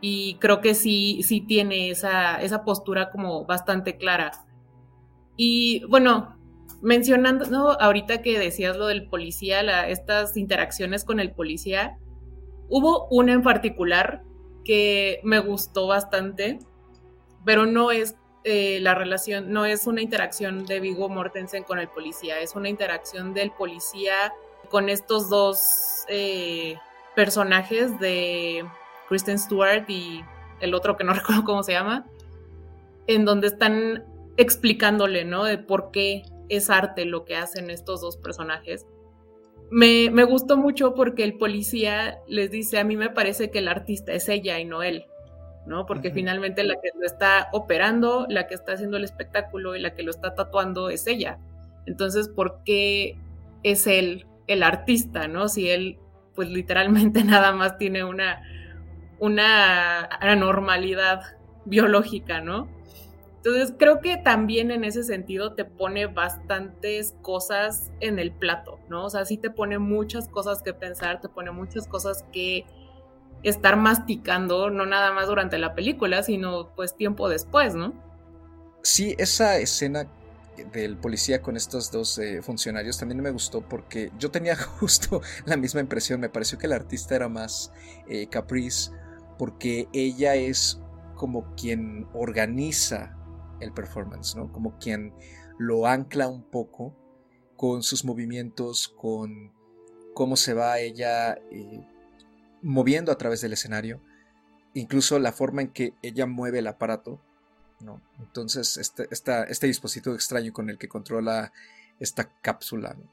y 0.00 0.34
creo 0.40 0.60
que 0.60 0.74
sí, 0.74 1.22
sí 1.22 1.40
tiene 1.40 1.90
esa, 1.90 2.40
esa 2.42 2.64
postura 2.64 3.10
como 3.10 3.44
bastante 3.44 3.96
clara. 3.96 4.32
Y 5.36 5.84
bueno, 5.86 6.36
mencionando 6.82 7.80
ahorita 7.80 8.22
que 8.22 8.38
decías 8.38 8.76
lo 8.76 8.86
del 8.86 9.08
policía, 9.08 9.88
estas 9.88 10.36
interacciones 10.36 11.04
con 11.04 11.20
el 11.20 11.32
policía, 11.32 11.98
hubo 12.68 13.06
una 13.08 13.32
en 13.32 13.42
particular 13.42 14.22
que 14.64 15.20
me 15.22 15.38
gustó 15.38 15.86
bastante, 15.86 16.58
pero 17.44 17.66
no 17.66 17.90
es 17.90 18.16
eh, 18.44 18.78
la 18.80 18.94
relación, 18.94 19.52
no 19.52 19.66
es 19.66 19.86
una 19.86 20.00
interacción 20.00 20.64
de 20.64 20.80
Vigo 20.80 21.10
Mortensen 21.10 21.62
con 21.62 21.78
el 21.78 21.88
policía, 21.88 22.40
es 22.40 22.54
una 22.54 22.70
interacción 22.70 23.34
del 23.34 23.50
policía 23.50 24.32
con 24.70 24.88
estos 24.88 25.28
dos 25.28 26.04
eh, 26.08 26.76
personajes 27.14 27.98
de 28.00 28.64
Kristen 29.08 29.38
Stewart 29.38 29.84
y 29.88 30.24
el 30.60 30.72
otro 30.72 30.96
que 30.96 31.04
no 31.04 31.12
recuerdo 31.14 31.44
cómo 31.44 31.62
se 31.62 31.72
llama, 31.72 32.06
en 33.06 33.26
donde 33.26 33.48
están 33.48 34.04
explicándole, 34.38 35.26
¿no? 35.26 35.44
De 35.44 35.58
por 35.58 35.90
qué 35.90 36.22
es 36.48 36.70
arte 36.70 37.04
lo 37.04 37.26
que 37.26 37.36
hacen 37.36 37.68
estos 37.68 38.00
dos 38.00 38.16
personajes. 38.16 38.86
Me, 39.70 40.10
me, 40.10 40.24
gustó 40.24 40.56
mucho 40.56 40.94
porque 40.94 41.24
el 41.24 41.36
policía 41.36 42.20
les 42.26 42.50
dice, 42.50 42.78
a 42.78 42.84
mí 42.84 42.96
me 42.96 43.10
parece 43.10 43.50
que 43.50 43.58
el 43.58 43.68
artista 43.68 44.12
es 44.12 44.28
ella 44.28 44.58
y 44.58 44.64
no 44.64 44.82
él, 44.82 45.06
¿no? 45.66 45.86
Porque 45.86 46.10
finalmente 46.10 46.64
la 46.64 46.74
que 46.80 46.90
lo 46.98 47.06
está 47.06 47.48
operando, 47.52 48.26
la 48.28 48.46
que 48.46 48.54
está 48.54 48.72
haciendo 48.72 48.96
el 48.96 49.04
espectáculo 49.04 49.76
y 49.76 49.80
la 49.80 49.94
que 49.94 50.02
lo 50.02 50.10
está 50.10 50.34
tatuando 50.34 50.90
es 50.90 51.06
ella. 51.06 51.38
Entonces, 51.86 52.28
¿por 52.28 52.62
qué 52.64 53.16
es 53.62 53.86
él 53.86 54.26
el 54.46 54.62
artista, 54.62 55.28
¿no? 55.28 55.48
Si 55.48 55.70
él, 55.70 55.98
pues 56.34 56.50
literalmente 56.50 57.24
nada 57.24 57.52
más 57.52 57.78
tiene 57.78 58.04
una, 58.04 58.42
una 59.18 60.04
anormalidad 60.20 61.22
biológica, 61.64 62.40
¿no? 62.40 62.68
Entonces 63.36 63.74
creo 63.78 64.00
que 64.00 64.18
también 64.18 64.70
en 64.70 64.84
ese 64.84 65.02
sentido 65.02 65.54
te 65.54 65.64
pone 65.64 66.06
bastantes 66.06 67.14
cosas 67.22 67.90
en 68.00 68.18
el 68.18 68.32
plato, 68.32 68.78
¿no? 68.90 69.06
O 69.06 69.10
sea, 69.10 69.24
sí 69.24 69.38
te 69.38 69.48
pone 69.48 69.78
muchas 69.78 70.28
cosas 70.28 70.62
que 70.62 70.74
pensar, 70.74 71.22
te 71.22 71.28
pone 71.30 71.50
muchas 71.50 71.88
cosas 71.88 72.24
que 72.32 72.66
estar 73.42 73.76
masticando, 73.76 74.70
no 74.70 74.86
nada 74.86 75.12
más 75.12 75.28
durante 75.28 75.58
la 75.58 75.74
película, 75.74 76.22
sino 76.22 76.68
pues 76.74 76.96
tiempo 76.96 77.28
después, 77.28 77.74
¿no? 77.74 77.92
Sí, 78.82 79.14
esa 79.18 79.58
escena 79.58 80.06
del 80.72 80.96
policía 80.96 81.40
con 81.40 81.56
estos 81.56 81.90
dos 81.90 82.18
eh, 82.18 82.42
funcionarios 82.42 82.98
también 82.98 83.22
me 83.22 83.30
gustó 83.30 83.62
porque 83.62 84.10
yo 84.18 84.30
tenía 84.30 84.56
justo 84.78 85.22
la 85.46 85.56
misma 85.56 85.80
impresión, 85.80 86.20
me 86.20 86.28
pareció 86.28 86.58
que 86.58 86.66
el 86.66 86.72
artista 86.72 87.16
era 87.16 87.28
más 87.28 87.72
eh, 88.08 88.26
Caprice 88.28 88.90
porque 89.38 89.88
ella 89.92 90.34
es 90.34 90.80
como 91.14 91.54
quien 91.54 92.06
organiza 92.12 93.16
el 93.60 93.72
performance, 93.72 94.36
¿no? 94.36 94.52
Como 94.52 94.78
quien 94.78 95.14
lo 95.58 95.86
ancla 95.86 96.28
un 96.28 96.42
poco 96.42 96.96
con 97.56 97.82
sus 97.82 98.04
movimientos, 98.04 98.88
con 98.88 99.52
cómo 100.14 100.36
se 100.36 100.54
va 100.54 100.78
ella 100.78 101.34
eh, 101.50 101.86
moviendo 102.62 103.12
a 103.12 103.18
través 103.18 103.40
del 103.40 103.52
escenario, 103.52 104.00
incluso 104.74 105.18
la 105.18 105.32
forma 105.32 105.62
en 105.62 105.68
que 105.68 105.94
ella 106.02 106.26
mueve 106.26 106.60
el 106.60 106.66
aparato, 106.66 107.20
¿no? 107.80 108.00
Entonces, 108.18 108.76
este, 108.76 109.08
este 109.10 109.66
dispositivo 109.66 110.14
extraño 110.14 110.52
con 110.52 110.70
el 110.70 110.78
que 110.78 110.88
controla 110.88 111.52
esta 111.98 112.28
cápsula, 112.42 112.94
¿no? 112.94 113.10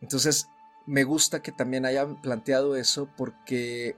Entonces, 0.00 0.48
me 0.86 1.04
gusta 1.04 1.40
que 1.40 1.52
también 1.52 1.86
hayan 1.86 2.20
planteado 2.20 2.76
eso 2.76 3.08
porque 3.16 3.96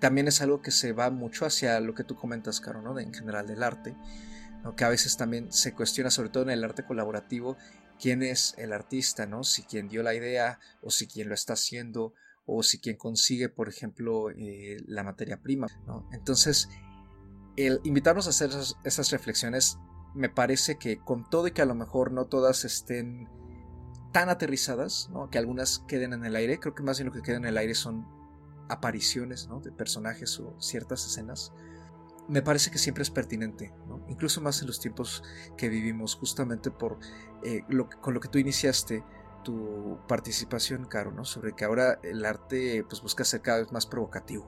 también 0.00 0.28
es 0.28 0.40
algo 0.42 0.60
que 0.60 0.72
se 0.72 0.92
va 0.92 1.10
mucho 1.10 1.46
hacia 1.46 1.78
lo 1.80 1.94
que 1.94 2.04
tú 2.04 2.16
comentas, 2.16 2.60
Caro, 2.60 2.82
¿no? 2.82 2.94
De, 2.94 3.02
en 3.02 3.14
general 3.14 3.46
del 3.46 3.62
arte 3.62 3.94
que 4.74 4.84
a 4.84 4.88
veces 4.88 5.16
también 5.16 5.52
se 5.52 5.74
cuestiona, 5.74 6.10
sobre 6.10 6.30
todo 6.30 6.44
en 6.44 6.50
el 6.50 6.64
arte 6.64 6.84
colaborativo, 6.84 7.56
quién 8.00 8.22
es 8.22 8.54
el 8.56 8.72
artista, 8.72 9.26
¿no? 9.26 9.44
Si 9.44 9.62
quien 9.62 9.88
dio 9.88 10.02
la 10.02 10.14
idea 10.14 10.58
o 10.82 10.90
si 10.90 11.06
quien 11.06 11.28
lo 11.28 11.34
está 11.34 11.52
haciendo 11.52 12.14
o 12.46 12.62
si 12.62 12.78
quien 12.78 12.96
consigue, 12.96 13.48
por 13.48 13.68
ejemplo, 13.68 14.30
eh, 14.30 14.78
la 14.86 15.02
materia 15.02 15.42
prima. 15.42 15.66
Entonces, 16.12 16.68
el 17.56 17.80
invitarnos 17.84 18.26
a 18.26 18.30
hacer 18.30 18.50
esas, 18.84 19.10
reflexiones 19.10 19.78
me 20.14 20.28
parece 20.28 20.78
que 20.78 20.98
con 20.98 21.28
todo 21.28 21.48
y 21.48 21.50
que 21.50 21.62
a 21.62 21.66
lo 21.66 21.74
mejor 21.74 22.12
no 22.12 22.26
todas 22.26 22.64
estén 22.64 23.28
tan 24.12 24.28
aterrizadas, 24.28 25.10
¿no? 25.12 25.28
que 25.28 25.38
algunas 25.38 25.80
queden 25.88 26.12
en 26.12 26.24
el 26.24 26.36
aire, 26.36 26.58
creo 26.58 26.74
que 26.74 26.82
más 26.82 26.98
bien 26.98 27.08
lo 27.08 27.12
que 27.12 27.20
queda 27.20 27.36
en 27.36 27.44
el 27.44 27.58
aire 27.58 27.74
son 27.74 28.06
apariciones 28.68 29.48
¿no? 29.48 29.60
de 29.60 29.72
personajes 29.72 30.38
o 30.40 30.58
ciertas 30.58 31.04
escenas, 31.06 31.52
me 32.28 32.42
parece 32.42 32.70
que 32.70 32.78
siempre 32.78 33.02
es 33.02 33.10
pertinente, 33.10 33.74
incluso 34.08 34.40
más 34.40 34.60
en 34.60 34.68
los 34.68 34.80
tiempos 34.80 35.22
que 35.56 35.68
vivimos, 35.68 36.14
justamente 36.14 36.70
por 36.70 36.98
eh, 37.44 37.62
con 38.00 38.14
lo 38.14 38.20
que 38.20 38.28
tú 38.28 38.38
iniciaste 38.38 39.04
tu 39.46 40.00
participación, 40.08 40.86
Caro, 40.86 41.12
¿no? 41.12 41.24
sobre 41.24 41.52
que 41.52 41.64
ahora 41.64 42.00
el 42.02 42.24
arte 42.24 42.84
pues, 42.88 43.00
busca 43.00 43.24
ser 43.24 43.42
cada 43.42 43.58
vez 43.58 43.70
más 43.70 43.86
provocativo. 43.86 44.44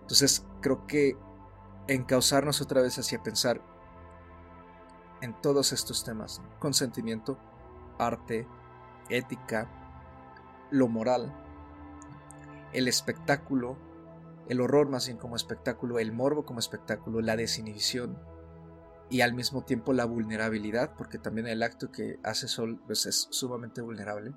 Entonces 0.00 0.44
creo 0.60 0.84
que 0.88 1.16
encauzarnos 1.86 2.60
otra 2.60 2.82
vez 2.82 2.98
hacia 2.98 3.22
pensar 3.22 3.62
en 5.20 5.40
todos 5.40 5.72
estos 5.72 6.02
temas, 6.02 6.42
consentimiento, 6.58 7.38
arte, 8.00 8.48
ética, 9.10 9.70
lo 10.72 10.88
moral, 10.88 11.32
el 12.72 12.88
espectáculo, 12.88 13.76
el 14.48 14.60
horror 14.60 14.88
más 14.88 15.06
bien 15.06 15.18
como 15.18 15.36
espectáculo, 15.36 16.00
el 16.00 16.10
morbo 16.10 16.44
como 16.44 16.58
espectáculo, 16.58 17.20
la 17.20 17.36
desinhibición 17.36 18.18
y 19.10 19.20
al 19.22 19.34
mismo 19.34 19.64
tiempo 19.64 19.92
la 19.92 20.04
vulnerabilidad, 20.04 20.94
porque 20.96 21.18
también 21.18 21.46
el 21.46 21.62
acto 21.62 21.90
que 21.90 22.18
hace 22.22 22.48
Sol 22.48 22.80
pues, 22.86 23.06
es 23.06 23.28
sumamente 23.30 23.80
vulnerable. 23.80 24.32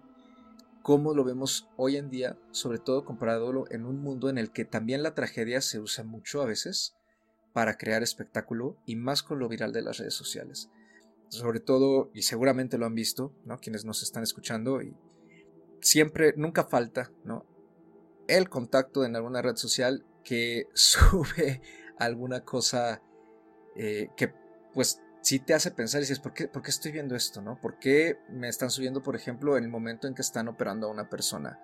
Cómo 0.82 1.14
lo 1.14 1.24
vemos 1.24 1.70
hoy 1.78 1.98
en 1.98 2.10
día, 2.10 2.38
sobre 2.52 2.80
todo 2.80 3.06
comparado 3.06 3.66
en 3.70 3.86
un 3.86 4.02
mundo 4.02 4.30
en 4.30 4.38
el 4.38 4.52
que 4.52 4.66
también 4.66 5.04
la 5.04 5.14
tragedia 5.14 5.62
se 5.62 5.80
usa 5.80 6.04
mucho 6.04 6.42
a 6.42 6.46
veces 6.46 6.96
para 7.54 7.78
crear 7.78 8.02
espectáculo 8.02 8.78
y 8.86 8.96
más 8.96 9.22
con 9.22 9.40
lo 9.40 9.48
viral 9.48 9.74
de 9.74 9.84
las 9.84 9.98
redes 10.00 10.16
sociales. 10.16 10.70
Sobre 11.30 11.60
todo, 11.60 12.10
y 12.14 12.24
seguramente 12.24 12.78
lo 12.78 12.86
han 12.86 12.96
visto, 12.96 13.34
¿no? 13.46 13.60
Quienes 13.60 13.86
nos 13.86 14.02
están 14.04 14.24
escuchando 14.24 14.82
y 14.82 14.96
siempre, 15.82 16.34
nunca 16.36 16.64
falta, 16.64 17.12
¿no? 17.24 17.46
el 18.38 18.50
contacto 18.50 19.04
en 19.04 19.16
alguna 19.16 19.42
red 19.42 19.56
social 19.56 20.06
que 20.24 20.68
sube 20.74 21.62
alguna 21.98 22.42
cosa 22.42 23.02
eh, 23.76 24.10
que 24.16 24.34
pues 24.74 25.02
sí 25.22 25.40
te 25.40 25.54
hace 25.54 25.72
pensar 25.72 26.00
y 26.00 26.04
dices, 26.04 26.20
¿por 26.20 26.34
qué, 26.34 26.48
¿por 26.48 26.62
qué 26.62 26.72
estoy 26.72 26.92
viendo 26.92 27.16
esto? 27.16 27.42
¿no? 27.42 27.60
¿Por 27.60 27.80
qué 27.80 28.20
me 28.30 28.50
están 28.50 28.70
subiendo, 28.70 29.04
por 29.04 29.16
ejemplo, 29.16 29.58
en 29.58 29.64
el 29.64 29.70
momento 29.70 30.08
en 30.08 30.16
que 30.16 30.22
están 30.22 30.48
operando 30.48 30.88
a 30.88 30.92
una 30.92 31.10
persona? 31.10 31.60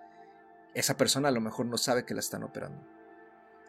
Esa 0.74 0.98
persona 0.98 1.30
a 1.30 1.32
lo 1.32 1.42
mejor 1.42 1.66
no 1.66 1.78
sabe 1.78 2.06
que 2.06 2.14
la 2.14 2.20
están 2.20 2.44
operando. 2.44 2.82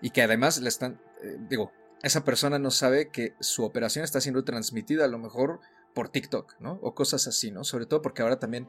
Y 0.01 0.11
que 0.11 0.23
además 0.23 0.61
le 0.61 0.69
están, 0.69 1.01
eh, 1.23 1.39
digo, 1.49 1.73
esa 2.03 2.25
persona 2.25 2.59
no 2.59 2.71
sabe 2.71 3.09
que 3.09 3.35
su 3.41 3.65
operación 3.65 4.05
está 4.05 4.21
siendo 4.21 4.45
transmitida 4.45 5.05
a 5.05 5.09
lo 5.09 5.19
mejor 5.19 5.61
por 5.95 6.11
TikTok, 6.11 6.57
¿no? 6.61 6.79
O 6.83 6.95
cosas 6.95 7.27
así, 7.27 7.51
¿no? 7.51 7.65
Sobre 7.65 7.87
todo 7.87 8.03
porque 8.03 8.23
ahora 8.23 8.39
también 8.39 8.69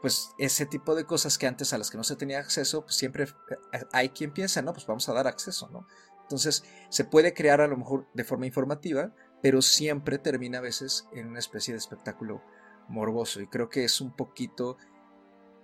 pues 0.00 0.30
ese 0.38 0.66
tipo 0.66 0.94
de 0.94 1.04
cosas 1.04 1.38
que 1.38 1.46
antes 1.46 1.72
a 1.72 1.78
las 1.78 1.90
que 1.90 1.96
no 1.96 2.04
se 2.04 2.16
tenía 2.16 2.38
acceso, 2.38 2.82
pues 2.82 2.94
siempre 2.94 3.24
eh, 3.24 3.84
hay 3.92 4.10
quien 4.10 4.32
piensa, 4.32 4.62
no, 4.62 4.72
pues 4.72 4.86
vamos 4.86 5.08
a 5.08 5.12
dar 5.12 5.26
acceso, 5.26 5.68
¿no? 5.70 5.86
Entonces 6.22 6.64
se 6.90 7.04
puede 7.04 7.32
crear 7.32 7.60
a 7.60 7.66
lo 7.66 7.76
mejor 7.76 8.06
de 8.12 8.24
forma 8.24 8.46
informativa, 8.46 9.12
pero 9.42 9.62
siempre 9.62 10.18
termina 10.18 10.58
a 10.58 10.62
veces 10.62 11.06
en 11.12 11.28
una 11.28 11.38
especie 11.38 11.72
de 11.74 11.78
espectáculo 11.78 12.42
morboso. 12.88 13.40
Y 13.40 13.46
creo 13.46 13.68
que 13.68 13.84
es 13.84 14.00
un 14.00 14.12
poquito 14.12 14.76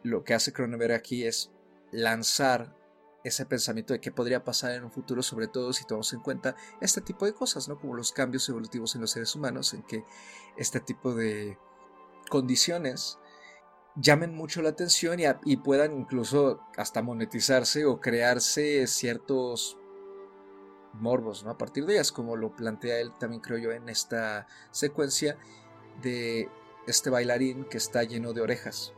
lo 0.03 0.23
que 0.23 0.35
hace 0.35 0.53
Cronenberg 0.53 0.93
aquí 0.93 1.25
es 1.25 1.51
lanzar 1.91 2.77
ese 3.25 3.47
pensamiento 3.47 3.95
de 3.95 4.01
qué 4.01 4.13
podría 4.13 4.45
pasar 4.45 4.73
en 4.73 4.85
un 4.85 4.93
futuro, 4.93 5.23
sobre 5.23 5.49
todo 5.49 5.73
si 5.73 5.87
tomamos 5.87 6.13
en 6.13 6.21
cuenta 6.21 6.57
este 6.83 7.01
tipo 7.01 7.25
de 7.25 7.33
cosas, 7.33 7.69
¿no? 7.69 7.79
Como 7.81 7.95
los 7.95 8.13
cambios 8.13 8.47
evolutivos 8.51 8.95
en 8.95 9.01
los 9.01 9.13
seres 9.13 9.35
humanos, 9.35 9.73
en 9.73 9.83
que 9.83 10.05
este 10.59 10.79
tipo 10.81 11.15
de 11.15 11.59
condiciones 12.29 13.19
llamen 13.97 14.35
mucho 14.35 14.61
la 14.61 14.71
atención 14.71 15.19
y, 15.45 15.57
puedan 15.57 15.93
incluso 15.93 16.61
hasta 16.77 17.03
monetizarse 17.03 17.87
o 17.87 18.01
crearse 18.01 18.87
ciertos 18.87 19.79
morbos, 21.01 21.45
¿no? 21.45 21.51
A 21.51 21.59
partir 21.59 21.87
de 21.87 21.95
ellas, 21.95 22.13
como 22.13 22.37
lo 22.37 22.51
plantea 22.51 22.99
él 23.01 23.13
también 23.19 23.41
creo 23.41 23.59
yo 23.59 23.73
en 23.73 23.89
esta 23.89 24.47
secuencia 24.71 25.37
de 26.03 26.49
este 26.87 27.11
bailarín 27.11 27.65
que 27.65 27.79
está 27.79 28.03
lleno 28.03 28.33
de 28.33 28.41
orejas. 28.41 28.93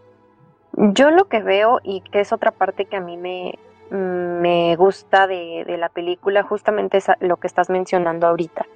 Yo 0.73 1.11
lo 1.11 1.27
que 1.27 1.43
veo 1.43 1.81
y 1.83 2.03
que 2.03 2.21
es 2.21 2.33
otra 2.33 2.51
parte 2.51 2.85
que 2.85 2.97
a 2.97 3.01
mí 3.01 3.17
me, 3.17 3.59
me 3.91 4.77
gusta 4.77 5.27
de, 5.27 5.65
de 5.67 5.77
la 5.79 5.89
película, 5.89 6.43
justamente 6.43 6.99
es 6.99 7.07
lo 7.21 7.39
que 7.39 7.47
estás 7.47 7.71
mencionando 7.71 8.27
ahorita 8.27 8.67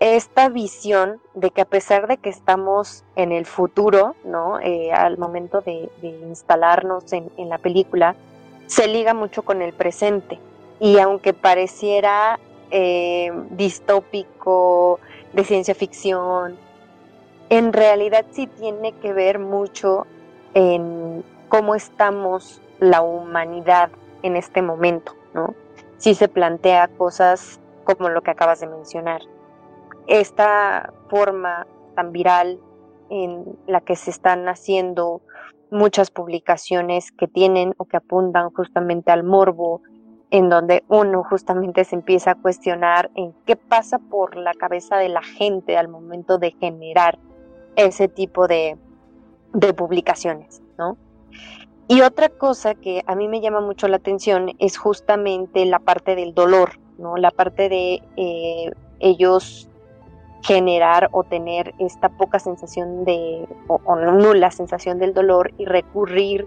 esta 0.00 0.48
visión 0.48 1.20
de 1.34 1.50
que 1.50 1.60
a 1.60 1.66
pesar 1.66 2.08
de 2.08 2.16
que 2.16 2.30
estamos 2.30 3.04
en 3.16 3.32
el 3.32 3.44
futuro, 3.44 4.16
¿no? 4.24 4.58
Eh, 4.58 4.90
al 4.92 5.18
momento 5.18 5.60
de, 5.60 5.90
instalarnos 6.02 7.12
en, 7.12 7.30
la 7.48 7.58
película, 7.58 8.16
se 8.66 8.88
liga 8.88 9.12
mucho 9.12 9.42
con 9.42 9.60
el 9.60 9.74
presente. 9.74 10.40
Y 10.80 10.98
aunque 10.98 11.32
pareciera 11.32 12.40
eh, 12.70 13.30
distópico, 13.50 14.98
de 15.32 15.44
ciencia 15.44 15.74
ficción, 15.74 16.58
en 17.50 17.72
realidad 17.72 18.24
sí 18.30 18.46
tiene 18.48 18.92
que 18.94 19.12
ver 19.12 19.38
mucho 19.38 20.06
en 20.54 21.22
cómo 21.48 21.74
estamos 21.74 22.60
la 22.80 23.02
humanidad 23.02 23.90
en 24.22 24.36
este 24.36 24.62
momento, 24.62 25.12
¿no? 25.34 25.54
Sí 25.98 26.14
se 26.14 26.28
plantea 26.28 26.88
cosas 26.88 27.60
como 27.84 28.08
lo 28.08 28.22
que 28.22 28.30
acabas 28.30 28.60
de 28.60 28.66
mencionar 28.66 29.20
esta 30.10 30.92
forma 31.08 31.66
tan 31.94 32.12
viral 32.12 32.58
en 33.10 33.44
la 33.66 33.80
que 33.80 33.96
se 33.96 34.10
están 34.10 34.48
haciendo 34.48 35.22
muchas 35.70 36.10
publicaciones 36.10 37.12
que 37.12 37.28
tienen 37.28 37.74
o 37.78 37.84
que 37.84 37.96
apuntan 37.96 38.50
justamente 38.50 39.12
al 39.12 39.22
morbo, 39.22 39.82
en 40.30 40.48
donde 40.48 40.84
uno 40.88 41.24
justamente 41.24 41.84
se 41.84 41.96
empieza 41.96 42.32
a 42.32 42.34
cuestionar 42.34 43.10
en 43.14 43.34
qué 43.46 43.56
pasa 43.56 43.98
por 43.98 44.36
la 44.36 44.54
cabeza 44.54 44.96
de 44.96 45.08
la 45.08 45.22
gente 45.22 45.76
al 45.76 45.88
momento 45.88 46.38
de 46.38 46.52
generar 46.52 47.18
ese 47.76 48.08
tipo 48.08 48.46
de, 48.46 48.76
de 49.52 49.74
publicaciones, 49.74 50.62
¿no? 50.78 50.96
Y 51.88 52.02
otra 52.02 52.28
cosa 52.28 52.76
que 52.76 53.02
a 53.06 53.16
mí 53.16 53.26
me 53.26 53.40
llama 53.40 53.60
mucho 53.60 53.88
la 53.88 53.96
atención 53.96 54.52
es 54.60 54.78
justamente 54.78 55.64
la 55.64 55.80
parte 55.80 56.14
del 56.14 56.34
dolor, 56.34 56.78
¿no? 56.98 57.16
La 57.16 57.32
parte 57.32 57.68
de 57.68 58.00
eh, 58.16 58.70
ellos 59.00 59.68
generar 60.42 61.08
o 61.12 61.24
tener 61.24 61.74
esta 61.78 62.08
poca 62.08 62.38
sensación 62.38 63.04
de, 63.04 63.46
o, 63.66 63.96
nula 63.96 64.50
sensación 64.50 64.98
del 64.98 65.12
dolor 65.12 65.52
y 65.58 65.64
recurrir 65.64 66.46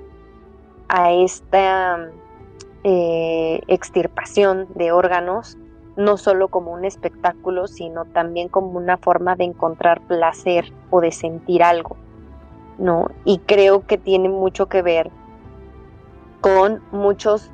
a 0.87 1.11
esta 1.11 2.09
eh, 2.83 3.61
extirpación 3.67 4.67
de 4.75 4.91
órganos, 4.91 5.57
no 5.95 6.17
solo 6.17 6.47
como 6.47 6.71
un 6.71 6.85
espectáculo, 6.85 7.67
sino 7.67 8.05
también 8.05 8.49
como 8.49 8.77
una 8.77 8.97
forma 8.97 9.35
de 9.35 9.45
encontrar 9.45 10.01
placer 10.01 10.73
o 10.89 11.01
de 11.01 11.11
sentir 11.11 11.63
algo, 11.63 11.95
¿no? 12.77 13.07
Y 13.25 13.39
creo 13.39 13.85
que 13.85 13.97
tiene 13.97 14.29
mucho 14.29 14.67
que 14.67 14.81
ver 14.81 15.11
con 16.41 16.81
muchos 16.91 17.51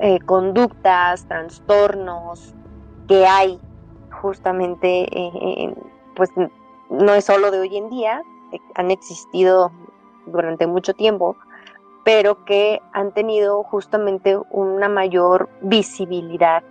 eh, 0.00 0.18
conductas, 0.20 1.26
trastornos 1.26 2.54
que 3.06 3.26
hay 3.26 3.60
justamente 4.10 5.06
eh, 5.12 5.74
pues 6.14 6.30
no 6.88 7.14
es 7.14 7.24
solo 7.24 7.50
de 7.50 7.60
hoy 7.60 7.76
en 7.76 7.88
día, 7.88 8.22
han 8.74 8.90
existido 8.90 9.72
durante 10.26 10.66
mucho 10.66 10.94
tiempo, 10.94 11.36
pero 12.04 12.44
que 12.44 12.80
han 12.92 13.12
tenido 13.12 13.62
justamente 13.62 14.38
una 14.50 14.88
mayor 14.88 15.48
visibilidad 15.60 16.62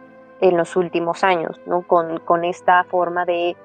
en 0.41 0.57
los 0.57 0.75
últimos 0.75 1.23
años, 1.23 1.59
¿no? 1.65 1.87
Con, 1.87 2.19
con, 2.19 2.43
esta 2.43 2.83
forma 2.85 3.25
de 3.25 3.55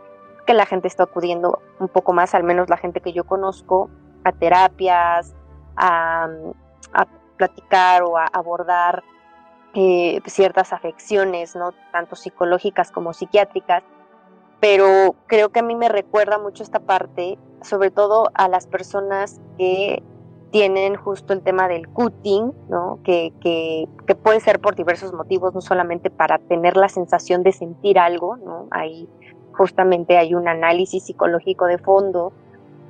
que 0.46 0.54
la 0.54 0.66
gente 0.66 0.88
está 0.88 1.04
acudiendo 1.04 1.60
un 1.80 1.88
poco 1.88 2.12
más, 2.12 2.34
al 2.34 2.44
menos 2.44 2.68
la 2.68 2.76
gente 2.76 3.00
que 3.00 3.12
yo 3.12 3.24
conozco, 3.24 3.90
a 4.24 4.32
terapias, 4.32 5.34
a, 5.76 6.28
platicar 7.36 8.02
o 8.02 8.16
a 8.16 8.24
abordar 8.32 9.04
eh, 9.74 10.22
ciertas 10.24 10.72
afecciones, 10.72 11.54
¿no? 11.54 11.72
tanto 11.92 12.16
psicológicas 12.16 12.90
como 12.90 13.12
psiquiátricas, 13.12 13.82
pero 14.58 15.14
creo 15.26 15.50
que 15.50 15.60
a 15.60 15.62
mí 15.62 15.74
me 15.74 15.90
recuerda 15.90 16.38
mucho 16.38 16.62
esta 16.62 16.80
parte, 16.80 17.38
sobre 17.60 17.90
todo 17.90 18.30
a 18.32 18.48
las 18.48 18.66
personas 18.66 19.38
que 19.58 20.02
tienen 20.50 20.96
justo 20.96 21.32
el 21.32 21.42
tema 21.42 21.68
del 21.68 21.88
cutting, 21.88 22.52
¿no? 22.68 22.98
Que, 23.04 23.32
que, 23.40 23.88
puede 24.14 24.40
ser 24.40 24.60
por 24.60 24.74
diversos 24.74 25.12
motivos, 25.12 25.54
no 25.54 25.60
solamente 25.60 26.10
para 26.10 26.38
tener 26.38 26.76
la 26.76 26.88
sensación 26.88 27.42
de 27.42 27.52
sentir 27.52 27.98
algo, 27.98 28.36
¿no? 28.36 28.66
Ahí 28.70 29.08
justamente 29.52 30.18
hay 30.18 30.34
un 30.34 30.48
análisis 30.48 31.04
psicológico 31.04 31.66
de 31.66 31.78
fondo, 31.78 32.32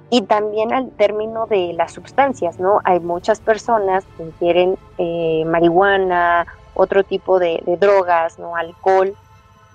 y 0.09 0.23
también 0.23 0.73
al 0.73 0.91
término 0.93 1.47
de 1.47 1.73
las 1.73 1.93
sustancias, 1.93 2.61
¿no? 2.61 2.81
Hay 2.85 3.01
muchas 3.01 3.41
personas 3.41 4.05
que 4.17 4.31
quieren 4.39 4.79
eh, 4.99 5.45
marihuana 5.47 6.47
otro 6.75 7.03
tipo 7.03 7.39
de, 7.39 7.63
drogas, 7.81 8.39
¿no? 8.39 8.55
Alcohol, 8.55 9.17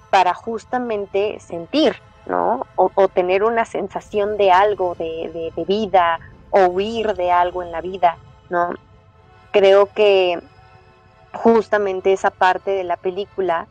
para 0.10 0.34
justamente 0.34 1.40
sentir, 1.40 1.96
¿no? 2.28 2.66
O, 2.76 3.08
tener 3.08 3.44
una 3.44 3.66
sensación 3.66 4.38
de 4.38 4.52
algo, 4.52 4.96
de, 4.96 5.52
vida, 5.68 6.20
o 6.52 6.66
huir 6.68 7.16
de 7.16 7.32
algo 7.32 7.64
en 7.64 7.72
la 7.72 7.82
vida, 7.82 8.18
¿no? 8.50 8.76
Creo 9.52 9.88
que 9.88 10.40
justamente 11.34 12.14
esa 12.14 12.30
parte 12.30 12.72
de 12.72 12.84
la 12.84 12.98
película 12.98 13.68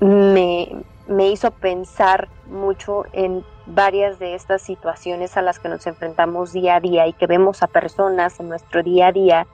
me, 0.00 0.84
me 1.06 1.28
hizo 1.28 1.50
pensar 1.50 2.28
mucho 2.46 3.04
en 3.12 3.44
varias 3.66 4.18
de 4.18 4.34
estas 4.34 4.62
situaciones 4.62 5.36
a 5.36 5.42
las 5.42 5.58
que 5.58 5.68
nos 5.68 5.86
enfrentamos 5.86 6.52
día 6.52 6.76
a 6.76 6.80
día 6.80 7.06
y 7.06 7.12
que 7.12 7.26
vemos 7.26 7.62
a 7.62 7.66
personas 7.66 8.38
en 8.40 8.48
nuestro 8.48 8.82
día 8.82 9.08
a 9.08 9.12
día 9.12 9.46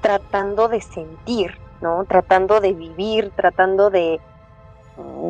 tratando 0.00 0.68
de 0.68 0.80
sentir, 0.80 1.58
¿no? 1.80 2.04
Tratando 2.04 2.60
de 2.60 2.72
vivir, 2.72 3.30
tratando 3.36 3.88
de, 3.88 4.20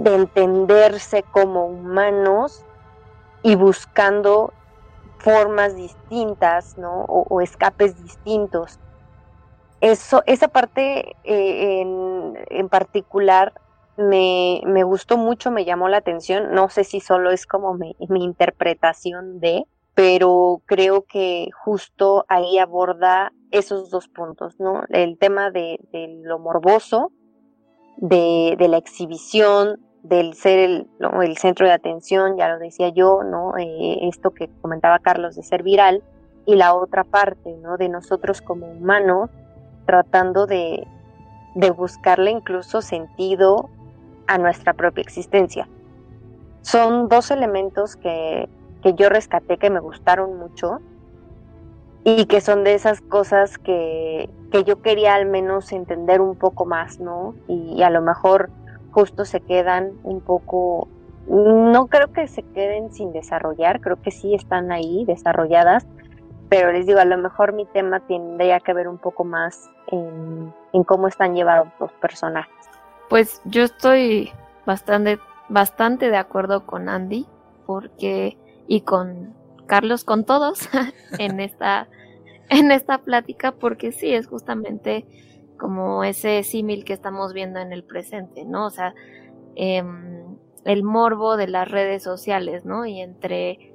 de 0.03 0.15
entenderse 0.15 1.23
como 1.31 1.67
humanos 1.67 2.65
y 3.43 3.55
buscando 3.55 4.53
formas 5.23 5.77
distintas, 5.77 6.77
¿no? 6.79 7.05
O, 7.07 7.41
escapes 7.41 8.03
distintos. 8.03 8.79
Eso, 9.81 10.23
esa 10.27 10.49
parte 10.49 11.17
eh, 11.25 11.81
en, 11.81 12.35
en, 12.51 12.69
particular 12.69 13.53
me, 13.97 14.61
me, 14.65 14.85
gustó 14.85 15.17
mucho, 15.17 15.51
me 15.51 15.65
llamó 15.65 15.89
la 15.89 15.99
atención. 15.99 16.53
No 16.53 16.69
sé 16.69 16.85
si 16.85 17.01
solo 17.01 17.31
es 17.31 17.47
como 17.47 17.75
mi, 17.75 17.97
mi 18.09 18.23
interpretación 18.23 19.41
de, 19.41 19.65
pero 19.95 20.63
creo 20.67 21.05
que 21.05 21.49
justo 21.65 22.25
ahí 22.29 22.59
aborda 22.59 23.33
esos 23.51 23.91
dos 23.91 24.09
puntos, 24.09 24.59
¿no? 24.59 24.85
El 24.89 25.19
tema 25.19 25.51
de, 25.51 25.79
lo 26.23 26.39
morboso, 26.39 27.13
de, 27.99 28.57
la 28.59 28.79
exhibición, 28.79 29.81
del 30.03 30.35
ser 30.35 30.87
el, 31.23 31.37
centro 31.37 31.67
de 31.67 31.73
atención, 31.73 32.37
ya 32.37 32.49
lo 32.49 32.59
decía 32.59 32.89
yo, 32.89 33.23
¿no? 33.23 33.57
Eh, 33.57 34.09
esto 34.09 34.31
que 34.31 34.49
comentaba 34.61 34.99
Carlos 34.99 35.37
de 35.37 35.43
ser 35.43 35.63
viral, 35.63 36.03
y 36.45 36.57
la 36.57 36.75
otra 36.75 37.05
parte, 37.05 37.57
¿no? 37.59 37.77
De 37.77 37.89
nosotros 37.89 38.43
como 38.43 38.67
humanos 38.67 39.31
tratando 39.87 40.47
de, 40.47 40.87
de 41.55 41.71
buscarle 41.71 42.31
incluso 42.31 42.83
sentido 42.83 43.71
a 44.27 44.39
nuestra 44.39 44.75
propia 44.75 45.03
existencia. 45.03 45.69
Son 46.63 47.09
dos 47.09 47.31
elementos 47.31 47.97
que 47.97 48.49
que 48.83 48.95
yo 48.95 49.09
rescaté 49.09 49.57
que 49.57 49.71
me 49.71 49.81
gustaron 49.81 50.37
mucho 50.37 50.81
y 52.05 52.27
que 52.27 52.41
son 52.41 52.65
de 52.65 52.75
esas 52.75 53.01
cosas 53.01 53.59
que, 53.59 54.29
que 54.51 54.65
yo 54.65 54.83
quería 54.83 55.15
al 55.15 55.27
menos 55.27 55.73
entender 55.73 56.21
un 56.21 56.37
poco 56.37 56.67
más, 56.67 56.99
¿no? 56.99 57.35
Y, 57.47 57.83
a 57.83 57.91
lo 57.91 58.03
mejor 58.03 58.51
justo 58.93 59.25
se 59.25 59.41
quedan 59.41 59.93
un 60.05 60.21
poco, 60.21 60.89
no 61.27 61.87
creo 61.89 62.13
que 62.13 62.29
se 62.29 62.43
queden 62.43 62.93
sin 62.93 63.13
desarrollar, 63.13 63.81
creo 63.81 64.01
que 64.01 64.11
sí 64.11 64.35
están 64.35 64.71
ahí 64.71 65.05
desarrolladas, 65.07 65.87
pero 66.49 66.71
les 66.71 66.87
digo, 66.87 67.01
a 67.01 67.05
lo 67.05 67.17
mejor 67.17 67.55
mi 67.55 67.65
tema 67.67 68.01
tendría 68.07 68.61
que 68.61 68.75
ver 68.75 68.87
un 68.87 68.99
poco 68.99 69.25
más 69.25 69.71
en, 69.89 70.53
en 70.73 70.85
cómo 70.85 71.09
están 71.09 71.35
llevados 71.35 71.69
los 71.81 71.91
personajes. 71.93 72.55
Pues 73.09 73.41
yo 73.47 73.63
estoy 73.65 74.31
bastante, 74.67 75.19
bastante 75.49 76.11
de 76.11 76.19
acuerdo 76.19 76.67
con 76.67 76.89
Andy, 76.89 77.27
porque, 77.67 78.37
y 78.69 78.83
con 78.83 79.35
Carlos, 79.67 80.05
con 80.05 80.25
todos, 80.25 80.69
en 81.19 81.41
esta, 81.41 81.89
en 82.51 82.71
esta 82.71 82.99
plática, 82.99 83.53
porque 83.53 83.93
sí, 83.93 84.15
es 84.15 84.27
justamente 84.27 85.07
como 85.63 86.03
ese 86.03 86.43
símil 86.43 86.85
que 86.85 86.93
estamos 86.93 87.33
viendo 87.33 87.61
en 87.61 87.73
el 87.73 87.85
presente, 87.85 88.45
¿no? 88.45 88.67
O 88.67 88.71
sea, 88.71 88.95
em, 89.55 90.37
el 90.65 90.83
morbo 90.83 91.37
de 91.37 91.47
las 91.47 91.71
redes 91.71 92.03
sociales, 92.03 92.65
¿no? 92.65 92.85
Y 92.85 93.01
entre, 93.01 93.73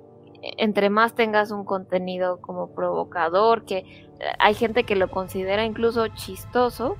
entre 0.57 0.89
más 0.89 1.15
tengas 1.15 1.49
un 1.49 1.63
contenido 1.63 2.41
como 2.41 2.75
provocador, 2.75 3.63
que 3.63 3.77
eh, 3.77 4.15
hay 4.37 4.53
gente 4.53 4.83
que 4.83 4.97
lo 4.97 5.09
considera 5.09 5.63
incluso 5.63 6.09
chistoso 6.09 6.97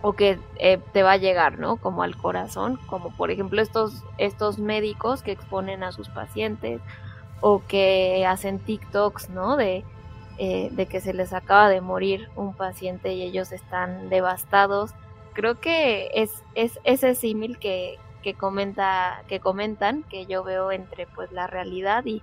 o 0.00 0.12
que 0.12 0.38
eh, 0.60 0.78
te 0.92 1.02
va 1.02 1.12
a 1.12 1.16
llegar, 1.16 1.58
¿no? 1.58 1.78
Como 1.78 2.04
al 2.04 2.16
corazón, 2.16 2.78
como 2.86 3.10
por 3.16 3.32
ejemplo 3.32 3.60
estos, 3.60 4.04
estos 4.18 4.60
médicos 4.60 5.24
que 5.24 5.32
exponen 5.32 5.82
a 5.82 5.90
sus 5.90 6.08
pacientes 6.08 6.80
o 7.40 7.62
que 7.66 8.24
hacen 8.28 8.60
TikToks, 8.60 9.30
¿no? 9.30 9.56
De 9.56 9.84
eh, 10.38 10.68
de 10.72 10.86
que 10.86 11.00
se 11.00 11.14
les 11.14 11.32
acaba 11.32 11.68
de 11.68 11.80
morir 11.80 12.28
un 12.34 12.54
paciente 12.54 13.14
y 13.14 13.22
ellos 13.22 13.52
están 13.52 14.08
devastados. 14.08 14.92
Creo 15.32 15.60
que 15.60 16.10
es, 16.14 16.30
es 16.54 16.80
ese 16.84 17.14
símil 17.14 17.58
que, 17.58 17.98
que, 18.22 18.34
comenta, 18.34 19.22
que 19.28 19.40
comentan, 19.40 20.02
que 20.04 20.26
yo 20.26 20.42
veo 20.42 20.72
entre 20.72 21.06
pues 21.06 21.30
la 21.32 21.46
realidad 21.46 22.04
y, 22.04 22.22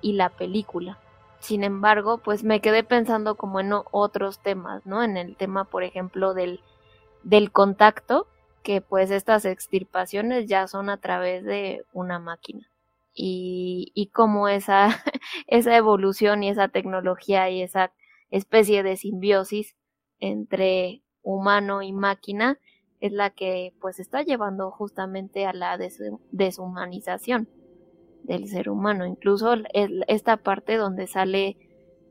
y 0.00 0.14
la 0.14 0.28
película. 0.30 0.98
Sin 1.38 1.62
embargo, 1.62 2.18
pues 2.18 2.42
me 2.42 2.60
quedé 2.60 2.82
pensando 2.82 3.36
como 3.36 3.60
en 3.60 3.72
otros 3.92 4.40
temas, 4.40 4.84
¿no? 4.84 5.02
En 5.02 5.16
el 5.16 5.36
tema, 5.36 5.64
por 5.64 5.84
ejemplo, 5.84 6.34
del, 6.34 6.60
del 7.22 7.52
contacto, 7.52 8.26
que 8.62 8.80
pues 8.80 9.10
estas 9.10 9.44
extirpaciones 9.44 10.46
ya 10.46 10.66
son 10.66 10.90
a 10.90 10.96
través 10.96 11.44
de 11.44 11.84
una 11.92 12.18
máquina 12.18 12.66
y, 13.16 13.90
y 13.94 14.08
cómo 14.08 14.48
esa, 14.48 14.88
esa 15.48 15.76
evolución 15.76 16.44
y 16.44 16.50
esa 16.50 16.68
tecnología 16.68 17.50
y 17.50 17.62
esa 17.62 17.92
especie 18.30 18.82
de 18.82 18.96
simbiosis 18.96 19.74
entre 20.20 21.02
humano 21.22 21.82
y 21.82 21.92
máquina 21.92 22.58
es 23.00 23.12
la 23.12 23.30
que 23.30 23.74
pues 23.80 23.98
está 23.98 24.22
llevando 24.22 24.70
justamente 24.70 25.46
a 25.46 25.52
la 25.52 25.78
deshumanización 26.30 27.48
del 28.22 28.48
ser 28.48 28.68
humano. 28.70 29.06
Incluso 29.06 29.54
esta 29.72 30.36
parte 30.38 30.76
donde 30.76 31.06
sale 31.06 31.56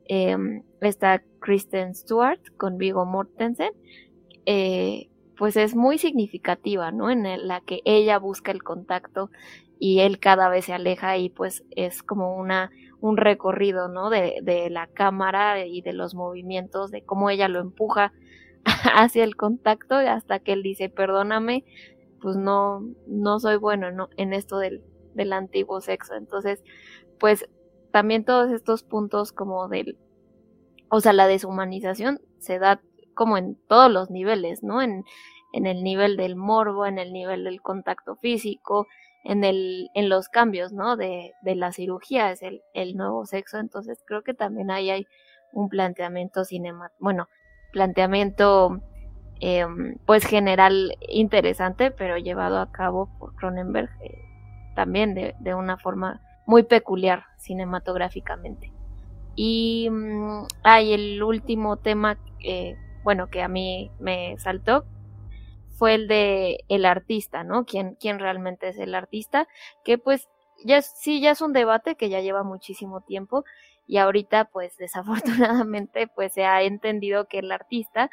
eh, 0.08 0.36
esta 0.80 1.22
Kristen 1.40 1.94
Stewart 1.94 2.40
con 2.56 2.78
Vigo 2.78 3.04
Mortensen, 3.04 3.72
eh, 4.46 5.08
pues 5.36 5.56
es 5.56 5.74
muy 5.74 5.98
significativa, 5.98 6.92
¿no? 6.92 7.10
En 7.10 7.24
la 7.46 7.60
que 7.60 7.80
ella 7.84 8.18
busca 8.18 8.52
el 8.52 8.62
contacto 8.62 9.30
y 9.78 10.00
él 10.00 10.18
cada 10.18 10.48
vez 10.48 10.66
se 10.66 10.72
aleja 10.72 11.16
y 11.18 11.28
pues 11.28 11.64
es 11.70 12.02
como 12.02 12.36
una 12.36 12.70
un 13.00 13.16
recorrido 13.16 13.88
no 13.88 14.10
de, 14.10 14.38
de 14.42 14.70
la 14.70 14.86
cámara 14.86 15.64
y 15.64 15.82
de 15.82 15.92
los 15.92 16.14
movimientos 16.14 16.90
de 16.90 17.04
cómo 17.04 17.30
ella 17.30 17.48
lo 17.48 17.60
empuja 17.60 18.12
hacia 18.94 19.24
el 19.24 19.36
contacto 19.36 19.96
hasta 19.96 20.38
que 20.38 20.52
él 20.52 20.62
dice 20.62 20.88
perdóname 20.88 21.64
pues 22.20 22.36
no 22.36 22.82
no 23.06 23.38
soy 23.38 23.56
bueno 23.56 23.90
¿no? 23.92 24.08
en 24.16 24.32
esto 24.32 24.58
del, 24.58 24.82
del 25.14 25.32
antiguo 25.32 25.80
sexo 25.80 26.14
entonces 26.14 26.62
pues 27.18 27.48
también 27.92 28.24
todos 28.24 28.50
estos 28.50 28.82
puntos 28.82 29.32
como 29.32 29.68
del 29.68 29.98
o 30.88 31.00
sea 31.00 31.12
la 31.12 31.26
deshumanización 31.26 32.20
se 32.38 32.58
da 32.58 32.80
como 33.14 33.36
en 33.36 33.56
todos 33.68 33.90
los 33.90 34.10
niveles 34.10 34.62
no 34.62 34.80
en 34.80 35.04
en 35.52 35.66
el 35.66 35.82
nivel 35.82 36.16
del 36.16 36.34
morbo 36.36 36.86
en 36.86 36.98
el 36.98 37.12
nivel 37.12 37.44
del 37.44 37.60
contacto 37.60 38.16
físico 38.16 38.86
en, 39.26 39.44
el, 39.44 39.90
en 39.94 40.08
los 40.08 40.28
cambios, 40.28 40.72
¿no? 40.72 40.96
De, 40.96 41.34
de 41.42 41.56
la 41.56 41.72
cirugía, 41.72 42.30
es 42.30 42.42
el, 42.42 42.62
el, 42.74 42.96
nuevo 42.96 43.26
sexo, 43.26 43.58
entonces 43.58 44.02
creo 44.06 44.22
que 44.22 44.34
también 44.34 44.70
ahí 44.70 44.90
hay 44.90 45.06
un 45.52 45.68
planteamiento 45.68 46.44
cinema, 46.44 46.92
bueno, 46.98 47.28
planteamiento 47.72 48.80
eh, 49.40 49.66
pues 50.06 50.24
general 50.24 50.96
interesante, 51.08 51.90
pero 51.90 52.16
llevado 52.18 52.58
a 52.58 52.70
cabo 52.70 53.08
por 53.18 53.34
Cronenberg 53.34 53.90
eh, 54.00 54.14
también 54.76 55.14
de, 55.14 55.34
de, 55.40 55.54
una 55.54 55.76
forma 55.76 56.20
muy 56.46 56.62
peculiar 56.62 57.24
cinematográficamente. 57.36 58.72
Y 59.34 59.90
hay 60.62 60.92
el 60.92 61.22
último 61.22 61.76
tema, 61.76 62.16
eh, 62.40 62.76
bueno, 63.02 63.28
que 63.28 63.42
a 63.42 63.48
mí 63.48 63.90
me 63.98 64.36
saltó, 64.38 64.86
fue 65.76 65.94
el 65.94 66.08
de 66.08 66.64
el 66.68 66.84
artista, 66.84 67.44
¿no? 67.44 67.64
¿Quién, 67.64 67.96
quién 68.00 68.18
realmente 68.18 68.68
es 68.68 68.78
el 68.78 68.94
artista? 68.94 69.48
Que 69.84 69.98
pues 69.98 70.28
ya 70.64 70.82
sí, 70.82 71.20
ya 71.20 71.32
es 71.32 71.40
un 71.40 71.52
debate 71.52 71.96
que 71.96 72.08
ya 72.08 72.20
lleva 72.20 72.42
muchísimo 72.42 73.02
tiempo 73.02 73.44
y 73.86 73.98
ahorita 73.98 74.46
pues 74.46 74.76
desafortunadamente 74.78 76.08
pues 76.08 76.32
se 76.32 76.44
ha 76.44 76.62
entendido 76.62 77.26
que 77.28 77.40
el 77.40 77.52
artista 77.52 78.10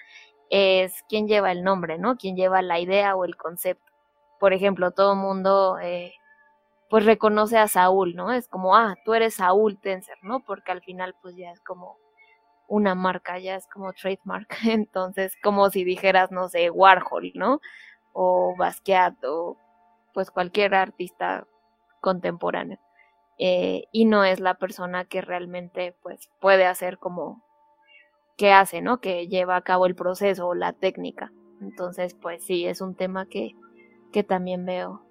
es 0.50 1.04
quien 1.10 1.28
lleva 1.28 1.52
el 1.52 1.64
nombre, 1.64 1.98
¿no? 1.98 2.18
Quien 2.18 2.36
lleva 2.36 2.62
la 2.62 2.80
idea 2.80 3.16
o 3.16 3.26
el 3.26 3.38
concepto. 3.38 3.92
Por 4.40 4.54
ejemplo, 4.54 4.92
todo 4.92 5.16
mundo 5.16 5.80
eh, 5.82 6.14
pues 6.90 7.06
reconoce 7.06 7.58
a 7.58 7.68
Saúl, 7.68 8.14
¿no? 8.16 8.32
Es 8.32 8.48
como, 8.48 8.76
ah, 8.76 8.96
tú 9.06 9.14
eres 9.14 9.36
Saúl 9.36 9.80
Tenser, 9.80 10.18
¿no? 10.22 10.42
Porque 10.42 10.72
al 10.72 10.82
final 10.82 11.16
pues 11.22 11.36
ya 11.36 11.50
es 11.52 11.60
como 11.62 11.98
una 12.68 12.96
marca, 12.96 13.40
ya 13.40 13.56
es 13.56 13.68
como 13.68 13.94
trademark. 13.94 14.48
Entonces, 14.66 15.36
como 15.42 15.70
si 15.70 15.84
dijeras, 15.84 16.32
no 16.32 16.50
sé, 16.50 16.70
Warhol, 16.70 17.32
¿no? 17.36 17.62
O 18.14 18.56
Basquiat 18.58 19.16
o 19.26 19.58
pues 20.14 20.32
cualquier 20.32 20.76
artista 20.76 21.48
contemporáneo. 22.02 22.80
Eh, 23.40 23.86
y 23.92 24.06
no 24.06 24.24
es 24.24 24.40
la 24.40 24.56
persona 24.56 25.06
que 25.06 25.22
realmente 25.22 25.96
pues 26.04 26.30
puede 26.40 26.66
hacer 26.66 27.00
como 27.00 27.44
que 28.38 28.52
hace, 28.52 28.82
¿no? 28.82 29.00
Que 29.00 29.28
lleva 29.28 29.56
a 29.56 29.62
cabo 29.62 29.86
el 29.86 29.96
proceso 29.96 30.48
o 30.48 30.56
la 30.56 30.74
técnica. 30.74 31.32
Entonces, 31.62 32.14
pues 32.14 32.44
sí, 32.44 32.68
es 32.68 32.82
un 32.82 32.96
tema 32.96 33.26
que, 33.26 33.56
que 34.12 34.24
también 34.24 34.66
veo 34.66 35.04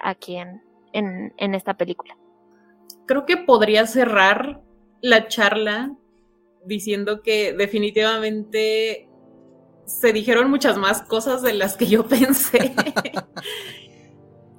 aquí 0.00 0.36
en, 0.36 0.62
en, 0.92 1.34
en 1.36 1.54
esta 1.54 1.74
película. 1.74 2.16
Creo 3.06 3.26
que 3.26 3.36
podría 3.36 3.86
cerrar 3.86 4.60
la 5.00 5.28
charla 5.28 5.94
diciendo 6.66 7.22
que 7.22 7.52
definitivamente 7.52 9.08
se 9.86 10.12
dijeron 10.12 10.50
muchas 10.50 10.78
más 10.78 11.02
cosas 11.02 11.42
de 11.42 11.54
las 11.54 11.76
que 11.76 11.86
yo 11.86 12.06
pensé. 12.08 12.74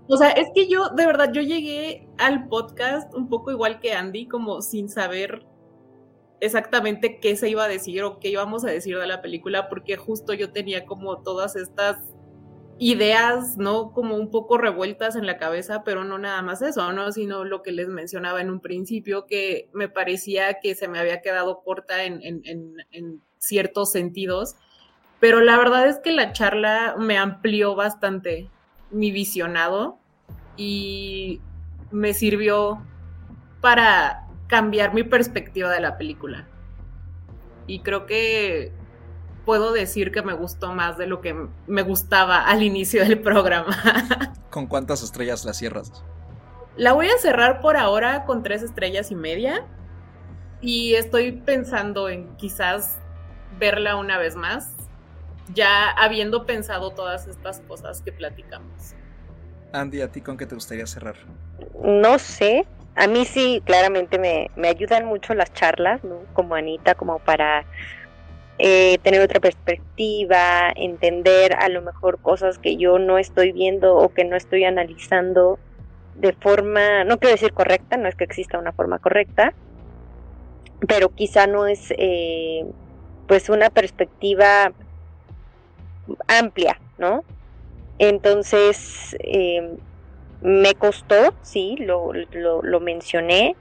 o 0.08 0.18
sea, 0.18 0.30
es 0.30 0.48
que 0.54 0.68
yo, 0.68 0.90
de 0.90 1.06
verdad, 1.06 1.32
yo 1.34 1.42
llegué 1.42 2.08
al 2.18 2.48
podcast 2.48 3.14
un 3.14 3.30
poco 3.30 3.52
igual 3.52 3.80
que 3.80 3.94
Andy, 3.94 4.28
como 4.28 4.62
sin 4.62 4.90
saber 4.90 5.46
exactamente 6.40 7.20
qué 7.20 7.36
se 7.36 7.50
iba 7.50 7.64
a 7.64 7.68
decir 7.68 8.04
o 8.04 8.20
qué 8.20 8.30
íbamos 8.30 8.66
a 8.66 8.70
decir 8.70 8.98
de 8.98 9.08
la 9.08 9.22
película, 9.22 9.70
porque 9.70 9.98
justo 9.98 10.34
yo 10.34 10.52
tenía 10.52 10.86
como 10.86 11.22
todas 11.22 11.56
estas 11.56 11.98
ideas, 12.78 13.58
¿no? 13.58 13.92
Como 13.92 14.16
un 14.16 14.30
poco 14.32 14.58
revueltas 14.58 15.16
en 15.16 15.26
la 15.26 15.38
cabeza, 15.38 15.84
pero 15.84 16.04
no 16.04 16.18
nada 16.18 16.42
más 16.42 16.62
eso, 16.62 16.92
¿no? 16.92 17.12
Sino 17.12 17.46
lo 17.46 17.62
que 17.62 17.72
les 17.72 17.88
mencionaba 17.88 18.42
en 18.42 18.50
un 18.50 18.60
principio, 18.60 19.26
que 19.26 19.70
me 19.74 19.88
parecía 19.88 20.60
que 20.60 20.76
se 20.76 20.88
me 20.88 21.00
había 21.00 21.22
quedado 21.22 21.62
corta 21.64 22.04
en, 22.04 22.22
en, 22.24 23.22
ciertos 23.38 23.92
sentidos, 23.92 24.56
pero 25.20 25.40
la 25.40 25.56
verdad 25.56 25.88
es 25.88 26.00
que 26.00 26.12
la 26.12 26.34
charla 26.34 26.96
me 26.98 27.16
amplió 27.16 27.76
bastante 27.76 28.50
mi 28.90 29.12
visionado 29.12 30.00
y 30.58 31.42
me 31.92 32.16
sirvió 32.16 32.82
para 33.62 34.28
cambiar 34.48 34.96
mi 34.96 35.04
perspectiva 35.04 35.72
de 35.72 35.80
la 35.80 35.98
película. 35.98 36.48
Y 37.68 37.80
creo 37.80 38.08
que 38.08 38.72
puedo 39.46 39.72
decir 39.72 40.12
que 40.12 40.22
me 40.22 40.34
gustó 40.34 40.74
más 40.74 40.98
de 40.98 41.08
lo 41.08 41.22
que 41.22 41.36
me 41.68 41.82
gustaba 41.84 42.46
al 42.46 42.64
inicio 42.64 43.06
del 43.06 43.20
programa. 43.20 43.78
¿Con 44.50 44.68
cuántas 44.68 45.04
estrellas 45.04 45.46
la 45.46 45.54
cierras? 45.54 45.92
La 46.76 46.94
voy 46.94 47.08
a 47.08 47.18
cerrar 47.20 47.62
por 47.62 47.78
ahora 47.78 48.26
con 48.26 48.44
tres 48.44 48.64
estrellas 48.64 49.12
y 49.12 49.16
media. 49.16 49.66
Y 50.62 50.96
estoy 50.96 51.32
pensando 51.32 52.10
en 52.10 52.36
quizás 52.38 52.98
verla 53.60 53.96
una 53.96 54.18
vez 54.18 54.36
más, 54.36 54.72
ya 55.54 55.92
habiendo 55.92 56.46
pensado 56.46 56.92
todas 56.92 57.28
estas 57.28 57.62
cosas 57.62 58.02
que 58.02 58.12
platicamos. 58.12 58.96
Andy, 59.72 60.02
¿a 60.02 60.12
ti 60.12 60.22
con 60.22 60.38
qué 60.38 60.46
te 60.46 60.56
gustaría 60.56 60.88
cerrar? 60.88 61.16
No 61.84 62.18
sé. 62.18 62.66
A 62.96 63.08
mí 63.08 63.26
sí, 63.26 63.62
claramente 63.66 64.18
me, 64.18 64.50
me 64.56 64.70
ayudan 64.70 65.06
mucho 65.06 65.34
las 65.34 65.54
charlas, 65.54 66.04
¿no? 66.04 66.22
Como 66.34 66.56
Anita, 66.56 66.96
como 66.96 67.20
para 67.20 67.66
eh, 68.58 68.98
tener 69.00 69.22
otra 69.22 69.40
perspectiva, 69.40 70.72
entender 70.76 71.54
a 71.54 71.70
lo 71.70 71.82
mejor 71.82 72.20
cosas 72.20 72.58
que 72.58 72.78
yo 72.78 73.00
no 73.00 73.18
estoy 73.18 73.52
viendo 73.52 73.96
o 73.96 74.10
que 74.10 74.24
no 74.24 74.36
estoy 74.36 74.64
analizando 74.64 75.60
de 76.16 76.34
forma, 76.34 77.04
no 77.04 77.18
quiero 77.18 77.36
decir 77.36 77.54
correcta, 77.54 77.98
no 77.98 78.08
es 78.08 78.16
que 78.16 78.24
exista 78.24 78.58
una 78.58 78.72
forma 78.72 79.00
correcta, 79.00 79.54
pero 80.88 81.10
quizá 81.10 81.48
no 81.48 81.68
es 81.68 81.94
eh, 81.98 82.66
pues 83.28 83.50
una 83.50 83.70
perspectiva 83.70 84.72
amplia, 86.28 86.80
¿no? 86.98 87.24
Entonces, 87.98 89.16
eh, 89.20 89.78
me 90.42 90.74
costó, 90.76 91.34
sí, 91.42 91.76
lo, 91.80 92.12
lo, 92.14 92.80
mencioné. 92.80 93.56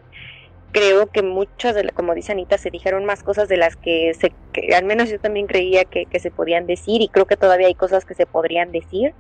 Creo 0.75 1.07
que 1.07 1.23
muchas, 1.23 1.77
de 1.77 1.89
como 1.91 2.17
dice 2.17 2.33
Anita, 2.33 2.59
se 2.59 2.69
dijeron 2.69 3.05
más 3.05 3.23
cosas 3.23 3.47
de 3.49 3.57
las 3.57 3.77
que, 3.77 4.13
se, 4.13 4.33
al 4.75 4.85
menos 4.85 5.09
yo 5.09 5.21
también 5.21 5.47
creía 5.47 5.85
que, 5.85 6.09
se 6.19 6.33
podían 6.33 6.67
decir 6.67 7.01
y 7.01 7.07
creo 7.07 7.27
que 7.27 7.37
todavía 7.37 7.69
hay 7.69 7.77
cosas 7.77 8.05
que 8.05 8.15
se 8.15 8.27
podrían 8.27 8.73
decir. 8.73 9.15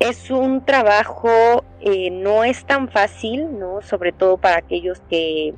Es 0.00 0.30
un 0.30 0.66
trabajo, 0.66 1.64
eh, 1.80 2.10
no 2.10 2.44
es 2.44 2.66
tan 2.66 2.90
fácil, 2.90 3.58
¿no? 3.58 3.80
Sobre 3.80 4.12
todo 4.12 4.36
para 4.36 4.58
aquellos 4.58 5.00
que, 5.08 5.54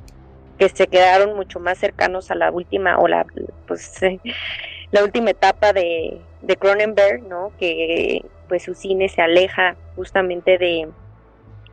que 0.57 0.69
se 0.69 0.87
quedaron 0.87 1.35
mucho 1.35 1.59
más 1.59 1.77
cercanos 1.79 2.31
a 2.31 2.35
la 2.35 2.49
última, 2.49 2.97
o 2.97 3.09
la, 3.09 3.25
pues, 3.67 3.99
la 4.91 5.03
última 5.03 5.31
etapa 5.31 5.73
de, 5.73 6.21
de 6.41 6.55
Cronenberg, 6.55 7.23
¿no? 7.23 7.51
Que 7.59 8.23
pues 8.47 8.63
su 8.63 8.73
cine 8.73 9.09
se 9.09 9.21
aleja 9.21 9.75
justamente 9.97 10.57
de, 10.57 10.87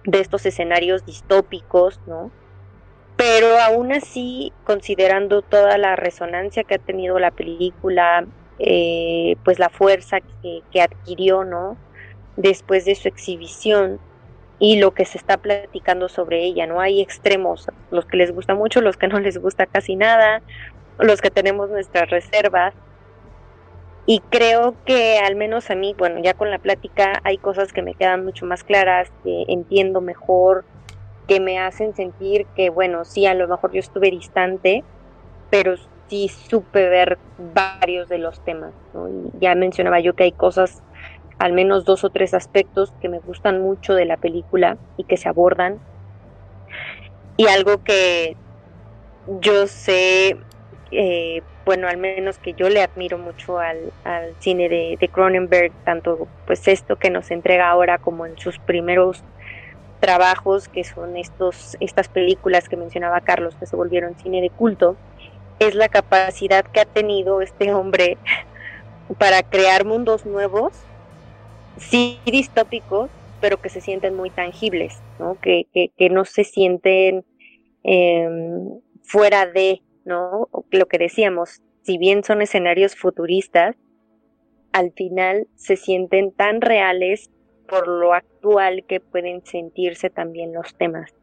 de 0.05 0.21
estos 0.21 0.45
escenarios 0.47 1.07
distópicos, 1.07 2.01
¿no? 2.09 2.33
Pero 3.21 3.59
aún 3.59 3.93
así, 3.93 4.51
considerando 4.65 5.43
toda 5.43 5.77
la 5.77 5.95
resonancia 5.95 6.65
que 6.65 6.77
ha 6.77 6.79
tenido 6.79 7.19
la 7.19 7.31
película, 7.31 8.25
eh, 8.59 9.37
pues 9.45 9.59
la 9.59 9.69
fuerza 9.69 10.21
que, 10.21 10.63
que, 10.73 10.81
adquirió, 10.81 11.45
¿no? 11.45 11.77
Después 12.37 12.87
de 12.87 12.95
su 12.95 13.09
exhibición 13.09 14.01
y 14.59 14.79
lo 14.79 14.95
que 14.95 15.05
se 15.05 15.19
está 15.19 15.37
platicando 15.37 16.09
sobre 16.09 16.45
ella, 16.45 16.67
¿no? 16.67 16.81
Hay 16.81 17.03
extremos, 17.03 17.67
los 17.91 18.07
que 18.07 18.17
les 18.17 18.33
gusta 18.35 18.55
mucho, 18.55 18.81
los 18.81 18.97
que 18.97 19.09
no 19.09 19.21
les 19.21 19.37
gusta 19.37 19.67
casi 19.67 19.97
nada, 19.97 20.41
los 20.99 21.21
que 21.21 21.31
tenemos 21.31 21.69
nuestras 21.69 22.09
reservas, 22.09 22.73
y 24.07 24.21
creo 24.31 24.75
que 24.87 25.19
al 25.19 25.37
menos 25.37 25.71
a 25.71 25.75
mí, 25.75 25.95
bueno, 25.97 26.21
ya 26.23 26.35
con 26.35 26.51
la 26.51 26.59
plática 26.59 27.21
hay 27.23 27.39
cosas 27.39 27.73
que 27.73 27.83
me 27.83 27.95
quedan 27.95 28.25
mucho 28.25 28.47
más 28.47 28.65
claras, 28.65 29.11
que 29.23 29.45
entiendo 29.49 30.01
mejor, 30.01 30.65
que 31.31 31.39
me 31.39 31.61
hacen 31.61 31.95
sentir 31.95 32.45
que, 32.57 32.71
bueno, 32.71 33.05
sí, 33.05 33.25
a 33.25 33.35
lo 33.35 33.47
mejor 33.47 33.71
yo 33.71 33.79
estuve 33.79 34.11
distante, 34.11 34.83
pero 35.49 35.77
sí 36.09 36.27
supe 36.27 36.89
ver 36.89 37.19
varios 37.55 38.09
de 38.09 38.19
los 38.19 38.45
temas. 38.45 38.73
ya 39.39 39.55
mencionaba 39.55 40.01
yo 40.01 40.15
que 40.15 40.25
hay 40.25 40.33
cosas, 40.33 40.83
al 41.39 41.53
menos 41.53 41.85
dos 41.85 42.03
o 42.03 42.11
tres 42.11 42.35
aspectos 42.35 42.93
que 43.01 43.09
me 43.09 43.21
gustan 43.21 43.63
mucho 43.63 43.95
de 43.95 44.07
la 44.07 44.17
película 44.17 44.77
y 44.97 45.05
que 45.05 45.17
se 45.17 45.29
abordan. 45.29 45.79
Y 47.37 47.47
algo 47.47 47.85
que 47.85 48.37
yo 49.41 49.69
sé 49.69 50.37
eh, 50.91 51.43
bueno, 51.65 51.87
al 51.87 51.99
menos 51.99 52.39
que 52.39 52.55
yo 52.55 52.69
le 52.69 52.83
admiro 52.83 53.19
mucho 53.19 53.61
al, 53.61 53.93
cine 54.41 54.69
de, 54.69 54.97
de, 54.99 55.09
Cronenberg, 55.09 55.71
tanto 55.85 56.27
pues 56.45 56.67
esto 56.67 56.97
que 56.97 57.11
nos 57.11 57.31
entrega 57.31 57.71
ahora 57.71 57.99
como 57.99 58.27
en 58.27 58.37
sus 58.37 58.59
primeros 58.59 59.23
trabajos, 60.01 60.69
que 60.69 60.85
son 60.85 61.17
estos, 61.17 61.77
estas 61.81 62.09
películas 62.09 62.69
que 62.69 62.77
mencionaba 62.77 63.21
Carlos, 63.21 63.55
que 63.57 63.67
se 63.67 63.77
volvieron 63.77 64.17
cine 64.17 64.41
de 64.41 64.51
culto, 64.51 64.97
es 65.59 65.75
la 65.75 65.89
capacidad 65.89 66.65
que 66.65 66.81
ha 66.81 66.87
tenido 66.87 67.43
este 67.43 67.73
hombre 67.73 68.17
para 69.19 69.43
crear 69.43 69.85
mundos 69.85 70.27
nuevos, 70.27 70.73
sí 71.77 72.19
distópicos, 72.25 73.11
pero 73.41 73.61
que 73.61 73.69
se 73.69 73.81
sienten 73.81 74.15
muy 74.15 74.31
tangibles, 74.31 74.99
¿no? 75.19 75.39
Que, 75.41 75.67
que, 75.73 76.11
no 76.11 76.25
se 76.25 76.45
sienten 76.45 77.25
em, 77.83 78.81
fuera 79.03 79.47
de 79.47 79.83
¿no? 80.05 80.49
Lo 80.71 80.87
que 80.87 80.99
decíamos, 80.99 81.63
si 81.83 81.99
bien 81.99 82.25
son 82.25 82.43
escenarios 82.43 82.97
futuristas, 82.97 83.77
al 84.73 84.93
final 84.93 85.47
se 85.57 85.77
sienten 85.77 86.33
tan 86.33 86.61
reales 86.61 87.31
por 87.71 87.89
lo 87.89 88.13
actual 88.13 88.85
que 88.87 89.01
pueden 89.01 89.45
sentirse 89.47 90.11
también 90.11 90.53
los 90.53 90.75
temas, 90.75 91.15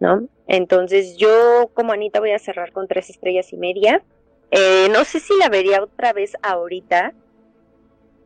¿no? 0.00 0.26
Entonces 0.48 1.16
yo 1.16 1.70
como 1.74 1.92
Anita 1.92 2.18
voy 2.18 2.32
a 2.32 2.38
cerrar 2.38 2.72
con 2.72 2.88
tres 2.88 3.10
estrellas 3.10 3.52
y 3.52 3.56
media. 3.56 4.02
Eh, 4.50 4.88
no 4.90 5.04
sé 5.04 5.20
si 5.20 5.36
la 5.38 5.48
vería 5.48 5.82
otra 5.82 6.12
vez 6.12 6.32
ahorita. 6.42 7.12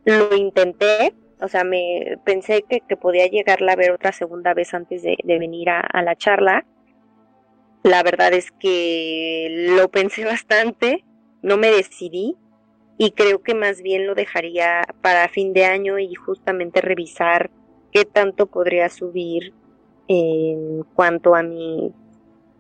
Lo 0.04 0.34
intenté, 0.34 1.12
o 1.40 1.48
sea, 1.48 1.64
me 1.64 2.18
pensé 2.24 2.62
que, 2.62 2.80
podía 2.96 3.26
llegarla 3.26 3.72
a 3.72 3.76
ver 3.76 3.90
otra 3.90 4.12
segunda 4.12 4.54
vez 4.54 4.72
antes 4.72 5.02
de, 5.02 5.16
venir 5.26 5.68
a 5.68 6.02
la 6.02 6.16
charla 6.16 6.64
la 7.82 8.02
verdad 8.02 8.32
es 8.32 8.50
que 8.52 9.48
lo 9.76 9.88
pensé 9.88 10.24
bastante, 10.24 11.04
no 11.42 11.56
me 11.56 11.70
decidí 11.70 12.36
y 12.99 13.12
creo 13.12 13.42
que 13.42 13.55
más 13.55 13.80
bien 13.80 14.07
lo 14.07 14.14
dejaría 14.14 14.82
para 15.01 15.28
fin 15.28 15.53
de 15.53 15.64
año 15.64 15.99
y 16.01 16.14
justamente 16.14 16.80
revisar 16.80 17.49
qué 17.92 18.05
tanto 18.05 18.46
podría 18.46 18.88
subir 18.88 19.55
en 20.09 20.82
cuanto 20.94 21.34
a 21.34 21.42
mi 21.42 21.92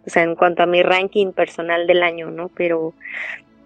o 0.06 0.10
sea, 0.10 0.22
en 0.22 0.36
cuanto 0.36 0.62
a 0.62 0.66
mi 0.66 0.82
ranking 0.82 1.32
personal 1.32 1.86
del 1.86 2.02
año, 2.02 2.30
¿no? 2.30 2.48
Pero 2.54 2.94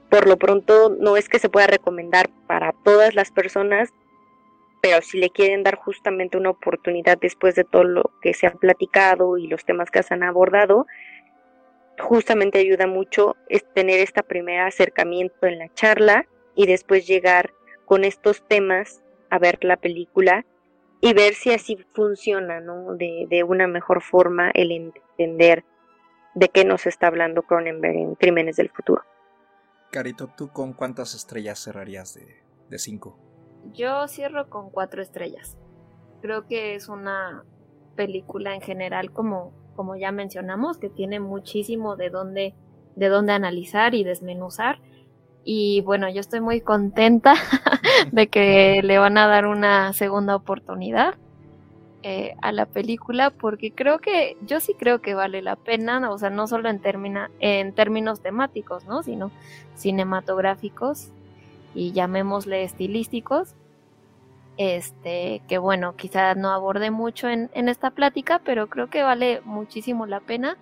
por 0.08 0.26
lo 0.26 0.36
pronto 0.38 0.88
no 0.98 1.16
es 1.16 1.28
que 1.28 1.38
se 1.38 1.48
pueda 1.48 1.68
recomendar 1.68 2.30
para 2.48 2.74
todas 2.84 3.14
las 3.14 3.30
personas, 3.30 3.90
pero 4.80 5.00
si 5.02 5.18
le 5.18 5.30
quieren 5.30 5.62
dar 5.62 5.76
justamente 5.76 6.36
una 6.36 6.50
oportunidad 6.50 7.16
después 7.20 7.54
de 7.54 7.62
todo 7.62 7.84
lo 7.84 8.10
que 8.20 8.34
se 8.34 8.48
ha 8.48 8.50
platicado 8.50 9.38
y 9.38 9.46
los 9.46 9.64
temas 9.64 9.90
que 9.92 10.02
se 10.02 10.14
han 10.14 10.24
abordado, 10.24 10.86
justamente 12.00 12.58
ayuda 12.58 12.88
mucho 12.88 13.36
es 13.48 13.64
tener 13.72 14.00
este 14.00 14.24
primer 14.24 14.60
acercamiento 14.60 15.46
en 15.46 15.58
la 15.58 15.72
charla 15.74 16.26
y 16.54 16.66
después 16.66 17.06
llegar 17.06 17.52
con 17.84 18.04
estos 18.04 18.46
temas 18.46 19.02
a 19.30 19.38
ver 19.38 19.58
la 19.62 19.76
película 19.76 20.44
y 21.00 21.14
ver 21.14 21.34
si 21.34 21.52
así 21.52 21.76
funciona, 21.94 22.60
¿no? 22.60 22.94
De, 22.94 23.26
de 23.28 23.42
una 23.42 23.66
mejor 23.66 24.02
forma 24.02 24.50
el 24.54 24.70
entender 24.70 25.64
de 26.34 26.48
qué 26.48 26.64
nos 26.64 26.86
está 26.86 27.08
hablando 27.08 27.42
Cronenberg 27.42 27.96
en 27.96 28.14
Crímenes 28.14 28.56
del 28.56 28.70
Futuro. 28.70 29.02
Carito, 29.90 30.28
¿tú 30.36 30.48
con 30.48 30.72
cuántas 30.72 31.14
estrellas 31.14 31.58
cerrarías 31.58 32.14
de, 32.14 32.42
de 32.68 32.78
cinco? 32.78 33.18
Yo 33.72 34.06
cierro 34.08 34.48
con 34.48 34.70
cuatro 34.70 35.02
estrellas. 35.02 35.58
Creo 36.22 36.46
que 36.46 36.74
es 36.74 36.88
una 36.88 37.44
película 37.96 38.54
en 38.54 38.62
general 38.62 39.12
como 39.12 39.52
como 39.74 39.96
ya 39.96 40.12
mencionamos, 40.12 40.78
que 40.78 40.88
tiene 40.88 41.20
muchísimo 41.20 41.96
de 41.96 42.10
dónde, 42.10 42.54
de 42.96 43.08
dónde 43.08 43.32
analizar 43.32 43.94
y 43.94 44.04
desmenuzar. 44.04 44.80
Y 45.44 45.80
bueno, 45.82 46.08
yo 46.08 46.20
estoy 46.20 46.40
muy 46.40 46.60
contenta 46.60 47.34
de 48.12 48.28
que 48.28 48.80
le 48.82 48.98
van 48.98 49.18
a 49.18 49.26
dar 49.26 49.46
una 49.46 49.92
segunda 49.92 50.36
oportunidad 50.36 51.14
eh, 52.04 52.34
a 52.42 52.52
la 52.52 52.66
película 52.66 53.30
porque 53.30 53.72
creo 53.72 53.98
que, 53.98 54.36
yo 54.46 54.60
sí 54.60 54.74
creo 54.78 55.00
que 55.00 55.14
vale 55.14 55.42
la 55.42 55.56
pena, 55.56 56.10
o 56.10 56.18
sea, 56.18 56.30
no 56.30 56.46
solo 56.46 56.68
en, 56.68 56.80
en 57.40 57.72
términos 57.74 58.20
temáticos, 58.20 58.84
¿no? 58.86 59.02
Sino 59.02 59.30
cinematográficos 59.74 61.10
y 61.74 61.92
llamémosle 61.92 62.64
estilísticos 62.64 63.54
este, 64.56 65.42
que 65.48 65.58
bueno, 65.58 65.96
quizás 65.96 66.36
no 66.36 66.50
aborde 66.50 66.90
mucho 66.90 67.28
en, 67.28 67.50
esta 67.54 67.90
plática, 67.90 68.40
pero 68.44 68.68
creo 68.68 68.88
que 68.90 69.02
vale 69.02 69.40
muchísimo 69.44 70.06
la 70.06 70.20
pena. 70.20 70.56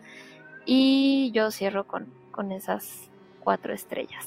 Y 0.64 1.30
yo 1.34 1.50
cierro 1.50 1.86
con, 1.86 2.06
con 2.30 2.52
esas 2.52 3.10
cuatro 3.40 3.72
estrellas. 3.72 4.26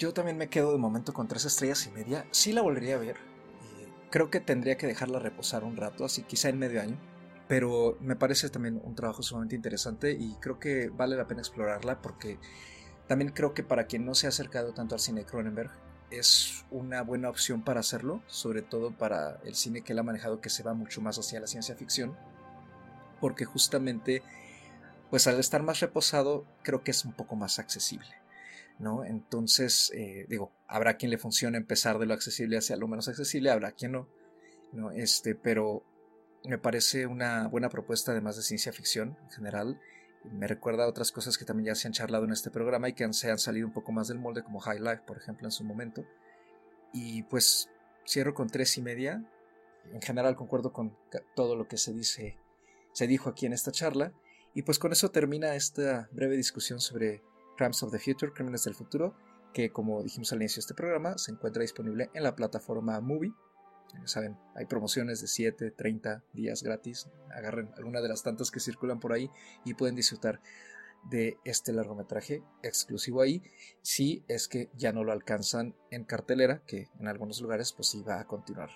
Yo 0.00 0.14
también 0.14 0.38
me 0.38 0.48
quedo 0.48 0.72
de 0.72 0.78
momento 0.78 1.12
con 1.12 1.28
tres 1.28 1.44
estrellas 1.44 1.86
y 1.86 1.90
media. 1.90 2.24
Sí 2.30 2.54
la 2.54 2.62
volvería 2.62 2.94
a 2.94 2.98
ver. 2.98 3.18
Creo 4.10 4.30
que 4.30 4.40
tendría 4.40 4.78
que 4.78 4.86
dejarla 4.86 5.18
reposar 5.18 5.62
un 5.62 5.76
rato, 5.76 6.06
así 6.06 6.22
quizá 6.22 6.48
en 6.48 6.58
medio 6.58 6.80
año. 6.80 6.98
Pero 7.48 7.98
me 8.00 8.16
parece 8.16 8.48
también 8.48 8.80
un 8.82 8.94
trabajo 8.94 9.22
sumamente 9.22 9.56
interesante 9.56 10.12
y 10.12 10.36
creo 10.40 10.58
que 10.58 10.88
vale 10.88 11.16
la 11.16 11.26
pena 11.26 11.42
explorarla 11.42 12.00
porque 12.00 12.38
también 13.08 13.30
creo 13.32 13.52
que 13.52 13.62
para 13.62 13.84
quien 13.84 14.06
no 14.06 14.14
se 14.14 14.24
ha 14.24 14.30
acercado 14.30 14.72
tanto 14.72 14.94
al 14.94 15.02
cine 15.02 15.26
Cronenberg, 15.26 15.70
es 16.10 16.64
una 16.70 17.02
buena 17.02 17.28
opción 17.28 17.62
para 17.62 17.80
hacerlo, 17.80 18.22
sobre 18.26 18.62
todo 18.62 18.92
para 18.96 19.38
el 19.44 19.54
cine 19.54 19.82
que 19.82 19.92
él 19.92 19.98
ha 19.98 20.02
manejado 20.02 20.40
que 20.40 20.48
se 20.48 20.62
va 20.62 20.72
mucho 20.72 21.02
más 21.02 21.18
hacia 21.18 21.40
la 21.40 21.46
ciencia 21.46 21.74
ficción, 21.74 22.16
porque 23.20 23.44
justamente, 23.44 24.22
pues 25.10 25.26
al 25.26 25.38
estar 25.38 25.62
más 25.62 25.80
reposado, 25.80 26.46
creo 26.62 26.82
que 26.82 26.90
es 26.90 27.04
un 27.04 27.12
poco 27.12 27.36
más 27.36 27.58
accesible. 27.58 28.19
¿No? 28.80 29.04
Entonces, 29.04 29.92
eh, 29.94 30.26
digo, 30.28 30.52
habrá 30.66 30.96
quien 30.96 31.10
le 31.10 31.18
funcione 31.18 31.56
empezar 31.56 31.98
de 31.98 32.06
lo 32.06 32.14
accesible 32.14 32.58
hacia 32.58 32.76
lo 32.76 32.88
menos 32.88 33.06
accesible, 33.06 33.50
habrá 33.50 33.72
quien 33.72 33.92
no, 33.92 34.08
¿no? 34.72 34.90
Este, 34.90 35.36
pero 35.36 35.84
me 36.44 36.58
parece 36.58 37.06
una 37.06 37.46
buena 37.46 37.68
propuesta 37.68 38.10
además 38.12 38.36
de 38.36 38.42
ciencia 38.42 38.72
ficción 38.72 39.16
en 39.22 39.30
general 39.30 39.80
me 40.24 40.46
recuerda 40.46 40.84
a 40.84 40.88
otras 40.88 41.12
cosas 41.12 41.38
que 41.38 41.44
también 41.44 41.68
ya 41.68 41.74
se 41.74 41.88
han 41.88 41.92
charlado 41.92 42.24
en 42.24 42.32
este 42.32 42.50
programa 42.50 42.88
y 42.88 42.92
que 42.92 43.10
se 43.12 43.30
han 43.30 43.38
salido 43.38 43.66
un 43.66 43.72
poco 43.72 43.92
más 43.92 44.08
del 44.08 44.18
molde, 44.18 44.42
como 44.42 44.60
High 44.60 44.80
Life, 44.80 45.02
por 45.06 45.16
ejemplo, 45.16 45.46
en 45.46 45.52
su 45.52 45.64
momento. 45.64 46.04
Y 46.92 47.22
pues 47.24 47.70
cierro 48.06 48.34
con 48.34 48.48
tres 48.48 48.76
y 48.76 48.82
media. 48.82 49.24
En 49.92 50.02
general 50.02 50.36
concuerdo 50.36 50.72
con 50.72 50.96
todo 51.34 51.56
lo 51.56 51.66
que 51.68 51.78
se 51.78 51.94
dice, 51.94 52.38
se 52.92 53.06
dijo 53.06 53.30
aquí 53.30 53.46
en 53.46 53.52
esta 53.52 53.72
charla. 53.72 54.12
Y 54.54 54.62
pues 54.62 54.78
con 54.78 54.92
eso 54.92 55.10
termina 55.10 55.54
esta 55.54 56.08
breve 56.12 56.36
discusión 56.36 56.80
sobre 56.80 57.22
Crimes 57.60 57.82
of 57.82 57.92
the 57.92 57.98
Future, 57.98 58.32
Crímenes 58.32 58.64
del 58.64 58.74
Futuro, 58.74 59.14
que 59.52 59.70
como 59.70 60.02
dijimos 60.02 60.32
al 60.32 60.38
inicio 60.38 60.56
de 60.56 60.60
este 60.60 60.74
programa, 60.74 61.18
se 61.18 61.30
encuentra 61.30 61.60
disponible 61.60 62.08
en 62.14 62.22
la 62.22 62.34
plataforma 62.34 62.98
Movie. 63.02 63.34
Ya 63.92 64.06
saben, 64.06 64.38
hay 64.54 64.64
promociones 64.64 65.20
de 65.20 65.26
7, 65.26 65.70
30 65.72 66.24
días 66.32 66.62
gratis. 66.62 67.06
Agarren 67.30 67.68
alguna 67.76 68.00
de 68.00 68.08
las 68.08 68.22
tantas 68.22 68.50
que 68.50 68.60
circulan 68.60 68.98
por 68.98 69.12
ahí 69.12 69.30
y 69.66 69.74
pueden 69.74 69.94
disfrutar 69.94 70.40
de 71.10 71.36
este 71.44 71.74
largometraje 71.74 72.42
exclusivo 72.62 73.20
ahí 73.20 73.42
si 73.82 74.24
es 74.28 74.48
que 74.48 74.70
ya 74.74 74.92
no 74.92 75.04
lo 75.04 75.12
alcanzan 75.12 75.74
en 75.90 76.04
cartelera 76.04 76.62
que 76.66 76.88
en 76.98 77.08
algunos 77.08 77.42
lugares 77.42 77.72
pues 77.72 77.88
sí 77.88 78.02
va 78.02 78.20
a 78.20 78.26
continuar 78.26 78.68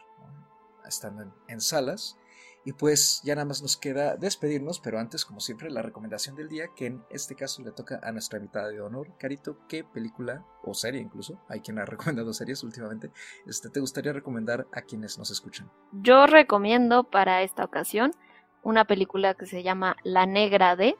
están 0.87 1.35
en 1.49 1.61
salas 1.61 2.16
y 2.64 2.72
pues 2.72 3.20
ya 3.24 3.34
nada 3.34 3.44
más 3.44 3.60
nos 3.60 3.76
queda 3.76 4.16
despedirnos, 4.16 4.80
pero 4.80 4.98
antes, 4.98 5.24
como 5.26 5.40
siempre, 5.40 5.70
la 5.70 5.82
recomendación 5.82 6.34
del 6.34 6.48
día, 6.48 6.68
que 6.74 6.86
en 6.86 7.04
este 7.10 7.34
caso 7.34 7.62
le 7.62 7.72
toca 7.72 8.00
a 8.02 8.10
nuestra 8.10 8.38
invitada 8.38 8.68
de 8.68 8.80
honor. 8.80 9.08
Carito, 9.18 9.58
¿qué 9.68 9.84
película 9.84 10.44
o 10.62 10.72
serie 10.72 11.00
incluso? 11.00 11.38
Hay 11.48 11.60
quien 11.60 11.78
ha 11.78 11.84
recomendado 11.84 12.32
series 12.32 12.62
últimamente. 12.62 13.10
Este, 13.46 13.68
¿Te 13.68 13.80
gustaría 13.80 14.14
recomendar 14.14 14.66
a 14.72 14.80
quienes 14.80 15.18
nos 15.18 15.30
escuchan? 15.30 15.70
Yo 15.92 16.26
recomiendo 16.26 17.04
para 17.04 17.42
esta 17.42 17.64
ocasión 17.64 18.12
una 18.62 18.86
película 18.86 19.34
que 19.34 19.46
se 19.46 19.62
llama 19.62 19.96
La 20.02 20.24
Negra 20.24 20.74
de. 20.74 20.96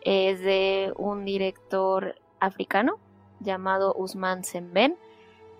Es 0.00 0.40
de 0.40 0.92
un 0.96 1.24
director 1.24 2.16
africano 2.40 2.98
llamado 3.38 3.94
Usman 3.94 4.44
Semben 4.44 4.96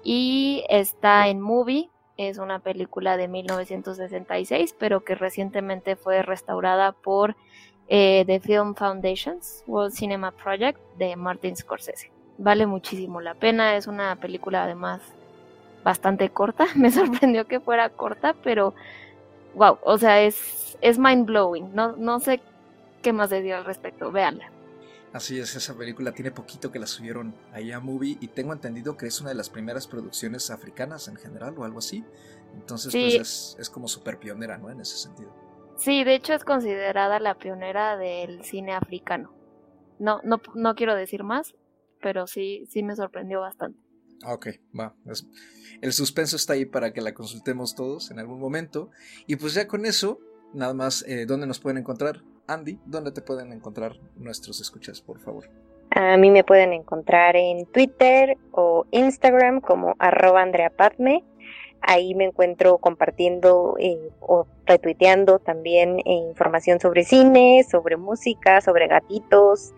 y 0.03 0.65
está 0.69 1.29
en 1.29 1.41
movie 1.41 1.91
es 2.29 2.39
una 2.39 2.59
película 2.59 3.17
de 3.17 3.29
1966, 3.29 4.75
pero 4.79 5.05
que 5.05 5.15
recientemente 5.15 5.97
fue 5.97 6.23
restaurada 6.23 6.93
por 6.93 7.35
eh, 7.89 8.25
The 8.27 8.41
Film 8.41 8.75
Foundation's 8.75 9.65
World 9.67 9.93
Cinema 9.93 10.31
Project 10.31 10.79
de 10.99 11.17
Martin 11.17 11.57
Scorsese. 11.57 12.11
Vale 12.37 12.67
muchísimo 12.67 13.21
la 13.21 13.35
pena, 13.35 13.77
es 13.77 13.87
una 13.87 14.17
película 14.17 14.65
además 14.65 15.01
bastante 15.83 16.29
corta, 16.29 16.67
me 16.77 16.91
sorprendió 16.91 17.47
que 17.47 17.59
fuera 17.59 17.89
corta, 17.89 18.35
pero 18.45 18.75
wow, 19.55 19.79
o 19.83 19.97
sea, 19.97 20.21
es, 20.21 20.77
es 20.83 20.99
mind 20.99 21.27
blowing, 21.27 21.75
no, 21.75 21.97
no 21.97 22.21
sé 22.21 22.41
qué 23.03 23.15
más 23.15 23.31
decir 23.31 23.55
al 23.55 23.65
respecto, 23.65 24.13
véanla. 24.13 24.51
Así 25.13 25.41
es, 25.41 25.57
esa 25.57 25.77
película 25.77 26.13
tiene 26.13 26.31
poquito 26.31 26.71
que 26.71 26.79
la 26.79 26.87
subieron 26.87 27.35
ahí 27.53 27.73
a 27.73 27.81
Movie 27.81 28.17
y 28.21 28.29
tengo 28.29 28.53
entendido 28.53 28.97
que 28.97 29.07
es 29.07 29.21
una 29.21 29.31
de 29.31 29.35
las 29.35 29.51
primeras 29.51 29.89
producciones 29.89 30.51
africanas 30.51 31.09
en 31.09 31.17
general 31.17 31.55
o 31.59 31.65
algo 31.65 31.81
así. 31.81 32.05
Entonces, 32.55 32.93
pues 32.93 33.57
es, 33.59 33.71
como 33.71 33.89
súper 33.89 34.19
pionera, 34.19 34.57
¿no? 34.57 34.71
En 34.71 34.81
ese 34.81 34.97
sentido. 34.97 35.35
Sí, 35.77 36.05
de 36.05 36.15
hecho 36.15 36.33
es 36.33 36.45
considerada 36.45 37.19
la 37.19 37.37
pionera 37.37 37.97
del 37.97 38.45
cine 38.45 38.73
africano. 38.73 39.35
No, 39.99 40.21
no, 40.23 40.41
no 40.55 40.75
quiero 40.75 40.95
decir 40.95 41.25
más, 41.25 41.55
pero 42.01 42.27
sí, 42.27 42.67
sí 42.69 42.83
me 42.83 42.95
sorprendió 42.95 43.41
bastante. 43.41 43.81
Ah, 44.23 44.35
ok, 44.35 44.49
va. 44.79 44.95
el 45.81 45.93
suspenso 45.93 46.37
está 46.37 46.53
ahí 46.53 46.67
para 46.67 46.93
que 46.93 47.01
la 47.01 47.15
consultemos 47.15 47.75
todos 47.75 48.11
en 48.11 48.19
algún 48.19 48.39
momento. 48.39 48.91
Y 49.27 49.37
pues 49.37 49.55
ya 49.55 49.67
con 49.67 49.87
eso, 49.87 50.21
nada 50.53 50.75
más, 50.75 51.05
eh, 51.09 51.27
¿dónde 51.27 51.47
nos 51.47 51.59
pueden 51.59 51.79
encontrar? 51.79 52.23
Andy, 52.51 52.81
¿dónde 52.85 53.13
te 53.13 53.23
pueden 53.23 53.53
encontrar 53.53 53.93
nuestros 54.17 54.61
escuchas, 54.61 55.01
por 55.01 55.21
favor? 55.21 55.45
A 55.91 56.17
mí 56.17 56.33
me 56.33 56.43
pueden 56.43 56.73
encontrar 56.73 57.37
en 57.37 57.65
Twitter 57.67 58.37
o 58.51 58.87
Instagram 58.91 59.61
como 59.61 59.95
arroba 60.01 60.43
Andrea 60.43 60.73
Ahí 61.83 62.15
me 62.17 62.25
encuentro 62.25 62.79
compartiendo 62.79 63.77
eh, 63.79 64.11
o 64.19 64.49
retuiteando 64.67 65.39
también 65.39 66.01
eh, 66.01 66.13
información 66.29 66.81
sobre 66.81 67.05
cine, 67.05 67.65
sobre 67.71 67.97
música, 67.97 68.61
sobre 68.61 68.89
gatitos. 68.89 69.73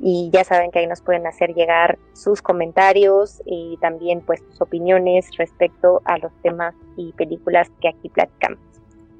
Y 0.00 0.30
ya 0.32 0.42
saben 0.42 0.72
que 0.72 0.80
ahí 0.80 0.88
nos 0.88 1.02
pueden 1.02 1.24
hacer 1.26 1.54
llegar 1.54 2.00
sus 2.14 2.42
comentarios 2.42 3.40
y 3.46 3.78
también 3.80 4.22
pues 4.22 4.40
sus 4.50 4.60
opiniones 4.60 5.28
respecto 5.36 6.02
a 6.04 6.18
los 6.18 6.32
temas 6.42 6.74
y 6.96 7.12
películas 7.12 7.70
que 7.80 7.88
aquí 7.88 8.08
platicamos. 8.08 8.60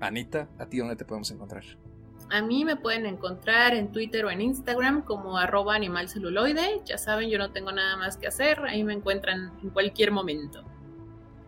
Anita, 0.00 0.48
¿a 0.58 0.66
ti 0.66 0.78
dónde 0.78 0.96
te 0.96 1.04
podemos 1.04 1.30
encontrar? 1.30 1.62
A 2.30 2.42
mí 2.42 2.64
me 2.64 2.76
pueden 2.76 3.06
encontrar 3.06 3.74
en 3.74 3.90
Twitter 3.90 4.24
o 4.24 4.30
en 4.30 4.40
Instagram 4.40 5.02
como 5.02 5.38
arroba 5.38 5.74
animalceluloide. 5.74 6.82
Ya 6.84 6.98
saben, 6.98 7.30
yo 7.30 7.38
no 7.38 7.52
tengo 7.52 7.72
nada 7.72 7.96
más 7.96 8.16
que 8.16 8.26
hacer. 8.26 8.60
Ahí 8.66 8.84
me 8.84 8.92
encuentran 8.92 9.52
en 9.62 9.70
cualquier 9.70 10.12
momento. 10.12 10.62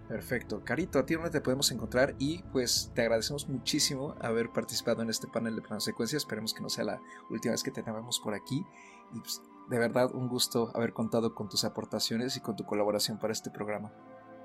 Perfecto. 0.08 0.62
Carito, 0.64 0.98
a 0.98 1.06
ti 1.06 1.14
dónde 1.14 1.30
te 1.30 1.40
podemos 1.40 1.70
encontrar 1.70 2.16
y 2.18 2.42
pues 2.50 2.90
te 2.94 3.02
agradecemos 3.02 3.48
muchísimo 3.48 4.16
haber 4.20 4.50
participado 4.50 5.02
en 5.02 5.10
este 5.10 5.28
panel 5.28 5.54
de 5.54 5.62
plano 5.62 5.80
secuencia. 5.80 6.16
Esperemos 6.16 6.52
que 6.52 6.62
no 6.62 6.68
sea 6.68 6.84
la 6.84 7.00
última 7.28 7.52
vez 7.52 7.62
que 7.62 7.70
te 7.70 7.82
tengamos 7.82 8.18
por 8.18 8.34
aquí. 8.34 8.64
Y 9.14 9.20
pues, 9.20 9.42
de 9.68 9.78
verdad 9.78 10.10
un 10.12 10.28
gusto 10.28 10.72
haber 10.74 10.94
contado 10.94 11.34
con 11.34 11.48
tus 11.48 11.64
aportaciones 11.64 12.36
y 12.36 12.40
con 12.40 12.56
tu 12.56 12.64
colaboración 12.64 13.18
para 13.18 13.32
este 13.32 13.50
programa. 13.50 13.92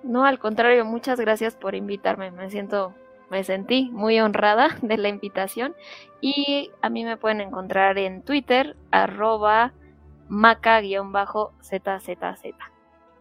No, 0.03 0.23
al 0.23 0.37
contrario, 0.37 0.85
muchas 0.85 1.19
gracias 1.19 1.55
por 1.55 1.73
invitarme. 1.73 2.29
Me 2.29 2.51
siento 2.51 2.93
me 3.29 3.43
sentí 3.43 3.89
muy 3.91 4.19
honrada 4.19 4.77
de 4.81 4.97
la 4.97 5.09
invitación 5.09 5.75
y 6.21 6.71
a 6.81 6.89
mí 6.89 7.03
me 7.03 7.17
pueden 7.17 7.41
encontrar 7.41 7.97
en 7.97 8.21
Twitter 8.21 8.75
arroba 8.91 9.73
maca-zzz. 10.27 11.25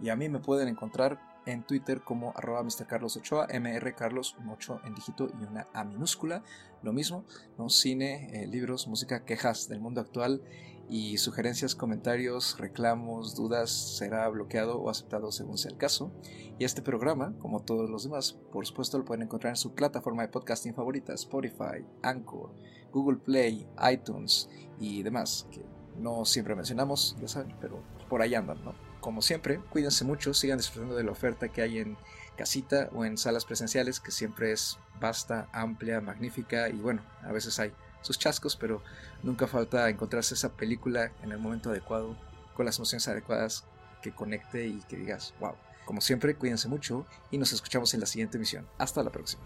Y 0.01 0.09
a 0.09 0.17
mí 0.17 0.29
me 0.29 0.39
pueden 0.39 0.69
encontrar 0.69 1.19
en 1.47 1.63
Twitter 1.63 2.01
como 2.01 2.33
arroba 2.37 2.63
Mr. 2.63 2.87
Carlos 2.87 3.17
Ochoa, 3.17 3.47
MR 3.49 3.95
Carlos, 3.95 4.37
un 4.39 4.49
8 4.49 4.81
en 4.85 4.95
dígito 4.95 5.29
y 5.41 5.45
una 5.45 5.67
A 5.75 5.85
minúscula. 5.85 6.43
Lo 6.83 6.93
mismo, 6.93 7.25
¿no? 7.59 7.69
cine, 7.69 8.29
eh, 8.33 8.47
libros, 8.47 8.89
música, 8.89 9.25
quejas 9.25 9.69
del 9.69 9.81
mundo 9.81 10.01
actual 10.01 10.43
y 10.89 11.19
sugerencias, 11.19 11.75
comentarios, 11.75 12.59
reclamos, 12.59 13.35
dudas 13.35 13.71
será 13.71 14.29
bloqueado 14.29 14.79
o 14.79 14.91
aceptado 14.91 15.33
según 15.33 15.59
sea 15.59 15.71
el 15.71 15.79
caso. 15.79 16.13
Y 16.59 16.65
este 16.65 16.83
programa, 16.83 17.35
como 17.39 17.61
todos 17.61 17.91
los 17.91 18.05
demás, 18.05 18.39
por 18.53 18.67
supuesto 18.67 18.99
lo 18.99 19.05
pueden 19.05 19.23
encontrar 19.23 19.53
en 19.53 19.57
su 19.57 19.75
plataforma 19.75 20.23
de 20.23 20.29
podcasting 20.29 20.75
favorita, 20.75 21.15
Spotify, 21.15 21.85
Anchor, 22.03 22.55
Google 22.93 23.19
Play, 23.19 23.67
iTunes 23.91 24.49
y 24.79 25.03
demás, 25.03 25.49
que 25.51 25.65
no 25.99 26.25
siempre 26.25 26.55
mencionamos, 26.55 27.17
ya 27.21 27.29
saben, 27.29 27.57
pero 27.61 27.83
por 28.09 28.23
ahí 28.23 28.35
andan, 28.35 28.63
¿no? 28.65 28.75
Como 29.01 29.21
siempre, 29.21 29.61
cuídense 29.71 30.05
mucho, 30.05 30.33
sigan 30.33 30.59
disfrutando 30.59 30.97
de 30.97 31.05
la 31.05 31.13
oferta 31.13 31.49
que 31.49 31.63
hay 31.63 31.79
en 31.79 31.97
casita 32.37 32.89
o 32.95 33.05
en 33.05 33.19
salas 33.19 33.45
presenciales, 33.45 34.01
que 34.01 34.11
siempre 34.11 34.53
es 34.53 34.79
vasta, 35.01 35.49
amplia, 35.53 36.01
magnífica 36.01 36.69
y 36.69 36.75
bueno, 36.75 37.03
a 37.23 37.33
veces 37.33 37.59
hay 37.59 37.73
sus 38.05 38.19
chascos, 38.19 38.55
pero 38.55 38.83
nunca 39.23 39.47
falta 39.47 39.89
encontrarse 39.89 40.35
esa 40.35 40.53
película 40.53 41.11
en 41.23 41.33
el 41.33 41.39
momento 41.39 41.71
adecuado, 41.71 42.17
con 42.55 42.67
las 42.67 42.79
emociones 42.79 43.09
adecuadas, 43.09 43.65
que 44.03 44.13
conecte 44.15 44.67
y 44.67 44.81
que 44.89 44.97
digas, 44.97 45.35
wow. 45.41 45.55
Como 45.87 46.01
siempre, 46.01 46.35
cuídense 46.35 46.69
mucho 46.69 47.07
y 47.31 47.39
nos 47.39 47.53
escuchamos 47.53 47.93
en 47.95 48.01
la 48.01 48.07
siguiente 48.07 48.37
emisión. 48.37 48.67
Hasta 48.79 49.03
la 49.03 49.11
próxima. 49.11 49.43